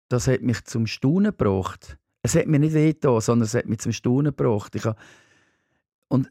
das 0.09 0.29
hat 0.29 0.43
mich 0.43 0.65
zum 0.65 0.87
Staunen 0.87 1.37
gebracht. 1.37 1.99
Es 2.23 2.35
hat 2.35 2.47
mir 2.47 2.59
nicht 2.59 2.75
wehgetan, 2.75 3.21
sondern 3.21 3.47
es 3.47 3.55
hat 3.55 3.67
mich 3.67 3.79
zum 3.79 3.93
Staunen 3.93 4.35
gebracht. 4.37 4.75
Ich 4.75 4.85
habe, 4.85 4.99
und 6.09 6.29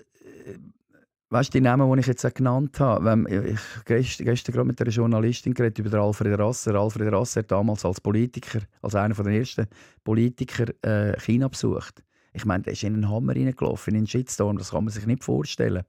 weißt 1.29 1.53
du, 1.53 1.57
die 1.57 1.61
Namen, 1.61 1.91
die 1.91 1.99
ich 1.99 2.07
jetzt 2.07 2.35
genannt 2.35 2.79
habe, 2.79 3.25
ich 3.29 3.59
gestern, 3.85 4.25
gestern 4.25 4.53
gerade 4.53 4.67
mit 4.67 4.81
einer 4.81 4.91
Journalistin 4.91 5.53
geredet 5.53 5.79
über 5.79 5.99
Alfred 5.99 6.37
Rasser. 6.39 6.75
Alfred 6.75 7.11
Rasser 7.11 7.39
hat 7.41 7.51
damals 7.51 7.85
als 7.85 8.01
Politiker, 8.01 8.59
als 8.81 8.95
einer 8.95 9.15
der 9.15 9.33
ersten 9.33 9.67
Politiker, 10.03 10.65
äh, 10.83 11.19
China 11.19 11.47
besucht. 11.47 12.03
Ich 12.33 12.45
meine, 12.45 12.63
der 12.63 12.73
ist 12.73 12.83
in 12.83 12.93
einen 12.93 13.09
Hammer 13.09 13.35
reingelaufen, 13.35 13.93
in 13.93 13.99
einen 13.99 14.07
Shitstorm, 14.07 14.57
das 14.57 14.71
kann 14.71 14.83
man 14.83 14.93
sich 14.93 15.05
nicht 15.05 15.23
vorstellen. 15.23 15.83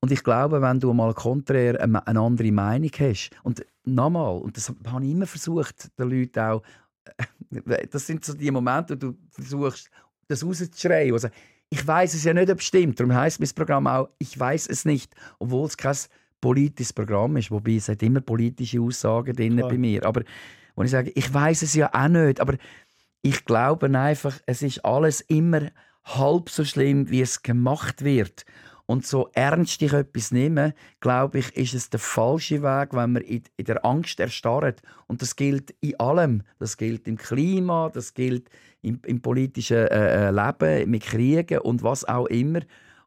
Und 0.00 0.12
ich 0.12 0.22
glaube, 0.22 0.60
wenn 0.62 0.80
du 0.80 0.92
mal 0.92 1.14
konträr 1.14 1.80
eine 1.80 2.06
andere 2.06 2.52
Meinung 2.52 2.90
hast, 2.98 3.30
und 3.42 3.64
nochmal, 3.84 4.38
und 4.38 4.56
das 4.56 4.72
habe 4.86 5.04
ich 5.04 5.10
immer 5.10 5.26
versucht, 5.26 5.98
den 5.98 6.10
Leuten 6.10 6.38
auch, 6.38 6.62
das 7.90 8.06
sind 8.06 8.24
so 8.24 8.34
die 8.34 8.50
Momente, 8.50 8.94
wo 8.94 8.96
du 8.96 9.18
versuchst, 9.30 9.90
das 10.28 10.44
rauszuschreien. 10.44 11.12
Also, 11.12 11.28
ich 11.70 11.86
weiß 11.86 12.14
es 12.14 12.24
ja 12.24 12.34
nicht, 12.34 12.50
ob 12.50 12.58
es 12.58 12.64
stimmt. 12.64 12.98
Darum 12.98 13.14
heisst 13.14 13.40
mein 13.40 13.50
Programm 13.54 13.86
auch, 13.86 14.08
ich 14.18 14.38
weiß 14.38 14.68
es 14.68 14.84
nicht, 14.84 15.14
obwohl 15.38 15.66
es 15.66 15.76
kein 15.76 15.96
politisches 16.40 16.92
Programm 16.92 17.36
ist. 17.36 17.50
Wobei 17.50 17.76
es 17.76 17.88
hat 17.88 18.02
immer 18.02 18.20
politische 18.20 18.80
Aussagen 18.80 19.34
drin 19.34 19.56
bei 19.56 19.76
mir. 19.76 20.04
Aber 20.04 20.22
wenn 20.76 20.86
ich 20.86 20.92
sage, 20.92 21.12
ich 21.14 21.32
weiß 21.32 21.62
es 21.62 21.74
ja 21.74 21.90
auch 21.92 22.08
nicht, 22.08 22.40
aber 22.40 22.54
ich 23.22 23.44
glaube 23.44 23.86
einfach, 23.98 24.38
es 24.46 24.62
ist 24.62 24.84
alles 24.84 25.20
immer 25.22 25.70
halb 26.04 26.48
so 26.48 26.64
schlimm, 26.64 27.10
wie 27.10 27.20
es 27.20 27.42
gemacht 27.42 28.04
wird. 28.04 28.44
Und 28.86 29.06
so 29.06 29.28
ernst 29.34 29.82
ich 29.82 29.92
etwas 29.92 30.30
nehme, 30.30 30.74
glaube 31.00 31.40
ich, 31.40 31.54
ist 31.54 31.74
es 31.74 31.90
der 31.90 32.00
falsche 32.00 32.62
Weg, 32.62 32.94
wenn 32.94 33.12
man 33.12 33.22
in, 33.22 33.42
in 33.58 33.66
der 33.66 33.84
Angst 33.84 34.18
erstarrt. 34.18 34.80
Und 35.06 35.20
das 35.20 35.36
gilt 35.36 35.74
in 35.80 36.00
allem. 36.00 36.42
Das 36.58 36.78
gilt 36.78 37.06
im 37.06 37.18
Klima, 37.18 37.90
das 37.92 38.14
gilt 38.14 38.48
im, 38.88 39.00
im 39.04 39.20
politischen 39.20 39.86
äh, 39.88 40.28
äh 40.28 40.30
Leben, 40.30 40.90
mit 40.90 41.02
Kriegen 41.02 41.58
und 41.58 41.82
was 41.82 42.04
auch 42.04 42.26
immer. 42.26 42.60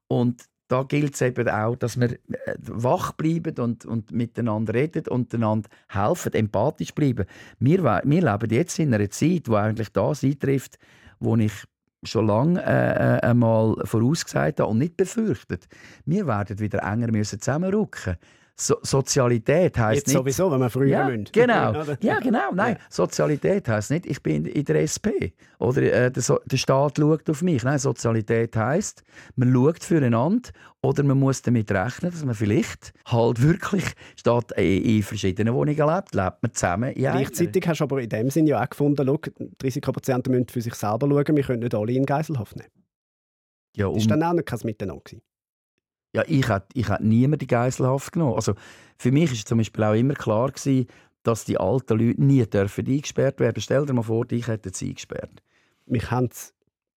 Und 0.08 0.44
da 0.68 0.84
gilt 0.84 1.16
es 1.16 1.22
eben 1.22 1.50
auch, 1.50 1.76
dass 1.76 2.00
wir 2.00 2.12
äh, 2.12 2.18
wach 2.60 3.12
bleiben 3.14 3.56
und, 3.60 3.86
und 3.86 4.12
miteinander 4.12 4.74
reden 4.74 5.08
und 5.08 5.34
einander 5.34 5.70
helfen, 5.90 6.34
empathisch 6.34 6.94
bleiben. 6.94 7.26
Wir, 7.60 7.84
wir 7.84 8.22
leben 8.22 8.50
jetzt 8.50 8.80
in 8.80 8.94
einer 8.94 9.10
Zeit, 9.10 9.50
wo 9.50 9.56
eigentlich 9.56 9.92
das 9.92 10.24
eintrifft, 10.24 10.78
wo 11.20 11.36
ich 11.36 11.52
schon 12.04 12.28
lange 12.28 12.64
äh, 12.64 13.18
äh, 13.18 13.20
einmal 13.22 13.76
vorausgesagt 13.84 14.60
habe 14.60 14.72
und 14.72 14.80
nicht 14.80 14.98
befürchtet. 14.98 15.68
Wir 16.06 16.26
werden 16.26 16.60
wieder 16.60 16.80
enger 16.80 17.12
müssen 17.12 17.40
zusammenrücken 17.40 18.18
so 18.62 18.78
Sozialität 18.84 19.78
heißt 19.78 20.08
nicht 20.08 20.16
sowieso, 20.16 20.52
wenn 20.52 20.60
wir 20.60 20.70
früher 20.70 20.88
ja, 20.88 21.08
müssen. 21.08 21.26
Genau, 21.32 21.84
ja 22.02 22.20
genau. 22.20 22.52
Nein, 22.54 22.76
ja. 22.76 22.86
Sozialität 22.90 23.68
heißt 23.68 23.92
nicht, 23.92 24.06
ich 24.06 24.22
bin 24.22 24.46
in 24.46 24.66
der 24.66 24.82
SP 24.86 25.34
oder 25.60 25.82
äh, 25.82 26.12
der, 26.12 26.22
so 26.22 26.40
der, 26.46 26.58
Staat 26.58 26.98
schaut 26.98 27.30
auf 27.30 27.42
mich. 27.42 27.64
Nein, 27.64 27.80
Sozialität 27.80 28.56
heißt, 28.56 29.04
man 29.36 29.52
schaut 29.52 29.84
füreinander 29.84 30.50
oder 30.82 31.04
man 31.04 31.20
muss 31.20 31.42
damit 31.42 31.72
rechnen, 31.72 32.12
dass 32.12 32.24
man 32.24 32.36
vielleicht 32.36 32.94
halt 33.06 33.42
wirklich 33.42 33.86
statt 34.16 34.52
in, 34.58 35.02
verschiedenen 35.04 35.54
Wohnungen 35.54 35.78
lebt, 35.78 36.14
lebt 36.14 36.44
man 36.44 36.54
zusammen. 36.54 36.94
Gleichzeitig 36.94 37.68
hast 37.68 37.80
du 37.80 37.84
aber 37.86 38.02
in 38.02 38.10
dem 38.10 38.30
Sinne 38.30 38.52
ja 38.52 38.64
auch 38.64 38.70
gefunden, 38.70 39.06
schau, 39.06 39.18
die 39.40 39.66
Risikopatienten 39.66 40.32
müssen 40.32 40.50
für 40.50 40.62
sich 40.62 40.76
selber 40.76 41.08
schauen, 41.10 41.36
wir 41.36 41.44
können 41.44 41.60
nicht 41.60 41.76
alle 41.76 41.94
in 41.94 42.06
Geiselhaft 42.06 42.56
nehmen. 42.56 42.70
Ja, 43.76 43.88
um... 43.88 43.96
Das 43.96 44.10
war 44.10 44.18
dann 44.18 44.30
auch 44.30 44.34
nicht 44.34 44.46
kein 44.46 44.60
Miteinander. 44.64 45.02
Gewesen. 45.04 45.31
Ja, 46.14 46.24
ich 46.28 46.48
hätte, 46.50 46.68
ich 46.74 46.90
hätte 46.90 47.06
niemand 47.06 47.42
die 47.42 47.48
Geiselhaft 47.48 48.12
genommen. 48.12 48.36
Also 48.36 48.54
für 48.98 49.12
mich 49.12 49.32
war 49.32 49.46
zum 49.46 49.58
Beispiel 49.60 49.84
auch 49.84 49.94
immer 49.94 50.14
klar, 50.14 50.52
gewesen, 50.52 50.88
dass 51.24 51.46
die 51.46 51.58
alten 51.58 52.00
Leute 52.00 52.22
nie 52.22 52.46
dürfen 52.46 52.86
eingesperrt 52.86 53.40
werden 53.40 53.62
Stell 53.62 53.86
dir 53.86 53.94
mal 53.94 54.02
vor, 54.02 54.26
ich 54.32 54.48
hätte 54.48 54.72
sie 54.74 54.90
eingesperrt. 54.90 55.42
Mich 55.86 56.10
haben 56.12 56.30
sie 56.32 56.52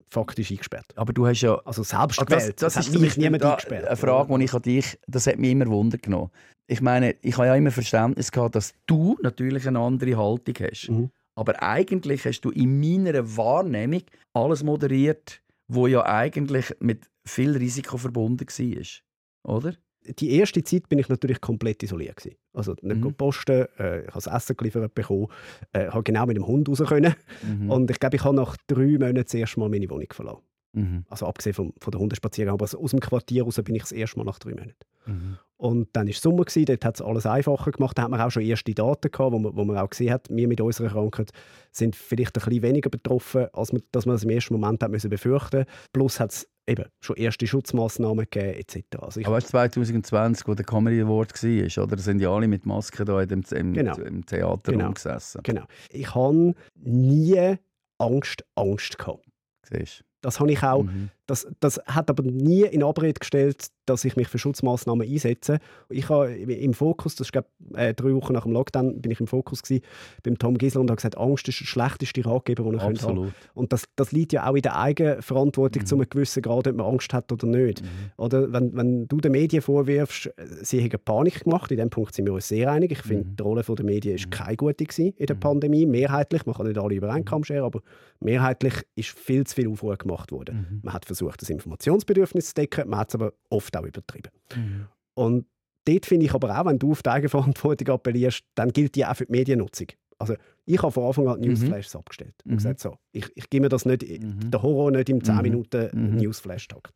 faktisch 0.09 0.51
eingesperrt. 0.51 0.93
Aber 0.97 1.13
du 1.13 1.27
hast 1.27 1.43
ja... 1.43 1.57
Also 1.65 1.83
selbst 1.83 2.21
ah, 2.21 2.25
gewählt. 2.25 2.63
Das, 2.63 2.75
das, 2.75 2.87
das 2.87 2.95
ist 2.95 3.01
mich 3.01 3.17
niemand 3.17 3.45
eingesperrt. 3.45 3.87
Eine 3.87 3.97
Frage, 3.97 4.39
die 4.39 4.45
ich 4.45 4.55
an 4.55 4.63
dich... 4.63 4.99
Das 5.07 5.27
hat 5.27 5.39
mich 5.39 5.51
immer 5.51 5.67
Wunder 5.67 5.99
genommen. 5.99 6.31
Ich 6.67 6.81
meine, 6.81 7.17
ich 7.21 7.37
habe 7.37 7.49
ja 7.49 7.55
immer 7.57 7.71
Verständnis 7.71 8.33
gehabt, 8.33 8.55
dass 8.55 8.73
du 8.87 9.17
natürlich 9.23 9.69
eine 9.69 9.81
andere 9.81 10.17
Haltung 10.17 10.55
hast. 10.61 10.89
Mhm. 10.89 11.11
Aber 11.35 11.63
eigentlich 11.63 12.25
hast 12.25 12.43
du 12.43 12.51
in 12.51 12.81
meiner 12.81 13.37
Wahrnehmung 13.37 14.03
alles 14.33 14.63
moderiert, 14.63 15.43
wo 15.69 15.87
ja 15.87 16.05
eigentlich 16.07 16.75
mit 16.81 17.11
viel 17.27 17.57
Risiko 17.57 17.97
verbunden 17.97 18.47
war. 18.47 19.57
Oder? 19.57 19.75
Die 20.19 20.33
erste 20.33 20.63
Zeit 20.63 20.89
bin 20.89 20.99
ich 20.99 21.09
natürlich 21.09 21.41
komplett 21.41 21.83
isoliert. 21.83 22.17
Gewesen. 22.17 22.37
Also 22.53 22.75
nicht 22.83 23.01
mhm. 23.01 23.15
posten, 23.15 23.67
äh, 23.79 24.01
ich 24.03 24.09
habe 24.09 24.23
das 24.23 24.27
Essen 24.27 24.57
geliefert 24.57 24.95
bekommen, 24.95 25.29
äh, 25.73 25.89
habe 25.89 26.03
genau 26.03 26.27
mit 26.27 26.37
dem 26.37 26.47
Hund 26.47 26.69
raus 26.69 26.83
können. 26.87 27.15
Mhm. 27.43 27.71
Und 27.71 27.91
ich 27.91 27.99
glaube, 27.99 28.17
ich 28.17 28.25
habe 28.25 28.37
nach 28.37 28.57
drei 28.67 28.93
Monaten 28.93 29.23
das 29.23 29.33
erste 29.33 29.61
Mal 29.61 29.71
meine 29.71 29.89
Wohnung 29.89 30.09
verlassen. 30.13 30.43
Mhm. 30.75 31.05
Also 31.09 31.27
abgesehen 31.27 31.55
vom, 31.55 31.73
von 31.81 31.91
der 31.91 32.01
Hundespaziergang, 32.01 32.55
aber 32.55 32.65
aus 32.65 32.91
dem 32.91 33.01
Quartier 33.01 33.45
raus 33.45 33.61
bin 33.65 33.77
ich 33.77 33.83
das 33.83 33.93
erste 33.93 34.19
Mal 34.19 34.25
nach 34.25 34.39
drei 34.39 34.51
Monaten. 34.51 34.75
Mhm. 35.07 35.39
Und 35.57 35.89
dann 35.93 36.09
war 36.09 36.15
Sommer, 36.15 36.45
gewesen, 36.45 36.67
dort 36.67 36.85
hat 36.85 36.97
es 36.97 37.01
alles 37.01 37.27
einfacher 37.27 37.71
gemacht. 37.71 37.97
Da 37.97 38.03
hat 38.03 38.11
man 38.11 38.21
auch 38.21 38.31
schon 38.31 38.43
erste 38.43 38.75
Daten 38.75 39.11
gehabt, 39.11 39.33
wo 39.33 39.39
man, 39.39 39.57
wo 39.57 39.65
man 39.65 39.79
auch 39.79 39.89
gesehen 39.89 40.13
hat, 40.13 40.29
wir 40.29 40.49
mit 40.49 40.61
unserer 40.61 40.91
Krankheit 40.91 41.31
sind 41.71 41.97
vielleicht 41.97 42.37
ein 42.37 42.45
bisschen 42.45 42.63
weniger 42.63 42.91
betroffen, 42.91 43.47
als 43.53 43.73
man, 43.73 43.83
dass 43.93 44.05
man 44.05 44.17
es 44.17 44.25
im 44.25 44.31
ersten 44.31 44.55
Moment 44.55 44.83
hat 44.83 44.91
müssen 44.91 45.11
befürchten 45.11 45.65
Plus 45.93 46.19
hat 46.21 46.33
es 46.33 46.49
eben 46.67 46.85
schon 47.01 47.17
erste 47.17 47.47
Schutzmaßnahmen 47.47 48.27
gegeben 48.31 48.59
etc. 48.59 48.85
Also 49.01 49.21
Aber 49.25 49.37
weißt, 49.37 49.49
2020, 49.49 50.49
wo 50.49 50.55
der 50.55 50.65
Comedy 50.65 51.01
Award 51.01 51.33
war, 51.43 51.85
oder? 51.85 51.97
Da 51.97 52.03
sind 52.03 52.21
ja 52.21 52.31
alle 52.31 52.49
mit 52.49 52.67
Masken 52.67 53.07
da 53.07 53.23
im, 53.23 53.43
im, 53.51 53.73
genau. 53.73 53.97
im 53.97 54.25
Theater 54.25 54.73
genau. 54.73 54.87
rumgesessen. 54.87 55.43
Genau. 55.43 55.65
Ich 55.91 56.15
habe 56.15 56.55
nie 56.75 57.57
Angst, 57.99 58.45
Angst 58.55 58.99
gehabt. 58.99 59.25
Siehst 59.63 60.05
Das 60.25 60.41
habe 60.41 60.51
ich 60.51 60.63
auch. 60.63 60.85
Mhm. 60.85 61.11
Das, 61.27 61.47
das 61.61 61.79
hat 61.87 62.09
aber 62.09 62.23
nie 62.23 62.63
in 62.63 62.83
Abrede 62.83 63.19
gestellt, 63.19 63.69
dass 63.87 64.05
ich 64.05 64.17
mich 64.17 64.29
für 64.29 64.39
Schutzmaßnahmen 64.39 65.07
einsetze. 65.07 65.59
Ich 65.91 66.09
habe 66.09 66.33
im 66.33 66.73
Fokus, 66.73 67.15
das 67.15 67.29
ist 67.29 67.33
glaube 67.33 67.49
äh, 67.75 67.93
drei 67.93 68.15
Wochen 68.15 68.33
nach 68.33 68.45
dem 68.45 68.53
Lockdown, 68.53 69.01
bin 69.01 69.11
ich 69.13 69.21
im 69.21 69.27
Fokus 69.27 69.63
gewesen, 69.63 69.85
beim 70.23 70.39
Tom 70.39 70.57
Gisler 70.57 70.81
und 70.81 70.91
habe 70.91 70.97
gesagt, 70.97 71.19
Angst 71.19 71.47
ist 71.49 71.61
der 71.61 71.67
schlechteste 71.67 72.25
Ratgeber, 72.25 72.63
den 72.65 72.75
ich 72.75 72.81
Absolut. 72.81 73.27
haben 73.27 73.35
Und 73.53 73.73
das, 73.73 73.85
das 73.97 74.13
liegt 74.13 74.33
ja 74.33 74.49
auch 74.49 74.55
in 74.55 74.63
der 74.63 74.79
Eigenverantwortung 74.79 75.83
mhm. 75.83 75.87
zu 75.87 75.95
einem 75.97 76.09
gewissen 76.09 76.43
Grad, 76.43 76.67
ob 76.67 76.77
man 76.77 76.87
Angst 76.87 77.13
hat 77.13 77.31
oder 77.31 77.47
nicht. 77.47 77.83
Mhm. 77.83 77.89
Oder 78.17 78.53
wenn, 78.53 78.75
wenn 78.75 79.09
du 79.09 79.19
den 79.19 79.33
Medien 79.33 79.61
vorwirfst, 79.63 80.31
sie 80.63 80.81
hätten 80.81 81.03
Panik 81.05 81.45
gemacht, 81.45 81.71
in 81.71 81.79
dem 81.79 81.91
Punkt 81.91 82.15
sind 82.15 82.27
wir 82.27 82.33
uns 82.33 82.49
sehr 82.49 82.71
einig. 82.71 82.93
Ich 82.93 83.03
finde, 83.03 83.29
mhm. 83.29 83.37
die 83.37 83.43
Rolle 83.43 83.63
der 83.63 83.85
Medien 83.85 84.15
ist 84.15 84.27
mhm. 84.27 84.31
keine 84.31 84.57
gute 84.57 84.85
in 84.85 85.27
der 85.27 85.37
mhm. 85.37 85.41
Pandemie, 85.41 85.87
mehrheitlich. 85.87 86.47
Man 86.47 86.55
kann 86.55 86.67
nicht 86.67 86.79
alle 86.79 86.95
über 86.95 87.11
einen 87.11 87.25
Kamm 87.25 87.45
scheren, 87.45 87.65
aber 87.65 87.81
mehrheitlich 88.25 88.75
ist 88.97 89.11
viel 89.11 89.47
zu 89.47 89.55
viel 89.55 89.69
Aufruhr 89.69 89.97
gemacht 89.97 90.33
worden. 90.33 90.57
Mhm. 90.57 90.81
Man 90.83 90.95
hat 90.95 91.05
versucht, 91.05 91.43
das 91.43 91.51
Informationsbedürfnis 91.51 92.49
zu 92.49 92.55
decken, 92.55 92.89
man 92.89 93.01
hat 93.01 93.09
es 93.09 93.15
aber 93.15 93.33
oft 93.51 93.77
auch 93.77 93.85
übertrieben. 93.85 94.31
Mhm. 94.55 94.87
Und 95.15 95.47
dort 95.85 96.07
finde 96.07 96.27
ich 96.27 96.35
aber 96.35 96.59
auch, 96.59 96.67
wenn 96.67 96.79
du 96.79 96.93
auf 96.93 97.03
die 97.03 97.11
Eigenverantwortung 97.11 97.89
appellierst, 97.89 98.43
dann 98.55 98.71
gilt 98.71 98.95
die 98.95 99.05
auch 99.07 99.17
für 99.17 99.27
die 99.27 99.33
Mediennutzung. 99.33 99.89
Also 100.19 100.35
ich 100.65 100.83
habe 100.83 100.93
von 100.93 101.05
Anfang 101.05 101.29
an 101.29 101.41
mhm. 101.41 101.49
Newsflashes 101.49 101.95
mhm. 101.95 101.99
abgestellt 102.01 102.35
und 102.45 102.53
mhm. 102.53 102.57
gesagt, 102.57 102.81
so, 102.81 102.97
ich, 103.13 103.31
ich 103.35 103.51
gebe 103.51 103.63
mir 103.63 103.69
das 103.69 103.85
nicht, 103.85 104.03
mhm. 104.03 104.51
der 104.51 104.63
Horror 104.63 104.91
nicht 104.91 105.09
im 105.09 105.23
10 105.23 105.37
mhm. 105.37 105.43
Minuten 105.43 105.91
mhm. 105.93 106.17
Newsflash-Takt. 106.17 106.95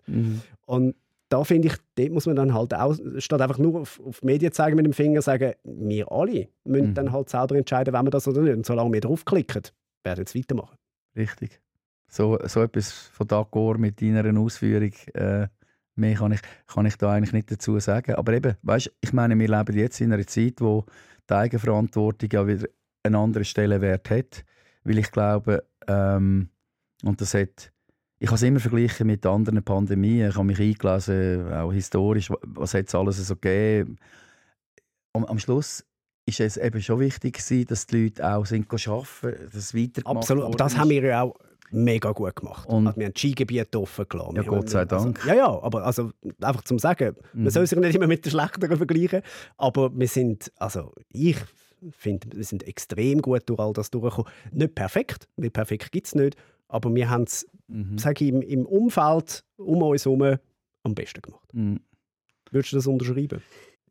Und 0.66 0.95
da 1.29 1.45
finde 1.45 1.68
ich, 1.68 1.74
dort 1.97 2.11
muss 2.11 2.26
man 2.26 2.37
dann 2.37 2.55
halt 2.55 2.72
auch, 2.72 2.97
statt 3.18 3.43
einfach 3.43 3.59
nur 3.59 3.81
auf, 3.81 4.01
auf 4.05 4.22
Medien 4.22 4.53
zeigen 4.53 4.76
mit 4.76 4.87
dem 4.87 4.95
Finger, 4.95 5.20
sagen, 5.20 5.53
wir 5.62 6.11
alle 6.11 6.49
müssen 6.64 6.95
dann 6.95 7.12
halt 7.12 7.29
selber 7.29 7.57
entscheiden, 7.57 7.93
wenn 7.93 8.07
wir 8.07 8.11
das 8.11 8.26
oder 8.26 8.41
nicht. 8.41 8.57
Und 8.57 8.64
solange 8.64 8.93
wir 8.93 9.01
draufklicken, 9.03 9.62
werden 10.05 10.18
wir 10.18 10.24
es 10.24 10.35
weitermachen. 10.35 10.79
Richtig. 11.17 11.61
So, 12.09 12.39
so 12.47 12.63
etwas 12.63 12.93
von 12.93 13.27
D'accord 13.27 13.79
mit 13.79 14.01
deiner 14.01 14.39
Ausführung, 14.39 14.93
äh, 15.15 15.49
mehr 15.95 16.15
kann 16.15 16.33
ich, 16.33 16.41
kann 16.67 16.87
ich 16.87 16.97
da 16.97 17.13
eigentlich 17.13 17.33
nicht 17.33 17.51
dazu 17.51 17.79
sagen. 17.81 18.15
Aber 18.15 18.33
eben, 18.33 18.57
weißt, 18.63 18.91
ich 19.01 19.13
meine, 19.13 19.39
wir 19.39 19.49
leben 19.49 19.77
jetzt 19.77 20.01
in 20.01 20.13
einer 20.13 20.27
Zeit, 20.27 20.61
wo 20.61 20.87
die 21.29 21.35
Eigenverantwortung 21.35 22.31
ja 22.33 22.47
wieder 22.47 22.67
einen 23.03 23.17
anderen 23.17 23.45
Stellenwert 23.45 24.09
hat, 24.11 24.45
weil 24.85 24.99
ich 24.99 25.11
glaube, 25.11 25.65
ähm, 25.87 26.49
und 27.05 27.21
das 27.21 27.35
hat, 27.35 27.73
ich 28.19 28.29
habe 28.29 28.37
es 28.37 28.43
immer 28.43 28.61
verglichen 28.61 29.07
mit 29.07 29.27
anderen 29.27 29.63
Pandemien, 29.63 30.31
ich 30.31 30.37
habe 30.37 30.47
mich 30.47 30.61
eingelesen, 30.61 31.53
auch 31.53 31.73
historisch, 31.73 32.31
was 32.43 32.75
hat 32.75 32.89
es 32.89 32.95
alles 32.95 33.19
so 33.27 33.35
gegeben. 33.37 33.99
Am, 35.13 35.25
am 35.25 35.39
Schluss 35.39 35.85
ist 36.29 36.41
es 36.41 36.57
eben 36.57 36.81
schon 36.83 37.01
wichtig 37.01 37.39
gewesen, 37.39 37.66
dass 37.66 37.87
die 37.87 38.05
Leute 38.05 38.31
auch 38.31 38.45
sind 38.45 38.70
arbeiten, 38.70 39.51
dass 39.53 39.74
weitergemacht 39.74 40.16
Absolut, 40.16 40.45
aber 40.45 40.57
das 40.57 40.76
haben 40.76 40.91
wir 40.91 41.03
ja 41.03 41.22
auch 41.22 41.35
mega 41.70 42.12
gut 42.12 42.37
gemacht. 42.37 42.68
Und 42.68 42.87
also 42.87 42.99
wir 42.99 43.07
haben 43.07 43.16
Skigebiete 43.16 43.81
offen 43.81 44.07
gelassen. 44.09 44.37
Ja, 44.37 44.43
Gott 44.43 44.68
sei 44.68 44.81
also, 44.81 44.97
Dank. 44.97 45.18
Also, 45.18 45.29
ja, 45.29 45.35
ja, 45.35 45.62
aber 45.62 45.85
also, 45.85 46.12
einfach 46.41 46.62
zum 46.64 46.79
Sagen, 46.79 47.16
mhm. 47.33 47.45
man 47.45 47.51
soll 47.51 47.66
sich 47.66 47.79
nicht 47.79 47.95
immer 47.95 48.07
mit 48.07 48.24
den 48.24 48.31
Schlechteren 48.31 48.76
vergleichen, 48.76 49.22
aber 49.57 49.91
wir 49.99 50.09
sind, 50.09 50.53
also 50.57 50.93
ich 51.11 51.37
finde, 51.91 52.37
wir 52.37 52.45
sind 52.45 52.62
extrem 52.66 53.22
gut 53.22 53.43
durch 53.47 53.59
all 53.59 53.72
das 53.72 53.91
durchgekommen. 53.91 54.31
Nicht 54.53 54.74
perfekt, 54.74 55.29
weil 55.37 55.51
perfekt 55.51 55.93
gibt 55.93 56.07
es 56.07 56.14
nicht, 56.14 56.37
aber 56.68 56.95
wir 56.95 57.09
haben 57.09 57.24
es, 57.24 57.47
mhm. 57.68 57.99
sage 57.99 58.24
ich, 58.24 58.31
im, 58.33 58.43
im 58.43 58.66
Umfeld 58.66 59.45
um 59.57 59.83
uns 59.83 60.05
herum 60.05 60.37
am 60.83 60.95
besten 60.95 61.22
gemacht. 61.22 61.49
Mhm. 61.53 61.81
Würdest 62.51 62.72
du 62.72 62.76
das 62.76 62.87
unterschreiben? 62.87 63.43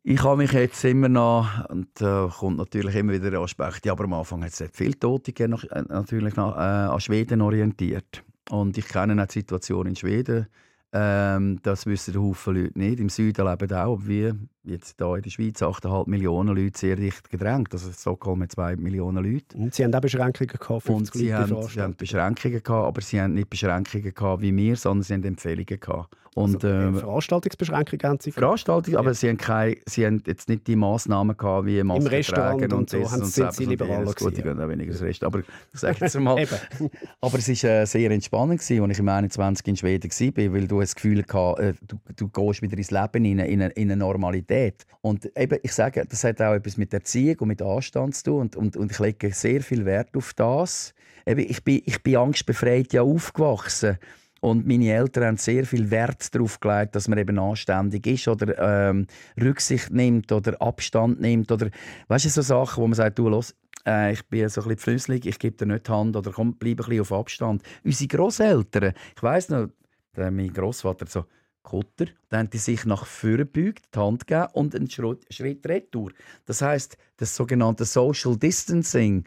Ich 0.02 0.22
habe 0.22 0.38
mich 0.38 0.52
jetzt 0.52 0.84
immer 0.84 1.08
noch, 1.08 1.68
und 1.68 1.88
da 1.94 2.26
äh, 2.26 2.28
kommt 2.28 2.58
natürlich 2.58 2.94
immer 2.94 3.12
wieder 3.12 3.30
der 3.30 3.40
Aspekt, 3.40 3.86
aber 3.88 4.04
am 4.04 4.14
Anfang 4.14 4.42
hat 4.44 4.58
es 4.58 4.70
viel 4.72 4.94
Tote 4.94 5.32
gegeben, 5.32 5.60
äh, 5.70 5.82
natürlich 5.88 6.36
noch, 6.36 6.56
äh, 6.56 6.60
an 6.60 7.00
Schweden 7.00 7.42
orientiert. 7.42 8.22
Und 8.50 8.78
ich 8.78 8.88
kenne 8.88 9.20
auch 9.22 9.26
die 9.26 9.40
Situation 9.40 9.86
in 9.86 9.96
Schweden. 9.96 10.46
Ähm, 10.92 11.58
das 11.62 11.84
wissen 11.84 12.14
Haufen 12.14 12.54
Leute 12.54 12.78
nicht. 12.78 13.00
Im 13.00 13.10
Süden 13.10 13.46
leben 13.46 13.72
auch, 13.72 14.00
wie 14.04 14.32
jetzt 14.68 14.96
hier 14.98 15.14
in 15.14 15.22
der 15.22 15.30
Schweiz, 15.30 15.62
8,5 15.62 16.08
Millionen 16.08 16.56
Leute 16.56 16.78
sehr 16.78 16.96
dicht 16.96 17.30
gedrängt. 17.30 17.72
Also 17.72 17.90
Stockholm 17.92 18.40
mit 18.40 18.52
2 18.52 18.76
Millionen 18.76 19.24
Leute. 19.24 19.56
Und 19.56 19.74
sie 19.74 19.84
haben 19.84 19.94
auch 19.94 20.00
Beschränkungen 20.00 20.48
gehabt. 20.48 20.88
Und 20.88 21.12
sie 21.12 21.34
haben, 21.34 21.68
sie 21.68 21.80
haben 21.80 21.96
Beschränkungen 21.96 22.62
gehabt, 22.62 22.86
aber 22.86 23.00
sie 23.00 23.20
haben 23.20 23.34
nicht 23.34 23.50
Beschränkungen 23.50 24.14
gehabt 24.14 24.42
wie 24.42 24.56
wir, 24.56 24.76
sondern 24.76 25.02
sie 25.02 25.14
haben 25.14 25.24
Empfehlungen 25.24 25.80
gehabt. 25.80 26.14
Und, 26.38 26.64
also, 26.64 26.68
äh, 26.68 27.00
Veranstaltungsbeschränkungen 27.00 28.02
haben 28.04 28.20
sie 28.20 28.30
Veranstaltung, 28.30 28.96
aber 28.96 29.12
sie 29.12 29.28
haben, 29.28 29.38
keine, 29.38 29.76
sie 29.86 30.06
haben 30.06 30.22
jetzt 30.24 30.48
nicht 30.48 30.68
die 30.68 30.76
Massnahmen 30.76 31.36
gehabt 31.36 31.66
wie 31.66 31.82
Masken 31.82 32.02
Im 32.02 32.08
Restaurant 32.08 32.62
und, 32.62 32.72
und 32.72 32.90
so 32.90 33.10
haben 33.10 33.22
und 33.22 33.26
sind 33.26 33.52
sie 33.54 33.64
liberaler 33.64 34.12
Gut, 34.12 34.38
ich 34.38 34.44
gehe 34.44 34.68
weniger 34.68 34.92
das 34.92 35.02
Rest, 35.02 35.24
aber 35.24 35.42
sag 35.72 36.00
jetzt 36.00 36.18
mal. 36.20 36.46
aber 37.20 37.38
es 37.38 37.48
war 37.48 37.70
äh, 37.70 37.86
sehr 37.86 38.10
entspannend, 38.12 38.60
als 38.60 38.70
ich 38.70 38.78
im 38.78 39.08
21 39.08 39.66
in 39.66 39.76
Schweden 39.76 40.10
war, 40.10 40.54
weil 40.54 40.68
du 40.68 40.80
das 40.80 40.94
Gefühl 40.94 41.24
hattest, 41.28 41.82
äh, 41.82 41.86
du, 41.86 41.98
du 42.14 42.28
gehst 42.28 42.62
wieder 42.62 42.78
ins 42.78 42.90
Leben 42.92 43.24
in, 43.24 43.38
in, 43.40 43.60
in 43.60 43.90
eine 43.90 43.96
Normalität. 43.96 44.57
Und 45.00 45.30
eben, 45.36 45.58
ich 45.62 45.72
sage, 45.72 46.04
das 46.08 46.24
hat 46.24 46.40
auch 46.40 46.54
etwas 46.54 46.76
mit 46.76 46.92
Erziehung 46.92 47.36
und 47.40 47.48
mit 47.48 47.62
Anstand 47.62 48.14
zu 48.16 48.24
tun 48.24 48.40
und, 48.40 48.56
und, 48.56 48.76
und 48.76 48.90
ich 48.90 48.98
lege 48.98 49.32
sehr 49.32 49.62
viel 49.62 49.84
Wert 49.84 50.16
auf 50.16 50.34
das. 50.34 50.94
Eben, 51.26 51.40
ich, 51.40 51.62
bin, 51.62 51.82
ich 51.84 52.02
bin 52.02 52.16
angstbefreit 52.16 52.92
ja 52.92 53.02
aufgewachsen. 53.02 53.98
Und 54.40 54.66
meine 54.66 54.92
Eltern 54.92 55.24
haben 55.24 55.36
sehr 55.36 55.66
viel 55.66 55.90
Wert 55.90 56.32
darauf 56.32 56.60
gelegt, 56.60 56.94
dass 56.94 57.08
man 57.08 57.18
eben 57.18 57.38
anständig 57.38 58.06
ist 58.06 58.28
oder 58.28 58.88
ähm, 58.90 59.06
Rücksicht 59.40 59.90
nimmt 59.90 60.30
oder 60.30 60.60
Abstand 60.62 61.20
nimmt. 61.20 61.50
Oder, 61.50 61.70
weißt 62.06 62.26
du, 62.26 62.28
so 62.28 62.42
Sachen, 62.42 62.82
wo 62.82 62.86
man 62.86 62.94
sagt, 62.94 63.18
du, 63.18 63.28
los, 63.28 63.54
äh, 63.84 64.12
ich 64.12 64.24
bin 64.26 64.48
so 64.48 64.60
ein 64.60 64.68
bisschen 64.68 64.78
flüssig, 64.78 65.26
ich 65.26 65.38
gebe 65.38 65.56
dir 65.56 65.66
nicht 65.66 65.88
die 65.88 65.92
Hand 65.92 66.14
oder 66.14 66.30
komm, 66.30 66.54
bleib 66.54 66.80
ein 66.80 66.88
bisschen 66.88 67.00
auf 67.00 67.12
Abstand. 67.12 67.62
Unsere 67.84 68.08
Großeltern, 68.08 68.92
ich 69.16 69.22
weiss 69.22 69.48
noch, 69.48 69.68
mein 70.14 70.52
Großvater 70.52 71.06
so, 71.06 71.24
Kutter, 71.68 72.06
dann 72.30 72.40
haben 72.40 72.50
die 72.50 72.58
sich 72.58 72.86
nach 72.86 73.04
vorne 73.04 73.44
gebeugt, 73.44 73.84
die 73.94 73.98
Hand 73.98 74.26
gegeben 74.26 74.48
und 74.54 74.74
einen 74.74 74.88
Schritt, 74.88 75.26
Schritt 75.28 75.66
retour. 75.66 76.12
Das 76.46 76.62
heißt, 76.62 76.96
das 77.18 77.36
sogenannte 77.36 77.84
Social 77.84 78.36
Distancing, 78.38 79.24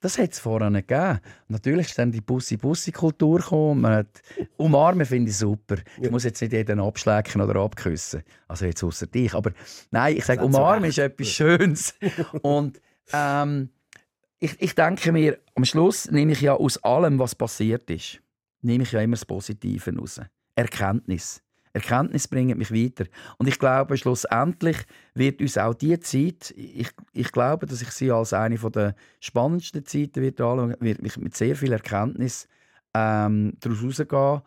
das 0.00 0.16
hat 0.16 0.32
es 0.32 0.38
vorher 0.38 0.70
nicht 0.70 0.88
gegeben. 0.88 1.20
Natürlich 1.48 1.88
ist 1.88 1.98
dann 1.98 2.10
die 2.10 2.22
Bussi-Bussi-Kultur 2.22 3.40
gekommen. 3.40 3.86
Hat 3.86 4.22
umarmen 4.56 5.04
finde 5.04 5.30
ich 5.30 5.36
super. 5.36 5.76
Ich 6.00 6.10
muss 6.10 6.24
jetzt 6.24 6.40
nicht 6.40 6.54
jeden 6.54 6.80
abschlecken 6.80 7.42
oder 7.42 7.60
abküssen. 7.60 8.22
Also 8.48 8.64
jetzt 8.64 8.82
außer 8.82 9.06
dich. 9.06 9.34
Aber 9.34 9.52
nein, 9.90 10.16
ich 10.16 10.24
sage, 10.24 10.42
umarmen 10.42 10.88
ist 10.88 10.98
etwas 10.98 11.28
Schönes. 11.28 11.94
und 12.42 12.80
ähm, 13.12 13.68
ich, 14.38 14.60
ich 14.60 14.74
denke 14.74 15.12
mir, 15.12 15.38
am 15.54 15.66
Schluss 15.66 16.10
nehme 16.10 16.32
ich 16.32 16.40
ja 16.40 16.54
aus 16.54 16.82
allem, 16.82 17.18
was 17.18 17.34
passiert 17.34 17.90
ist, 17.90 18.22
nehme 18.62 18.84
ich 18.84 18.92
ja 18.92 19.00
immer 19.02 19.16
das 19.16 19.26
Positive 19.26 19.94
raus. 19.94 20.20
Erkenntnis. 20.54 21.42
Erkenntnis 21.72 22.28
bringen 22.28 22.58
mich 22.58 22.72
weiter. 22.72 23.06
Und 23.38 23.46
ich 23.46 23.58
glaube, 23.58 23.96
schlussendlich 23.96 24.76
wird 25.14 25.40
uns 25.40 25.56
auch 25.56 25.74
die 25.74 25.98
Zeit, 26.00 26.52
ich, 26.56 26.90
ich 27.12 27.32
glaube, 27.32 27.66
dass 27.66 27.80
ich 27.80 27.90
sie 27.90 28.10
als 28.10 28.32
eine 28.32 28.58
der 28.58 28.94
spannendsten 29.20 29.84
Zeiten 29.86 30.22
wird 30.22 30.40
anschauen, 30.40 30.76
wird 30.80 31.02
mich 31.02 31.16
mit 31.16 31.36
sehr 31.36 31.56
viel 31.56 31.72
Erkenntnis 31.72 32.46
ähm, 32.94 33.54
daraus 33.60 33.82
rausgehen. 33.82 34.42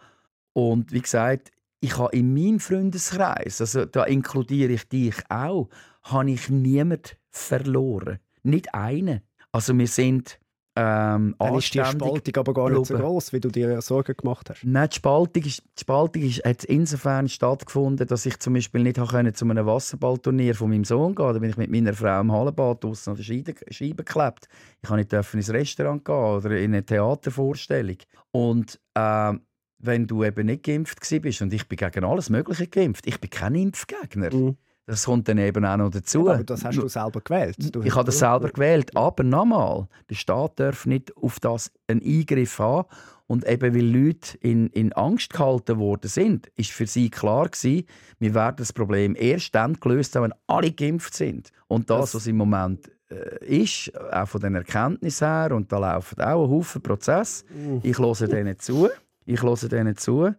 Und 0.53 0.91
wie 0.91 1.01
gesagt, 1.01 1.51
ich 1.79 1.97
habe 1.97 2.15
in 2.15 2.33
meinem 2.33 2.59
Freundeskreis, 2.59 3.59
also 3.59 3.85
da 3.85 4.05
inkludiere 4.05 4.73
ich 4.73 4.87
dich 4.87 5.15
auch, 5.29 5.69
habe 6.03 6.31
ich 6.31 6.49
niemanden 6.49 7.17
verloren. 7.31 8.19
Nicht 8.43 8.73
einen. 8.73 9.21
Also 9.51 9.77
wir 9.77 9.87
sind 9.87 10.39
ähm, 10.77 11.35
Dann 11.39 11.55
ist 11.55 11.73
die 11.73 11.83
Spaltung 11.85 12.35
aber 12.35 12.53
gar 12.53 12.69
nicht 12.69 12.85
so 12.85 12.97
groß, 12.97 13.31
wie 13.31 13.39
du 13.39 13.49
dir 13.49 13.81
Sorgen 13.81 14.15
gemacht 14.17 14.49
hast. 14.49 14.63
Nein, 14.65 14.89
die 14.89 14.95
Spaltung, 14.97 15.43
ist, 15.43 15.63
die 15.77 15.81
Spaltung 15.81 16.21
ist, 16.21 16.43
hat 16.43 16.65
insofern 16.65 17.29
stattgefunden, 17.29 18.05
dass 18.05 18.25
ich 18.25 18.37
zum 18.39 18.53
Beispiel 18.55 18.83
nicht 18.83 18.97
konnte 18.97 19.31
zu 19.31 19.45
einem 19.45 19.65
Wasserballturnier 19.65 20.53
von 20.53 20.69
meinem 20.69 20.83
Sohn 20.83 21.15
gehen 21.15 21.33
Da 21.33 21.39
bin 21.39 21.49
ich 21.49 21.57
mit 21.57 21.71
meiner 21.71 21.93
Frau 21.93 22.19
im 22.19 22.31
Hallenbad 22.31 22.83
draußen 22.83 23.11
an 23.11 23.17
der 23.17 23.23
Scheibe, 23.23 23.55
Scheibe 23.69 24.03
geklebt. 24.03 24.49
Ich 24.81 24.89
konnte 24.89 25.15
nicht 25.15 25.33
ins 25.33 25.49
Restaurant 25.49 26.03
gehen 26.03 26.15
oder 26.15 26.57
in 26.57 26.73
eine 26.73 26.85
Theatervorstellung. 26.85 27.97
Und 28.31 28.79
äh, 28.95 29.33
wenn 29.79 30.07
du 30.07 30.25
eben 30.25 30.45
nicht 30.47 30.63
geimpft 30.63 30.99
bist 31.21 31.41
und 31.41 31.53
ich 31.53 31.67
bin 31.69 31.77
gegen 31.77 32.03
alles 32.03 32.29
Mögliche 32.29 32.67
geimpft, 32.67 33.07
ich 33.07 33.19
bin 33.21 33.29
kein 33.29 33.55
Impfgegner. 33.55 34.33
Mhm. 34.33 34.57
Das 34.85 35.05
kommt 35.05 35.27
dann 35.27 35.39
eben 35.39 35.65
auch 35.65 35.77
noch 35.77 35.89
dazu. 35.89 36.27
Ja, 36.27 36.33
aber 36.33 36.43
das 36.43 36.63
hast 36.63 36.77
du 36.77 36.87
selber 36.87 37.21
gewählt. 37.21 37.55
Du 37.75 37.81
ich 37.81 37.95
habe 37.95 38.05
das 38.05 38.19
selber 38.19 38.49
gewählt. 38.49 38.95
Aber 38.95 39.23
nochmal, 39.23 39.87
der 40.09 40.15
Staat 40.15 40.59
darf 40.59 40.85
nicht 40.85 41.15
auf 41.17 41.39
das 41.39 41.71
einen 41.87 42.03
Eingriff 42.03 42.59
haben. 42.59 42.87
Und 43.27 43.47
eben 43.47 43.73
weil 43.73 43.85
Leute 43.85 44.37
in, 44.39 44.67
in 44.67 44.93
Angst 44.93 45.33
gehalten 45.33 45.79
worden 45.79 46.07
sind, 46.07 46.47
ist 46.55 46.71
für 46.71 46.85
sie 46.85 47.09
klar 47.09 47.49
gewesen, 47.49 47.87
wir 48.19 48.35
werden 48.35 48.57
das 48.57 48.71
Problem 48.71 49.15
erst 49.17 49.55
dann 49.55 49.73
gelöst 49.79 50.15
haben, 50.15 50.25
wenn 50.25 50.33
alle 50.45 50.71
geimpft 50.71 51.15
sind. 51.15 51.49
Und 51.67 51.89
das, 51.89 52.11
das 52.11 52.15
was 52.15 52.27
im 52.27 52.37
Moment 52.37 52.91
äh, 53.09 53.63
ist, 53.63 53.91
auch 54.11 54.27
von 54.27 54.41
den 54.41 54.53
Erkenntnissen 54.53 55.27
her, 55.27 55.51
und 55.55 55.71
da 55.71 55.79
laufen 55.79 56.21
auch 56.21 56.43
ein 56.43 56.51
Haufen 56.51 56.83
Prozesse, 56.83 57.45
uh. 57.55 57.79
ich 57.81 57.97
höre 57.97 58.27
denen 58.27 58.59
zu. 58.59 58.89
Ich 59.25 59.41
höre 59.41 59.55
denen 59.69 59.97
zu, 59.97 60.31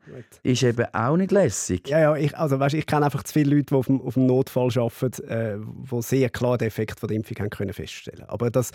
ist 0.43 0.63
eben 0.63 0.87
auch 0.95 1.17
nicht 1.17 1.33
lässig. 1.33 1.89
Ja, 1.89 1.99
ja, 1.99 2.17
ich, 2.17 2.37
also 2.37 2.59
weißt, 2.61 2.75
ich 2.75 2.87
kenne 2.87 3.07
einfach 3.07 3.25
zu 3.25 3.33
viele 3.33 3.57
Leute, 3.57 3.67
die 3.67 3.75
auf 3.75 3.87
dem, 3.87 4.01
auf 4.01 4.15
dem 4.15 4.27
Notfall 4.27 4.71
arbeiten, 4.77 5.29
äh, 5.29 5.59
die 5.59 6.03
sehr 6.03 6.31
klar 6.31 6.57
den 6.57 6.69
Effekt 6.69 7.01
von 7.01 7.09
der 7.09 7.17
Impfung 7.17 7.37
haben 7.39 7.51
können 7.51 7.73
feststellen 7.73 8.25
Aber 8.29 8.51
das, 8.51 8.71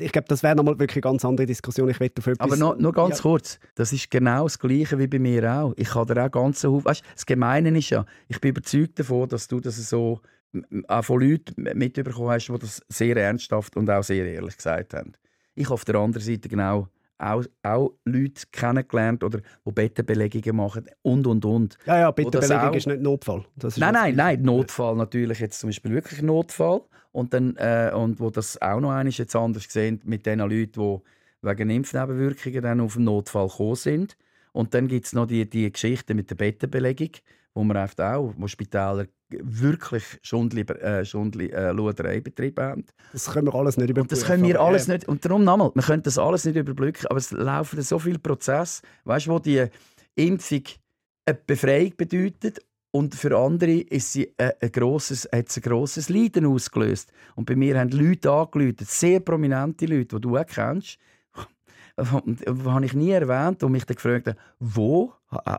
ich 0.00 0.12
glaube, 0.12 0.28
das 0.28 0.42
wäre 0.42 0.54
nochmal 0.54 0.78
wirklich 0.78 1.04
eine 1.04 1.12
ganz 1.12 1.24
andere 1.24 1.46
Diskussion. 1.46 1.88
Ich 1.88 2.00
etwas... 2.00 2.38
Aber 2.38 2.56
noch, 2.56 2.78
noch 2.78 2.92
ganz 2.92 3.18
ja. 3.18 3.22
kurz, 3.22 3.58
das 3.74 3.92
ist 3.92 4.10
genau 4.10 4.44
das 4.44 4.58
Gleiche 4.58 4.98
wie 4.98 5.08
bei 5.08 5.18
mir 5.18 5.52
auch. 5.52 5.74
Ich 5.76 5.94
habe 5.94 6.14
da 6.14 6.26
auch 6.26 6.30
ganz 6.30 6.62
Haufen... 6.62 6.84
Weißt, 6.84 7.02
das 7.14 7.26
Gemeine 7.26 7.76
ist 7.76 7.90
ja, 7.90 8.04
ich 8.28 8.40
bin 8.40 8.50
überzeugt 8.50 8.98
davon, 9.00 9.28
dass 9.28 9.48
du 9.48 9.58
das 9.58 9.76
so 9.76 10.20
auch 10.86 11.04
von 11.04 11.20
Leuten 11.20 11.62
mitbekommen 11.74 12.30
hast, 12.30 12.46
die 12.46 12.58
das 12.58 12.82
sehr 12.88 13.16
ernsthaft 13.16 13.76
und 13.76 13.90
auch 13.90 14.02
sehr 14.02 14.24
ehrlich 14.24 14.56
gesagt 14.56 14.94
haben. 14.94 15.12
Ich 15.54 15.64
habe 15.64 15.74
auf 15.74 15.84
der 15.84 15.96
anderen 15.96 16.24
Seite 16.24 16.48
genau 16.48 16.88
auch, 17.18 17.44
auch 17.62 17.92
Leute 18.04 18.42
kennengelernt, 18.52 19.24
oder, 19.24 19.40
die 19.66 19.72
Bettenbelegungen 19.72 20.56
machen 20.56 20.86
und, 21.02 21.26
und, 21.26 21.44
und. 21.44 21.78
Ja, 21.86 21.98
ja, 21.98 22.10
Bettenbelegung 22.10 22.68
auch... 22.68 22.74
ist 22.74 22.86
nicht 22.86 23.00
Notfall. 23.00 23.44
Ist 23.62 23.78
nein, 23.78 23.94
nein, 23.94 24.16
nein, 24.16 24.42
Notfall 24.42 24.96
natürlich 24.96 25.40
jetzt 25.40 25.60
zum 25.60 25.68
Beispiel 25.68 25.92
wirklich 25.92 26.22
Notfall. 26.22 26.82
Und, 27.12 27.34
dann, 27.34 27.56
äh, 27.56 27.90
und 27.94 28.20
wo 28.20 28.30
das 28.30 28.60
auch 28.60 28.80
noch 28.80 28.90
einmal 28.90 29.08
jetzt 29.08 29.34
anders 29.34 29.66
gesehen 29.66 30.00
mit 30.04 30.26
den 30.26 30.38
Leuten, 30.40 30.72
die 30.72 30.98
wegen 31.42 31.70
Impfnebenwirkungen 31.70 32.62
dann 32.62 32.80
auf 32.80 32.94
den 32.94 33.04
Notfall 33.04 33.48
gekommen 33.48 33.74
sind. 33.76 34.16
Und 34.52 34.74
dann 34.74 34.88
gibt 34.88 35.06
es 35.06 35.12
noch 35.12 35.26
die, 35.26 35.48
die 35.48 35.70
Geschichte 35.70 36.14
mit 36.14 36.30
der 36.30 36.36
Bettenbelegung, 36.36 37.10
wo 37.54 37.64
man 37.64 37.76
auch, 37.76 38.34
wo 38.36 38.46
Spitäler 38.46 39.06
wirklich 39.30 40.04
Schundli, 40.22 40.62
äh, 40.62 41.04
Schundli 41.04 41.46
äh, 41.50 41.74
haben. 41.74 42.84
Das 43.12 43.30
können 43.30 43.46
wir 43.46 43.54
alles 43.54 43.76
nicht 43.76 43.90
überblicken. 43.90 44.02
Und 44.02 44.12
das 44.12 44.24
können 44.24 44.44
wir 44.44 44.60
alles 44.60 44.88
nicht. 44.88 45.06
Und 45.08 45.24
darum 45.24 45.44
nochmal, 45.44 45.70
wir 45.74 45.82
können 45.82 46.02
das 46.02 46.18
alles 46.18 46.44
nicht 46.44 46.56
überblicken, 46.56 47.06
aber 47.08 47.18
es 47.18 47.30
laufen 47.30 47.82
so 47.82 47.98
viele 47.98 48.18
Prozesse, 48.18 48.82
weißt, 49.04 49.28
wo 49.28 49.38
die 49.38 49.66
Impfung 50.14 50.62
eine 51.26 51.38
Befreiung 51.46 51.92
bedeutet 51.96 52.60
und 52.90 53.14
für 53.14 53.36
andere 53.36 53.80
ist 53.80 54.12
sie 54.12 54.32
ein, 54.38 54.52
ein 54.60 54.72
grosses, 54.72 55.28
hat 55.30 55.54
ein 55.54 55.62
grosses 55.62 56.08
Leiden 56.08 56.46
ausgelöst. 56.46 57.12
Und 57.36 57.44
bei 57.44 57.54
mir 57.54 57.78
haben 57.78 57.90
Leute 57.90 58.30
angeläutet, 58.30 58.88
sehr 58.88 59.20
prominente 59.20 59.86
Leute, 59.86 60.16
die 60.16 60.20
du 60.22 60.36
auch 60.36 60.46
kennst, 60.46 60.98
die 61.98 62.04
habe 62.64 62.86
ich 62.86 62.94
nie 62.94 63.10
erwähnt 63.10 63.62
und 63.62 63.72
mich 63.72 63.84
dann 63.84 63.96
gefragt, 63.96 64.34
wo 64.58 65.12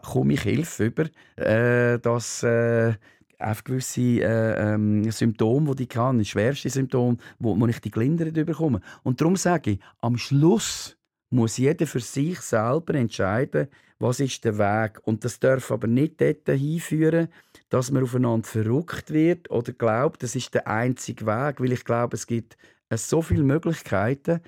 komme 0.03 0.33
ich 0.33 0.41
Hilfe 0.41 0.85
über, 0.85 1.05
äh, 1.35 1.99
dass 1.99 2.43
äh, 2.43 2.93
auf 3.39 3.63
gewisse 3.63 4.01
äh, 4.01 4.73
ähm, 4.73 5.09
Symptome, 5.11 5.75
die 5.75 5.83
ich 5.83 5.89
kann, 5.89 6.23
schwerste 6.23 6.69
Symptome, 6.69 7.17
wo, 7.39 7.59
wo 7.59 7.67
ich 7.67 7.79
die 7.79 7.91
gelindert 7.91 8.33
bekomme. 8.33 8.81
Und 9.03 9.21
darum 9.21 9.35
sage 9.35 9.71
ich, 9.71 9.79
am 10.01 10.17
Schluss 10.17 10.97
muss 11.29 11.57
jeder 11.57 11.87
für 11.87 11.99
sich 11.99 12.39
selber 12.41 12.95
entscheiden, 12.95 13.67
was 13.99 14.19
ist 14.19 14.43
der 14.45 14.57
Weg. 14.57 14.99
Und 15.03 15.25
das 15.25 15.39
darf 15.39 15.71
aber 15.71 15.87
nicht 15.87 16.21
dort 16.21 16.47
hinführen, 16.47 17.27
dass 17.69 17.91
man 17.91 18.03
aufeinander 18.03 18.47
verrückt 18.47 19.11
wird 19.11 19.49
oder 19.51 19.73
glaubt, 19.73 20.23
das 20.23 20.35
ist 20.35 20.53
der 20.53 20.67
einzige 20.67 21.25
Weg, 21.25 21.59
weil 21.59 21.71
ich 21.71 21.83
glaube, 21.83 22.15
es 22.15 22.25
gibt 22.25 22.57
so 22.91 23.21
viele 23.21 23.43
Möglichkeiten, 23.43 24.39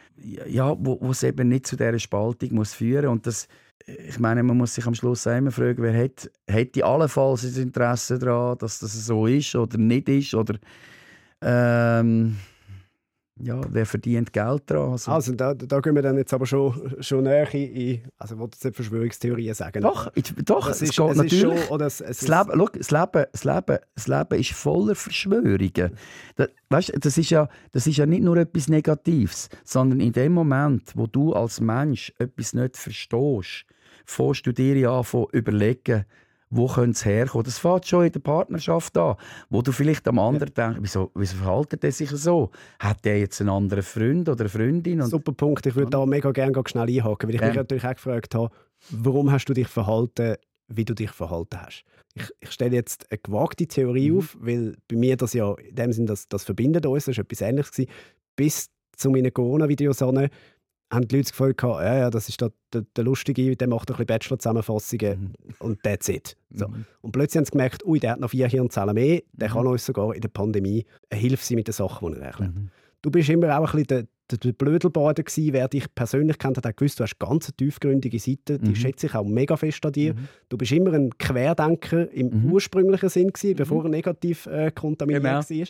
ja, 0.47 0.75
wo, 0.79 0.99
wo 0.99 1.11
es 1.11 1.23
eben 1.23 1.49
nicht 1.49 1.67
zu 1.67 1.75
dieser 1.75 1.99
Spaltung 1.99 2.55
muss 2.55 2.73
führen 2.73 3.09
das 3.25 3.47
ich 3.85 4.19
meine, 4.19 4.43
man 4.43 4.57
muss 4.57 4.75
sich 4.75 4.85
am 4.85 4.93
Schluss 4.95 5.25
immer 5.25 5.51
fragen, 5.51 5.81
wer 5.83 6.03
hat, 6.03 6.29
hätte 6.47 6.85
allenfalls 6.85 7.43
ein 7.43 7.63
Interesse 7.63 8.19
daran, 8.19 8.57
dass 8.57 8.79
das 8.79 8.93
so 9.05 9.27
ist 9.27 9.55
oder 9.55 9.77
nicht 9.77 10.09
ist 10.09 10.33
oder 10.33 10.55
ähm, 11.41 12.37
ja, 13.43 13.61
wer 13.69 13.85
verdient 13.85 14.33
Geld 14.33 14.63
daran? 14.65 14.91
Also, 14.91 15.11
also 15.11 15.33
da, 15.33 15.53
da 15.53 15.79
gehen 15.79 15.95
wir 15.95 16.01
dann 16.01 16.17
jetzt 16.17 16.33
aber 16.33 16.45
schon, 16.45 16.95
schon 16.99 17.23
näher 17.23 17.53
in, 17.53 18.01
also 18.17 18.35
ich 18.35 18.39
wollte 18.39 18.55
jetzt 18.55 18.65
nicht 18.65 18.75
Verschwörungstheorien 18.75 19.53
sagen. 19.53 19.81
Doch, 19.81 20.11
ich, 20.15 20.33
doch 20.45 20.67
das 20.67 20.81
es 20.81 20.89
ist, 20.89 20.97
geht 20.97 21.11
es 21.11 21.17
natürlich. 21.17 21.65
Schon, 21.65 21.73
oder 21.73 21.85
es, 21.85 22.01
es 22.01 22.19
das, 22.19 22.27
Leben, 22.27 22.57
look, 22.57 22.73
das, 22.73 22.91
Leben, 22.91 23.25
das, 23.31 23.43
Leben, 23.43 23.77
das 23.95 24.07
Leben 24.07 24.39
ist 24.39 24.51
voller 24.51 24.95
Verschwörungen. 24.95 25.97
Das, 26.35 26.49
weißt, 26.69 26.93
das, 26.99 27.17
ist 27.17 27.29
ja, 27.29 27.49
das 27.71 27.87
ist 27.87 27.97
ja 27.97 28.05
nicht 28.05 28.23
nur 28.23 28.37
etwas 28.37 28.67
Negatives, 28.67 29.49
sondern 29.63 29.99
in 29.99 30.13
dem 30.13 30.33
Moment, 30.33 30.91
wo 30.95 31.07
du 31.07 31.33
als 31.33 31.59
Mensch 31.59 32.13
etwas 32.19 32.53
nicht 32.53 32.77
verstehst, 32.77 33.65
fährst 34.05 34.45
du 34.45 34.51
dir 34.51 34.77
ja 34.77 34.99
an 34.99 35.25
überlegen, 35.31 36.05
wo 36.51 36.67
könnte 36.67 36.91
es 36.91 37.05
herkommen? 37.05 37.45
Das 37.45 37.57
fängt 37.57 37.87
schon 37.87 38.05
in 38.05 38.11
der 38.11 38.19
Partnerschaft 38.19 38.97
an, 38.97 39.15
wo 39.49 39.61
du 39.61 39.71
vielleicht 39.71 40.07
am 40.07 40.19
anderen 40.19 40.51
ja. 40.55 40.67
denkst, 40.67 40.79
wieso, 40.83 41.11
wieso 41.15 41.37
verhält 41.37 41.83
er 41.83 41.91
sich 41.91 42.09
so? 42.11 42.51
Hat 42.79 43.03
der 43.05 43.19
jetzt 43.19 43.39
einen 43.39 43.49
anderen 43.49 43.83
Freund 43.83 44.29
oder 44.29 44.41
eine 44.41 44.49
Freundin? 44.49 45.01
Super 45.03 45.31
Punkt. 45.31 45.65
Ich 45.65 45.75
würde 45.75 45.89
da 45.89 46.05
mega 46.05 46.31
gerne 46.31 46.61
schnell 46.67 46.89
einhaken, 46.89 47.29
weil 47.29 47.35
ich 47.35 47.41
ja. 47.41 47.47
mich 47.47 47.55
natürlich 47.55 47.85
auch 47.85 47.95
gefragt 47.95 48.35
habe, 48.35 48.53
warum 48.89 49.31
hast 49.31 49.45
du 49.45 49.53
dich 49.53 49.67
verhalten, 49.67 50.35
wie 50.67 50.85
du 50.85 50.93
dich 50.93 51.11
verhalten 51.11 51.61
hast? 51.61 51.85
Ich, 52.13 52.29
ich 52.41 52.51
stelle 52.51 52.75
jetzt 52.75 53.09
eine 53.09 53.19
gewagte 53.19 53.65
Theorie 53.65 54.11
mhm. 54.11 54.17
auf, 54.17 54.37
weil 54.39 54.75
bei 54.89 54.97
mir 54.97 55.15
das 55.15 55.33
ja 55.33 55.53
in 55.53 55.75
dem 55.75 55.93
Sinne, 55.93 56.07
das, 56.07 56.27
das 56.27 56.43
verbindet 56.43 56.85
uns, 56.85 57.05
das 57.05 57.17
war 57.17 57.23
etwas 57.23 57.41
Ähnliches. 57.41 57.71
Gewesen. 57.71 57.91
Bis 58.35 58.69
zu 58.97 59.09
meinen 59.09 59.33
Corona-Videos 59.33 60.01
haben 60.91 61.07
die 61.07 61.15
Leute 61.15 61.23
das 61.23 61.31
Gefühl 61.31 61.53
gehabt, 61.53 61.81
ja, 61.81 61.97
ja, 61.97 62.09
das 62.09 62.27
ist 62.27 62.41
der, 62.41 62.51
der, 62.73 62.83
der 62.95 63.03
Lustige, 63.03 63.55
der 63.55 63.67
macht 63.67 63.89
ein 63.89 63.93
bisschen 63.93 64.05
Bachelor-Zusammenfassungen 64.07 65.21
mhm. 65.21 65.55
und 65.59 65.83
that's 65.83 66.09
it. 66.09 66.35
So. 66.53 66.67
Mhm. 66.67 66.85
Und 67.01 67.11
plötzlich 67.13 67.37
haben 67.37 67.45
sie 67.45 67.51
gemerkt, 67.51 67.85
ui, 67.85 67.99
der 67.99 68.11
hat 68.11 68.19
noch 68.19 68.29
vier 68.29 68.47
Hirnzellen 68.47 68.93
mehr, 68.93 69.21
der 69.31 69.49
mhm. 69.49 69.53
kann 69.53 69.67
uns 69.67 69.85
sogar 69.85 70.13
in 70.13 70.21
der 70.21 70.29
Pandemie 70.29 70.85
eine 71.09 71.19
Hilfe 71.19 71.43
sein 71.43 71.55
mit 71.55 71.67
den 71.67 71.73
Sachen, 71.73 72.11
die 72.13 72.19
er 72.19 72.25
erklärt. 72.27 72.53
Mhm. 72.53 72.69
Du 73.01 73.09
bist 73.09 73.29
immer 73.29 73.57
auch 73.57 73.61
ein 73.61 73.63
bisschen 73.63 73.87
der, 73.87 74.07
der, 74.29 74.37
der 74.37 74.51
Blödelbader 74.53 75.23
gewesen. 75.23 75.53
Wer 75.53 75.67
dich 75.67 75.93
persönlich 75.95 76.37
kennt, 76.37 76.57
hat 76.57 76.67
auch 76.67 76.75
gewusst, 76.75 76.99
du 76.99 77.03
hast 77.03 77.17
ganz 77.19 77.51
tiefgründige 77.55 78.19
Seite, 78.19 78.59
die 78.59 78.69
mhm. 78.69 78.75
schätze 78.75 79.07
ich 79.07 79.15
auch 79.15 79.23
mega 79.23 79.57
fest 79.57 79.85
an 79.85 79.93
dir. 79.93 80.13
Mhm. 80.13 80.27
Du 80.49 80.57
bist 80.57 80.71
immer 80.71 80.93
ein 80.93 81.17
Querdenker 81.17 82.11
im 82.11 82.51
ursprünglichen 82.51 83.09
Sinn 83.09 83.31
gewesen, 83.31 83.55
bevor 83.55 83.85
er 83.85 83.89
negativ 83.89 84.45
äh, 84.45 84.71
kontaminiert 84.71 85.23
genau. 85.23 85.39
war. 85.39 85.67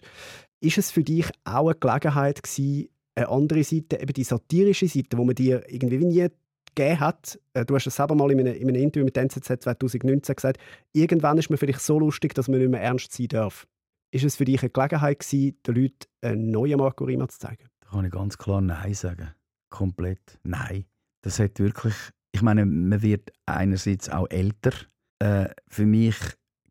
Ist 0.63 0.77
es 0.77 0.91
für 0.91 1.03
dich 1.03 1.25
auch 1.43 1.69
eine 1.69 1.75
Gelegenheit 1.79 2.43
gewesen, 2.43 2.89
eine 3.15 3.29
andere 3.29 3.63
Seite, 3.63 3.99
eben 3.99 4.13
die 4.13 4.23
satirische 4.23 4.87
Seite, 4.87 5.17
wo 5.17 5.23
man 5.23 5.35
dir 5.35 5.63
irgendwie 5.69 5.97
nie 5.97 6.27
gegeben 6.73 6.99
hat. 6.99 7.39
Äh, 7.53 7.65
du 7.65 7.75
hast 7.75 7.87
es 7.87 7.95
selber 7.95 8.15
mal 8.15 8.31
in 8.31 8.39
einem, 8.39 8.55
in 8.55 8.69
einem 8.69 8.81
Interview 8.81 9.05
mit 9.05 9.17
NZZ 9.17 9.61
2019 9.61 10.35
gesagt, 10.35 10.59
irgendwann 10.93 11.37
ist 11.37 11.49
man 11.49 11.57
vielleicht 11.57 11.81
so 11.81 11.99
lustig, 11.99 12.33
dass 12.33 12.47
man 12.47 12.59
nicht 12.59 12.71
mehr 12.71 12.81
ernst 12.81 13.13
sein 13.13 13.27
darf. 13.27 13.67
Ist 14.13 14.25
es 14.25 14.35
für 14.35 14.45
dich 14.45 14.61
eine 14.61 14.69
Gelegenheit 14.69 15.19
gewesen, 15.19 15.57
den 15.65 15.75
Leuten 15.75 16.05
einen 16.21 16.51
neuen 16.51 16.77
Marco 16.77 17.05
Rima 17.05 17.27
zu 17.27 17.39
zeigen? 17.39 17.67
Da 17.81 17.89
kann 17.91 18.05
ich 18.05 18.11
ganz 18.11 18.37
klar 18.37 18.61
Nein 18.61 18.93
sagen. 18.93 19.33
Komplett 19.69 20.39
Nein. 20.43 20.85
Das 21.21 21.39
hat 21.39 21.59
wirklich, 21.59 21.93
ich 22.31 22.41
meine, 22.41 22.65
man 22.65 23.01
wird 23.01 23.31
einerseits 23.45 24.09
auch 24.09 24.29
älter. 24.29 24.71
Äh, 25.19 25.49
für 25.67 25.85
mich 25.85 26.15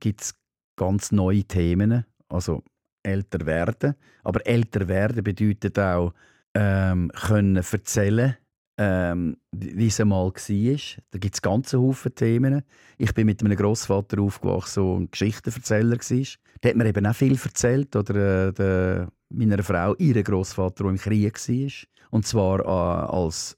gibt 0.01 0.23
es 0.23 0.35
ganz 0.77 1.13
neue 1.13 1.45
Themen. 1.45 2.05
Also 2.29 2.63
älter 3.03 3.47
werden. 3.47 3.95
Aber 4.23 4.47
älter 4.47 4.89
werden 4.89 5.25
bedeutet 5.25 5.79
auch, 5.79 6.13
ähm, 6.55 7.11
können 7.15 7.57
erzählen, 7.57 8.37
ähm, 8.79 9.37
wie 9.53 9.87
es 9.87 10.01
einmal 10.01 10.27
war. 10.27 11.03
Da 11.11 11.19
gibt 11.19 11.35
es 11.35 11.43
ganz 11.43 11.73
Haufen 11.73 12.15
Themen. 12.15 12.63
Ich 12.99 13.13
bin 13.15 13.27
mit 13.27 13.43
einem 13.43 13.57
Großvater 13.57 14.21
aufgewachsen, 14.21 14.85
der 14.85 15.01
ein 15.01 15.11
Geschichtenverzähler 15.11 15.99
war. 15.99 16.27
Der 16.63 16.71
hat 16.71 16.77
mir 16.77 16.87
eben 16.87 17.07
auch 17.07 17.15
viel 17.15 17.39
erzählt. 17.43 17.95
Oder 17.95 18.49
äh, 18.49 18.53
der, 18.53 19.09
meiner 19.29 19.63
Frau, 19.63 19.95
ihren 19.97 20.25
Großvater, 20.25 20.85
der 20.85 20.93
im 20.93 20.99
Krieg 20.99 21.35
war. 21.35 21.71
Und 22.11 22.27
zwar 22.27 22.61
äh, 22.61 23.15
als 23.15 23.57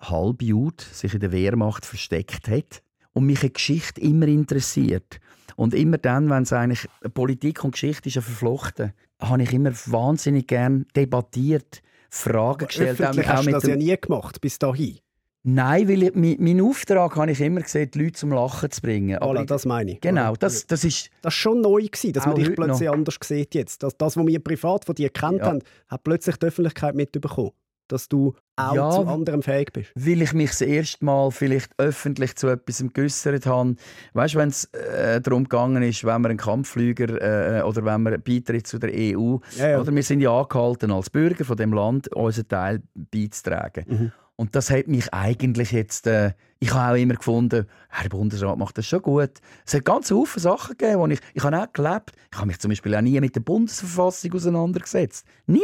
Halbjud 0.00 0.80
sich 0.80 1.14
in 1.14 1.20
der 1.20 1.32
Wehrmacht 1.32 1.86
versteckt 1.86 2.48
hat. 2.48 2.82
Und 3.12 3.26
mich 3.26 3.42
hat 3.42 3.54
Geschichte 3.54 4.00
immer 4.00 4.26
interessiert. 4.26 5.20
Und 5.56 5.72
immer 5.72 5.98
dann, 5.98 6.28
wenn 6.30 6.42
es 6.42 6.52
eigentlich 6.52 6.88
Politik 7.14 7.62
und 7.62 7.72
Geschichte 7.72 8.08
ist 8.08 8.16
ja 8.16 8.22
verflochten, 8.22 8.92
habe 9.20 9.42
ich 9.42 9.52
immer 9.52 9.72
wahnsinnig 9.86 10.48
gern 10.48 10.86
debattiert, 10.96 11.80
Fragen 12.14 12.66
gestellt. 12.66 13.00
Öffentlich 13.00 13.28
auch, 13.28 13.32
hast 13.34 13.46
du 13.46 13.50
das 13.50 13.66
ja 13.66 13.76
nie 13.76 13.96
gemacht, 14.00 14.40
bis 14.40 14.58
dahin. 14.58 14.98
Nein, 15.46 15.88
weil 15.88 16.02
ich, 16.04 16.14
mein, 16.14 16.36
mein 16.38 16.60
Auftrag 16.62 17.16
habe 17.16 17.30
ich 17.30 17.40
immer 17.40 17.60
gesehen, 17.60 17.90
die 17.90 17.98
Leute 17.98 18.12
zum 18.14 18.32
Lachen 18.32 18.70
zu 18.70 18.80
bringen. 18.80 19.18
Aber 19.18 19.40
voilà, 19.40 19.44
das 19.44 19.66
meine 19.66 19.92
ich. 19.92 20.00
Genau, 20.00 20.34
das, 20.36 20.66
das 20.66 20.84
ist... 20.84 21.10
Das 21.20 21.34
ist 21.34 21.38
schon 21.38 21.60
neu 21.60 21.82
gewesen, 21.82 22.14
dass 22.14 22.24
man 22.24 22.36
dich 22.36 22.54
plötzlich 22.54 22.88
noch. 22.88 22.94
anders 22.94 23.18
sieht 23.22 23.54
jetzt. 23.54 23.82
Das, 23.82 23.94
das, 23.98 24.16
was 24.16 24.26
wir 24.26 24.42
privat 24.42 24.86
von 24.86 24.94
dir 24.94 25.10
kennt 25.10 25.40
ja. 25.40 25.46
haben, 25.46 25.60
hat 25.88 26.02
plötzlich 26.02 26.36
die 26.36 26.46
Öffentlichkeit 26.46 26.94
mitbekommen 26.94 27.50
dass 27.94 28.08
du 28.08 28.34
auch 28.56 28.74
ja, 28.74 28.90
zu 28.90 29.06
anderem 29.06 29.42
fähig 29.42 29.72
bist? 29.72 29.92
Weil 29.94 30.20
ich 30.20 30.32
mich 30.32 30.50
das 30.50 30.60
erste 30.60 31.04
Mal 31.04 31.30
vielleicht 31.30 31.70
öffentlich 31.78 32.36
zu 32.36 32.48
etwas 32.48 32.84
geäussert 32.92 33.46
habe. 33.46 33.76
Weißt 34.12 34.34
du, 34.34 34.38
wenn 34.38 34.48
es 34.48 34.64
äh, 34.72 35.20
darum 35.20 35.44
gegangen 35.44 35.82
ist, 35.82 36.04
wenn 36.04 36.20
man 36.20 36.32
einen 36.32 36.38
Kampfflüger 36.38 37.58
äh, 37.58 37.62
oder 37.62 37.84
wenn 37.84 38.02
man 38.02 38.20
beitritt 38.20 38.66
zu 38.66 38.78
der 38.78 38.90
EU, 38.90 39.38
ja, 39.56 39.68
ja. 39.68 39.80
oder 39.80 39.94
wir 39.94 40.02
sind 40.02 40.20
ja 40.20 40.36
angehalten 40.36 40.90
als 40.90 41.08
Bürger 41.08 41.44
von 41.44 41.56
dem 41.56 41.72
Land, 41.72 42.08
unseren 42.14 42.48
Teil 42.48 42.82
beizutragen. 42.94 43.84
Mhm. 43.88 44.12
Und 44.36 44.56
das 44.56 44.70
hat 44.70 44.88
mich 44.88 45.14
eigentlich 45.14 45.70
jetzt, 45.70 46.08
äh, 46.08 46.32
ich 46.64 46.72
habe 46.72 46.94
auch 46.94 47.02
immer 47.02 47.14
gefunden, 47.14 47.66
der 48.02 48.08
Bundesrat 48.08 48.56
macht 48.56 48.78
das 48.78 48.86
schon 48.86 49.02
gut. 49.02 49.32
Es 49.66 49.74
hat 49.74 49.84
ganz 49.84 50.08
viele 50.08 50.24
Sachen 50.24 50.78
gegeben, 50.78 50.98
wo 50.98 51.06
ich, 51.06 51.20
ich 51.34 51.44
habe 51.44 51.60
auch 51.60 51.70
gelebt. 51.72 52.12
Ich 52.32 52.38
habe 52.38 52.46
mich 52.46 52.58
zum 52.58 52.70
Beispiel 52.70 52.94
auch 52.94 53.02
nie 53.02 53.20
mit 53.20 53.36
der 53.36 53.40
Bundesverfassung 53.40 54.32
auseinandergesetzt. 54.32 55.26
Nie. 55.46 55.60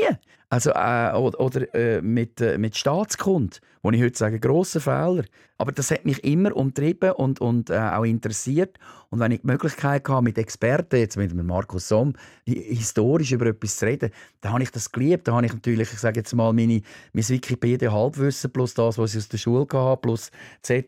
Also, 0.50 0.70
äh, 0.72 1.12
oder, 1.14 1.40
oder 1.40 1.74
äh, 1.74 2.02
mit, 2.02 2.40
äh, 2.40 2.58
mit 2.58 2.76
Staatskund, 2.76 3.60
wo 3.82 3.90
ich 3.92 4.02
heute 4.02 4.18
sage, 4.18 4.40
grosser 4.40 4.80
Fehler. 4.80 5.24
Aber 5.58 5.70
das 5.72 5.90
hat 5.90 6.04
mich 6.04 6.24
immer 6.24 6.56
umtrieben 6.56 7.12
und, 7.12 7.40
und 7.40 7.70
äh, 7.70 7.78
auch 7.78 8.04
interessiert. 8.04 8.76
Und 9.10 9.20
wenn 9.20 9.30
ich 9.30 9.42
die 9.42 9.46
Möglichkeit 9.46 10.08
hatte, 10.08 10.22
mit 10.22 10.38
Experten, 10.38 10.96
jetzt 10.96 11.16
mit 11.16 11.34
Markus 11.34 11.88
Somm, 11.88 12.14
historisch 12.46 13.30
über 13.30 13.46
etwas 13.46 13.76
zu 13.76 13.86
reden, 13.86 14.10
dann 14.40 14.52
habe 14.52 14.62
ich 14.64 14.70
das 14.70 14.90
geliebt. 14.90 15.28
Da 15.28 15.34
habe 15.34 15.46
ich 15.46 15.52
natürlich, 15.52 15.92
ich 15.92 15.98
sage 15.98 16.18
jetzt 16.20 16.34
mal, 16.34 16.52
meine, 16.52 16.82
mein 17.12 17.28
Wikipedia-Halbwissen 17.28 18.50
plus 18.52 18.74
das, 18.74 18.98
was 18.98 19.14
ich 19.14 19.18
aus 19.18 19.28
der 19.28 19.38
Schule 19.38 19.66
hatte, 19.72 20.00
plus 20.00 20.30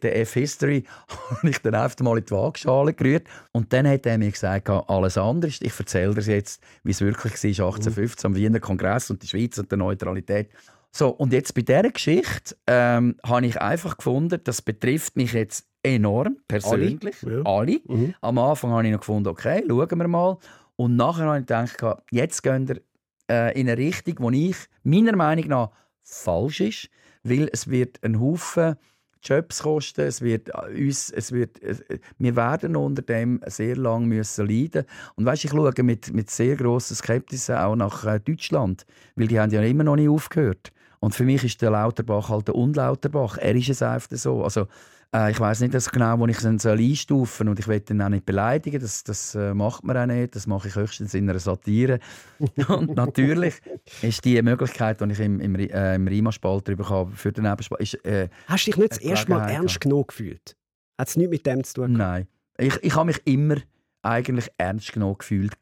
ZDF 0.02 0.32
History, 0.34 0.84
habe 1.30 1.50
ich 1.50 1.58
dann 1.60 1.74
einfach 1.74 1.98
mal 2.00 2.18
in 2.18 2.24
die 2.24 2.30
Waagschale 2.30 2.92
gerührt. 2.94 3.26
Und 3.52 3.72
dann 3.72 3.88
hat 3.88 4.06
er 4.06 4.18
mir 4.18 4.30
gesagt, 4.30 4.68
alles 4.68 5.16
anders. 5.16 5.58
Ich 5.60 5.78
erzähle 5.78 6.14
dir 6.14 6.34
jetzt, 6.34 6.62
wie 6.84 6.90
es 6.90 7.00
wirklich 7.00 7.32
war, 7.34 7.66
1815 7.66 8.28
am 8.28 8.34
Wiener 8.34 8.60
Kongress 8.60 9.10
und 9.10 9.22
die 9.22 9.28
Schweiz 9.28 9.58
und 9.58 9.70
der 9.70 9.78
Neutralität. 9.78 10.50
So, 10.94 11.08
und 11.08 11.32
jetzt 11.32 11.54
bei 11.54 11.62
dieser 11.62 11.90
Geschichte 11.90 12.54
ähm, 12.66 13.16
habe 13.24 13.46
ich 13.46 13.60
einfach 13.60 13.96
gefunden, 13.96 14.40
das 14.44 14.60
betrifft 14.60 15.16
mich 15.16 15.32
jetzt 15.32 15.66
enorm, 15.82 16.36
persönlich, 16.46 17.16
alle. 17.24 17.36
Ja. 17.36 17.42
alle. 17.44 17.80
Mhm. 17.86 18.14
Am 18.20 18.38
Anfang 18.38 18.72
habe 18.72 18.86
ich 18.86 18.92
noch 18.92 19.00
gefunden, 19.00 19.28
okay, 19.28 19.64
schauen 19.66 19.98
wir 19.98 20.08
mal. 20.08 20.36
Und 20.76 20.96
nachher 20.96 21.26
habe 21.26 21.38
ich 21.38 21.46
gedacht, 21.46 22.02
jetzt 22.10 22.42
gehen 22.42 22.68
wir 22.68 22.82
äh, 23.30 23.58
in 23.58 23.68
eine 23.68 23.78
Richtung, 23.78 24.32
die 24.32 24.50
ich 24.50 24.56
meiner 24.82 25.16
Meinung 25.16 25.48
nach 25.48 25.70
falsch 26.02 26.60
ist, 26.60 26.90
weil 27.22 27.48
es 27.52 27.68
wird 27.68 28.02
ein 28.02 28.20
Haufen 28.20 28.76
Jobs 29.22 29.62
kosten, 29.62 30.02
es 30.02 30.20
wird 30.20 30.48
äh, 30.48 30.86
uns, 30.86 31.10
es 31.10 31.32
wird, 31.32 31.62
äh, 31.62 31.76
wir 32.18 32.36
werden 32.36 32.76
unter 32.76 33.02
dem 33.02 33.40
sehr 33.46 33.76
lange 33.76 34.06
müssen 34.06 34.48
leiden. 34.48 34.84
Und 35.14 35.24
weißt, 35.24 35.44
ich 35.44 35.50
schaue 35.50 35.72
mit, 35.82 36.12
mit 36.12 36.30
sehr 36.30 36.56
grossen 36.56 36.96
Skepsis 36.96 37.50
auch 37.50 37.76
nach 37.76 38.04
äh, 38.04 38.20
Deutschland, 38.20 38.84
weil 39.16 39.28
die 39.28 39.38
haben 39.38 39.52
ja 39.52 39.62
immer 39.62 39.84
noch 39.84 39.96
nicht 39.96 40.08
aufgehört. 40.08 40.72
Und 41.00 41.14
für 41.14 41.24
mich 41.24 41.42
ist 41.42 41.62
der 41.62 41.70
Lauterbach 41.70 42.28
halt 42.28 42.48
der 42.48 42.54
Unlauterbach. 42.54 43.36
Er 43.38 43.56
ist 43.56 43.68
es 43.68 43.82
einfach 43.82 44.16
so. 44.16 44.44
Also, 44.44 44.68
äh, 45.14 45.30
ich 45.30 45.38
weiß 45.38 45.60
nicht 45.60 45.74
das 45.74 45.90
genau, 45.90 46.18
wo 46.18 46.26
ich 46.26 46.42
ihn 46.42 46.58
soll 46.58 46.78
einstufen 46.78 47.48
und 47.48 47.58
ich 47.58 47.68
will 47.68 47.82
ihn 47.90 48.02
auch 48.02 48.08
nicht 48.08 48.24
beleidigen. 48.24 48.80
Das, 48.80 49.04
das 49.04 49.34
äh, 49.34 49.54
macht 49.54 49.84
man 49.84 49.96
auch 49.96 50.06
nicht. 50.06 50.34
Das 50.34 50.46
mache 50.46 50.68
ich 50.68 50.74
höchstens 50.74 51.14
in 51.14 51.28
einer 51.28 51.38
Satire. 51.38 51.98
und 52.68 52.96
natürlich 52.96 53.60
ist 54.00 54.24
die 54.24 54.40
Möglichkeit, 54.42 55.00
die 55.00 55.12
ich 55.12 55.20
im, 55.20 55.40
im, 55.40 55.54
äh, 55.56 55.94
im 55.94 56.08
Rima-Spalt 56.08 56.68
darüber 56.68 56.88
habe, 56.88 57.12
für 57.12 57.32
den 57.32 57.44
Nebenspalt, 57.44 57.82
ist, 57.82 58.04
äh, 58.06 58.28
Hast 58.46 58.66
du 58.66 58.70
dich 58.70 58.78
nicht 58.78 58.92
das 58.92 58.98
erste 58.98 59.30
Mal 59.30 59.48
ernst 59.50 59.80
genug 59.80 60.08
gefühlt? 60.08 60.56
Hat 60.98 61.08
es 61.08 61.16
nichts 61.16 61.30
mit 61.30 61.46
dem 61.46 61.64
zu 61.64 61.74
tun? 61.74 61.92
Nein. 61.92 62.26
Ich, 62.58 62.76
ich 62.82 62.94
habe 62.94 63.06
mich 63.06 63.20
immer 63.24 63.56
eigentlich 64.02 64.48
ernst 64.56 64.92
genug 64.92 65.20
gefühlt. 65.20 65.56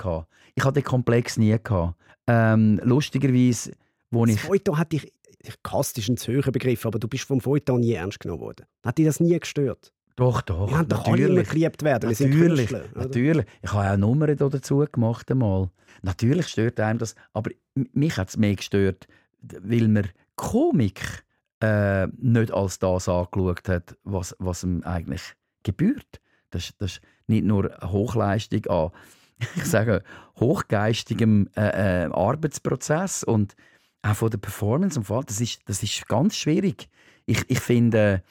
Ich 0.55 0.65
hatte 0.65 0.75
den 0.75 0.85
Komplex 0.85 1.37
nie. 1.37 1.57
Ähm, 2.27 2.81
lustigerweise, 2.85 3.73
wo 4.11 4.25
das 4.25 4.37
ich... 4.37 4.43
Feuilleton 4.43 4.79
hat 4.79 4.93
dich 4.93 5.13
Kast 5.63 5.97
ist 5.99 6.09
ein 6.09 6.17
zu 6.17 6.33
hoher 6.33 6.53
Begriff, 6.53 6.85
aber 6.87 6.99
du 6.99 7.09
bist 7.09 7.25
vom 7.25 7.41
Feuilleton 7.41 7.81
nie 7.81 7.93
ernst 7.93 8.21
genommen 8.21 8.41
worden. 8.41 8.67
Hat 8.85 8.99
dich 8.99 9.07
das 9.07 9.21
nie 9.21 9.39
gestört? 9.39 9.93
Doch, 10.17 10.43
doch. 10.43 10.69
Wir 10.69 10.79
haben 10.79 10.89
doch 10.89 11.07
alle 11.07 11.45
geliebt 11.45 11.83
werden. 11.83 12.11
Natürlich, 12.11 12.69
Künstler, 12.69 12.85
natürlich. 12.95 13.47
Ich 13.63 13.73
habe 13.73 13.91
auch 13.91 13.97
Nummern 13.97 14.37
dazu 14.37 14.85
gemacht 14.91 15.31
einmal. 15.31 15.71
Natürlich 16.03 16.49
stört 16.49 16.79
einem 16.79 16.99
das, 16.99 17.15
aber 17.33 17.51
mich 17.75 18.17
hat 18.19 18.29
es 18.29 18.37
mehr 18.37 18.55
gestört, 18.55 19.07
weil 19.41 19.89
man 19.89 20.09
Komik 20.37 21.25
äh, 21.63 22.07
nicht 22.19 22.53
als 22.53 22.79
das 22.79 23.09
angeschaut 23.09 23.69
hat, 23.69 23.97
was, 24.05 24.35
was 24.39 24.63
ihm 24.63 24.83
eigentlich 24.83 25.23
gebührt. 25.63 26.21
Das, 26.51 26.73
das 26.79 26.93
ist 26.93 27.01
nicht 27.27 27.45
nur 27.45 27.71
Hochleistung 27.83 28.67
an, 28.67 28.91
ich 29.57 29.65
sage, 29.65 30.03
hochgeistigem 30.39 31.49
äh, 31.57 32.05
äh, 32.05 32.11
Arbeitsprozess 32.13 33.25
und 33.25 33.55
auch 34.03 34.15
von 34.15 34.31
der 34.31 34.39
Performance 34.39 34.99
und 34.99 35.05
Fall, 35.05 35.25
das 35.27 35.41
ist, 35.41 35.61
das 35.67 35.83
ist 35.83 36.09
ganz 36.09 36.37
schwierig. 36.37 36.89
Ich, 37.27 37.45
ich 37.49 37.61
finde 37.61 38.23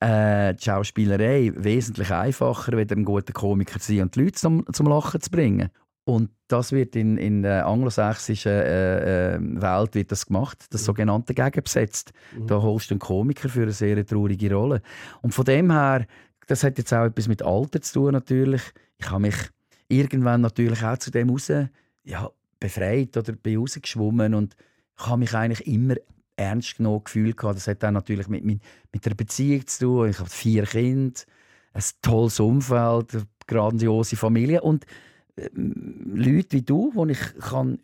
äh, 0.00 0.54
die 0.54 0.64
Schauspielerei 0.64 1.52
wesentlich 1.54 2.12
einfacher, 2.12 2.76
wenn 2.76 2.88
ein 2.88 3.04
guter 3.04 3.32
Komiker 3.32 3.80
zu 3.80 3.92
sein 3.92 4.02
und 4.02 4.14
die 4.14 4.24
Leute 4.24 4.32
zum, 4.32 4.64
zum 4.72 4.86
Lachen 4.88 5.20
zu 5.20 5.30
bringen. 5.30 5.70
Und 6.04 6.30
das 6.46 6.70
wird 6.70 6.94
in, 6.94 7.18
in 7.18 7.42
der 7.42 7.66
anglosächsischen 7.66 8.52
äh, 8.52 9.34
äh, 9.34 9.38
Welt 9.40 9.96
wird 9.96 10.12
das 10.12 10.26
gemacht, 10.26 10.66
das 10.70 10.82
mhm. 10.82 10.86
sogenannte 10.86 11.34
Gegenbesetzt. 11.34 12.12
Mhm. 12.38 12.46
Da 12.46 12.62
holst 12.62 12.90
du 12.90 12.94
einen 12.94 13.00
Komiker 13.00 13.48
für 13.48 13.62
eine 13.62 13.72
sehr 13.72 14.06
traurige 14.06 14.54
Rolle. 14.54 14.82
Und 15.22 15.34
von 15.34 15.44
dem 15.44 15.72
her, 15.72 16.06
das 16.46 16.62
hat 16.62 16.78
jetzt 16.78 16.94
auch 16.94 17.06
etwas 17.06 17.26
mit 17.26 17.42
Alter 17.42 17.80
zu 17.80 17.94
tun 17.94 18.12
natürlich. 18.12 18.62
Ich 18.98 19.10
habe 19.10 19.22
mich 19.22 19.34
irgendwann 19.88 20.42
natürlich 20.42 20.84
auch 20.84 20.98
zu 20.98 21.10
dem 21.10 21.28
raus, 21.28 21.50
ja, 22.04 22.30
befreit 22.60 23.16
oder 23.16 23.32
bin 23.32 23.58
rausgeschwommen 23.58 24.34
und 24.34 24.54
ich 24.98 25.06
habe 25.06 25.18
mich 25.18 25.34
eigentlich 25.34 25.66
immer 25.66 25.94
ernst 26.36 26.76
genommen 26.76 27.04
gefühlt. 27.04 27.42
Das 27.42 27.66
hat 27.66 27.84
auch 27.84 27.90
natürlich 27.90 28.28
mit, 28.28 28.44
mit, 28.44 28.60
mit 28.92 29.04
der 29.04 29.14
Beziehung 29.14 29.66
zu 29.66 29.84
tun. 29.84 30.10
Ich 30.10 30.18
habe 30.18 30.30
vier 30.30 30.64
Kinder, 30.64 31.20
ein 31.72 31.82
tolles 32.02 32.40
Umfeld, 32.40 33.14
eine 33.14 33.26
grandiose 33.46 34.16
Familie 34.16 34.62
und 34.62 34.84
äh, 35.36 35.48
Leute 35.54 36.56
wie 36.56 36.62
du, 36.62 36.90
wo 36.94 37.06
ich 37.06 37.20
kann 37.38 37.78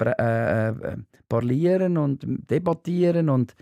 äh, 0.00 0.68
äh, 0.68 0.96
parlieren 1.28 1.98
und 1.98 2.24
debattieren 2.50 3.28
und 3.28 3.54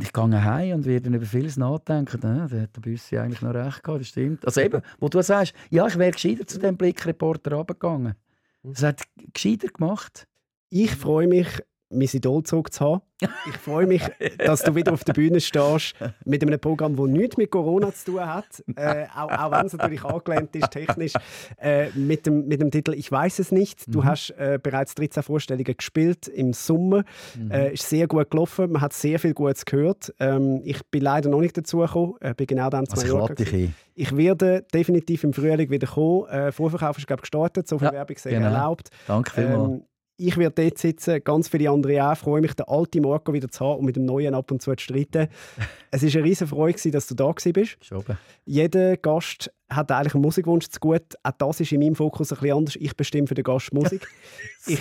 ich 0.00 0.12
gehe 0.12 0.44
heim 0.44 0.74
und 0.74 0.86
werde 0.86 1.08
über 1.08 1.24
vieles 1.24 1.56
nachdenken. 1.56 2.20
Ja, 2.22 2.46
da 2.46 2.60
hat 2.62 2.76
der 2.76 2.80
Büssi 2.80 3.16
eigentlich 3.16 3.40
noch 3.40 3.54
recht 3.54 3.82
gehabt, 3.82 4.00
das 4.00 4.08
stimmt. 4.08 4.44
Also 4.44 4.60
eben, 4.60 4.82
wo 4.98 5.08
du 5.08 5.22
sagst, 5.22 5.54
ja, 5.70 5.86
ich 5.86 5.96
wäre 5.96 6.10
gescheiter 6.10 6.46
zu 6.46 6.58
dem 6.58 6.76
Blickreporter 6.76 7.52
runtergegangen. 7.52 8.14
Das 8.62 8.82
hat 8.82 9.02
gescheiter 9.32 9.68
gemacht. 9.68 10.26
Ich 10.68 10.94
freue 10.94 11.28
mich 11.28 11.48
mein 11.90 12.08
Idol 12.12 12.42
zurückzuhaben. 12.42 13.02
Ich 13.48 13.56
freue 13.56 13.86
mich, 13.86 14.02
dass 14.38 14.62
du 14.62 14.74
wieder 14.74 14.92
auf 14.92 15.02
der 15.04 15.12
Bühne 15.12 15.40
stehst 15.40 15.94
mit 16.24 16.42
einem 16.42 16.60
Programm, 16.60 16.96
das 16.96 17.06
nichts 17.06 17.36
mit 17.36 17.50
Corona 17.50 17.92
zu 17.92 18.12
tun 18.12 18.26
hat, 18.26 18.62
äh, 18.76 19.06
auch, 19.16 19.30
auch 19.30 19.50
wenn 19.50 19.66
es 19.66 19.72
natürlich 19.72 20.04
angelehnt 20.04 20.54
ist, 20.54 20.70
technisch, 20.70 21.12
äh, 21.60 21.88
mit, 21.90 22.26
dem, 22.26 22.46
mit 22.46 22.60
dem 22.60 22.70
Titel 22.70 22.92
«Ich 22.92 23.10
weiß 23.10 23.40
es 23.40 23.50
nicht». 23.50 23.84
Du 23.88 24.00
mhm. 24.00 24.04
hast 24.04 24.30
äh, 24.38 24.58
bereits 24.62 24.94
13 24.94 25.22
Vorstellungen 25.22 25.76
gespielt 25.76 26.28
im 26.28 26.52
Sommer. 26.52 27.04
Mhm. 27.36 27.50
Äh, 27.50 27.72
ist 27.72 27.88
sehr 27.88 28.06
gut 28.06 28.30
gelaufen, 28.30 28.70
man 28.70 28.82
hat 28.82 28.92
sehr 28.92 29.18
viel 29.18 29.34
Gutes 29.34 29.64
gehört. 29.64 30.14
Ähm, 30.20 30.60
ich 30.64 30.84
bin 30.86 31.02
leider 31.02 31.28
noch 31.28 31.40
nicht 31.40 31.56
dazu 31.56 31.78
gekommen, 31.78 32.14
äh, 32.20 32.34
bin 32.34 32.46
genau 32.46 32.70
dann 32.70 32.86
zwei 32.86 33.08
Jahre 33.08 33.34
ich, 33.38 33.70
ich 33.94 34.16
werde 34.16 34.64
definitiv 34.72 35.24
im 35.24 35.32
Frühling 35.32 35.70
wieder 35.70 35.88
kommen. 35.88 36.28
Äh, 36.28 36.52
Vorverkauf 36.52 36.98
ist 36.98 37.06
glaube 37.06 37.22
gestartet, 37.22 37.66
so 37.66 37.78
viel 37.78 37.86
ja, 37.86 37.92
Werbung 37.94 38.16
sehr 38.16 38.32
genau. 38.32 38.46
erlaubt. 38.46 38.90
Danke 39.06 39.32
vielmals. 39.32 39.70
Ähm, 39.70 39.82
ich 40.20 40.36
werde 40.36 40.64
dort 40.64 40.78
sitzen, 40.78 41.22
ganz 41.22 41.48
viele 41.48 41.70
andere 41.70 42.04
auch. 42.04 42.12
Ich 42.12 42.18
freue 42.18 42.40
mich, 42.40 42.52
den 42.54 42.66
alten 42.66 43.02
Marco 43.02 43.32
wieder 43.32 43.48
zu 43.48 43.64
haben 43.64 43.78
und 43.78 43.84
mit 43.86 43.96
dem 43.96 44.04
neuen 44.04 44.34
ab 44.34 44.50
und 44.50 44.60
zu 44.60 44.74
zu 44.74 44.82
streiten. 44.82 45.28
es 45.90 46.02
war 46.02 46.14
eine 46.14 46.24
riesige 46.24 46.48
Freude, 46.48 46.90
dass 46.90 47.06
du 47.06 47.14
da 47.14 47.32
bist. 47.32 47.76
Schoben. 47.84 48.18
Jeder 48.44 48.96
Gast 48.96 49.52
hat 49.70 49.92
eigentlich 49.92 50.14
einen 50.14 50.22
Musikwunsch 50.22 50.66
zu 50.68 50.80
gut. 50.80 51.02
Auch 51.22 51.30
das 51.38 51.60
ist 51.60 51.72
in 51.72 51.80
meinem 51.80 51.94
Fokus 51.94 52.32
ein 52.32 52.38
bisschen 52.38 52.56
anders. 52.56 52.76
Ich 52.76 52.96
bestimme 52.96 53.26
für 53.26 53.34
den 53.34 53.44
Gast 53.44 53.72
Musik. 53.72 54.08
ich 54.66 54.80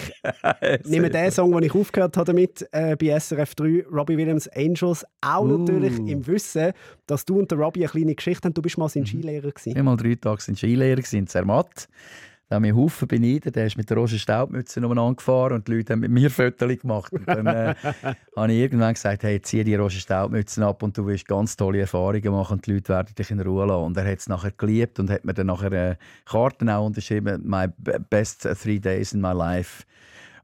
nehme 0.86 1.10
den 1.10 1.32
Song, 1.32 1.52
den 1.52 1.64
ich 1.64 1.76
aufgehört 1.76 2.18
habe 2.18 2.34
damit, 2.34 2.68
äh, 2.72 2.96
bei 2.96 3.20
SRF 3.20 3.54
3, 3.56 3.86
Robbie 3.92 4.18
Williams 4.18 4.48
Angels. 4.50 5.06
Auch 5.22 5.44
uh. 5.44 5.58
natürlich 5.58 5.98
im 6.00 6.26
Wissen, 6.26 6.74
dass 7.06 7.26
du 7.26 7.40
und 7.40 7.52
der 7.52 7.60
Robbie 7.60 7.82
eine 7.82 7.90
kleine 7.90 8.16
Geschichte 8.16 8.46
haben. 8.46 8.54
Du 8.54 8.62
bist 8.62 8.78
mal 8.78 8.90
sein 8.90 9.04
mhm. 9.04 9.08
Skilehrer. 9.08 9.52
Ich 9.64 9.76
war 9.76 9.84
mal 9.84 9.98
drei 9.98 10.16
Tage 10.16 10.42
sein 10.42 10.56
Skilehrer 10.56 11.04
in 11.12 11.28
Zermatt. 11.28 11.88
Da 12.50 12.56
haben 12.56 12.64
wir 12.64 12.76
Haufen 12.76 13.10
beneidet. 13.10 13.56
Der 13.58 13.66
ist 13.66 13.76
mit 13.76 13.90
der 13.90 13.98
rosa 13.98 14.18
Staubmütze 14.18 14.80
umeinander 14.80 15.16
gefahren 15.16 15.54
und 15.54 15.68
die 15.68 15.74
Leute 15.74 15.94
haben 15.94 16.00
mit 16.00 16.12
mir 16.12 16.32
Fotos 16.32 16.80
gemacht. 16.80 17.12
Und 17.12 17.28
dann 17.28 17.46
äh, 17.46 17.76
habe 18.36 18.54
ich 18.54 18.60
irgendwann 18.60 18.94
gesagt, 18.94 19.24
hey, 19.24 19.42
zieh 19.42 19.66
die 19.66 19.76
rosa 19.76 20.00
Staubmütze 20.00 20.66
ab 20.66 20.82
und 20.82 20.98
du 20.98 21.06
wirst 21.06 21.28
ganz 21.28 21.58
tolle 21.58 21.82
Erfahrungen 21.82 22.32
machen 22.32 22.54
und 22.54 22.66
die 22.66 22.74
Leute 22.74 22.90
werden 22.90 23.14
dich 23.16 23.32
in 23.32 23.42
Ruhe 23.42 23.66
lassen. 23.66 23.84
Und 23.84 23.98
er 23.98 24.10
hat 24.10 24.20
es 24.20 24.30
nachher 24.30 24.52
geliebt 24.52 24.98
und 25.00 25.10
hat 25.10 25.26
mir 25.26 25.34
dann 25.34 25.48
nachher 25.48 25.72
äh, 25.74 25.96
Karten 26.26 26.70
auch 26.70 26.86
unterschrieben, 26.86 27.42
«My 27.46 27.68
best 28.10 28.48
three 28.62 28.80
days 28.80 29.12
in 29.12 29.20
my 29.20 29.34
life». 29.34 29.84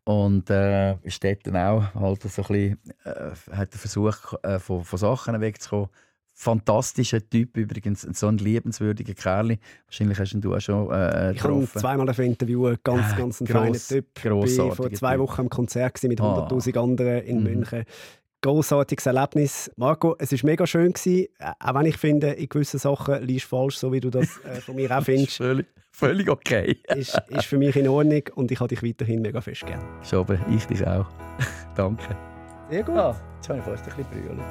Und 0.04 0.50
äh, 0.50 0.96
ist 1.04 1.24
dort 1.24 1.48
dann 1.48 1.56
auch 1.56 1.96
halt 1.96 2.22
so 2.24 2.42
ein 2.42 2.48
bisschen, 2.48 2.80
äh, 3.06 3.56
hat 3.56 3.74
versucht, 3.74 4.36
äh, 4.44 4.60
von, 4.60 4.84
von 4.84 5.00
Sachen 5.00 5.40
wegzukommen, 5.40 5.88
fantastischer 6.34 7.28
Typ 7.28 7.58
übrigens, 7.58 8.02
so 8.02 8.28
ein 8.28 8.38
liebenswürdiger 8.38 9.14
Kerl. 9.14 9.58
Wahrscheinlich 9.86 10.20
hast 10.20 10.34
du 10.34 10.38
ihn 10.38 10.54
auch 10.54 10.60
schon 10.60 10.92
äh, 10.92 11.34
Ich 11.34 11.44
habe 11.44 11.54
ihn 11.54 11.68
zweimal 11.68 12.10
interviewen, 12.20 12.78
ganz, 12.84 13.16
ganz 13.16 13.42
ein 13.42 13.48
feiner 13.48 13.78
Typ. 13.78 14.08
Ich 14.18 14.58
war 14.58 14.76
vor 14.76 14.92
zwei 14.92 15.20
Wochen 15.20 15.42
am 15.42 15.50
Konzert 15.50 16.02
mit 16.04 16.20
100'000 16.20 16.78
ah. 16.78 16.82
anderen 16.82 17.22
in 17.24 17.38
mhm. 17.38 17.44
München. 17.44 17.86
Großartiges 18.42 19.06
Erlebnis. 19.06 19.72
Marco, 19.78 20.18
es 20.20 20.34
war 20.34 20.40
mega 20.44 20.68
schön. 20.68 20.92
Gewesen, 20.92 21.28
äh, 21.40 21.52
auch 21.60 21.76
wenn 21.76 21.86
ich 21.86 21.96
finde, 21.96 22.32
in 22.32 22.50
gewissen 22.50 22.78
Sachen 22.78 23.24
liest 23.24 23.46
falsch, 23.46 23.78
so 23.78 23.94
wie 23.94 24.02
du 24.02 24.10
das 24.10 24.38
äh, 24.44 24.60
von 24.60 24.76
mir 24.76 24.92
auch 24.92 25.02
findest. 25.06 25.38
völlig, 25.38 25.68
völlig 25.92 26.30
okay. 26.30 26.78
ist, 26.96 27.22
ist 27.30 27.46
für 27.46 27.58
mich 27.58 27.76
in 27.78 27.88
Ordnung 27.88 28.24
und 28.36 28.52
ich 28.52 28.60
habe 28.60 28.68
dich 28.68 28.84
weiterhin 28.84 29.22
mega 29.22 29.40
fest 29.40 29.66
gern. 29.66 29.82
Schoben, 30.04 30.40
ich 30.54 30.66
dich 30.66 30.86
auch. 30.86 31.06
Danke. 31.76 32.18
Sehr 32.70 32.84
gut. 32.84 33.33
Ah, 33.46 33.56
jetzt 33.56 33.66
habe 33.66 33.76
ich 33.76 33.82
fast 33.82 33.84
ein 33.84 34.06
bisschen 34.06 34.24
brüllen. 34.26 34.42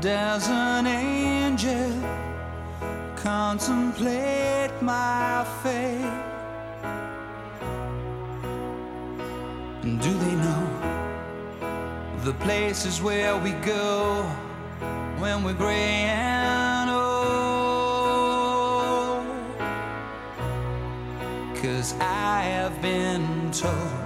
Does 0.00 0.48
an 0.50 0.86
angel 0.86 1.92
contemplate 3.14 4.72
my 4.82 5.44
fate? 5.62 6.12
And 9.82 10.00
do 10.00 10.12
they 10.18 10.34
know 10.34 10.66
the 12.24 12.32
places 12.44 13.00
where 13.00 13.36
we 13.36 13.52
go 13.64 14.24
when 15.18 15.44
we're 15.44 15.54
gray 15.54 16.08
and 16.08 16.90
old? 16.90 17.06
Cause 21.62 21.94
I 22.00 22.42
have 22.42 22.82
been 22.82 23.50
told 23.52 24.05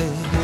angels 0.00 0.41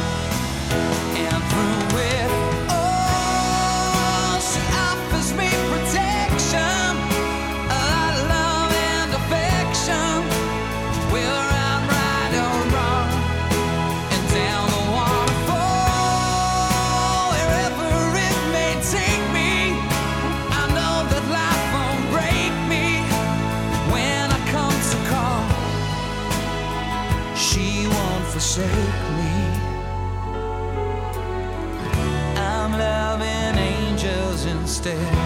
angels 34.89 35.18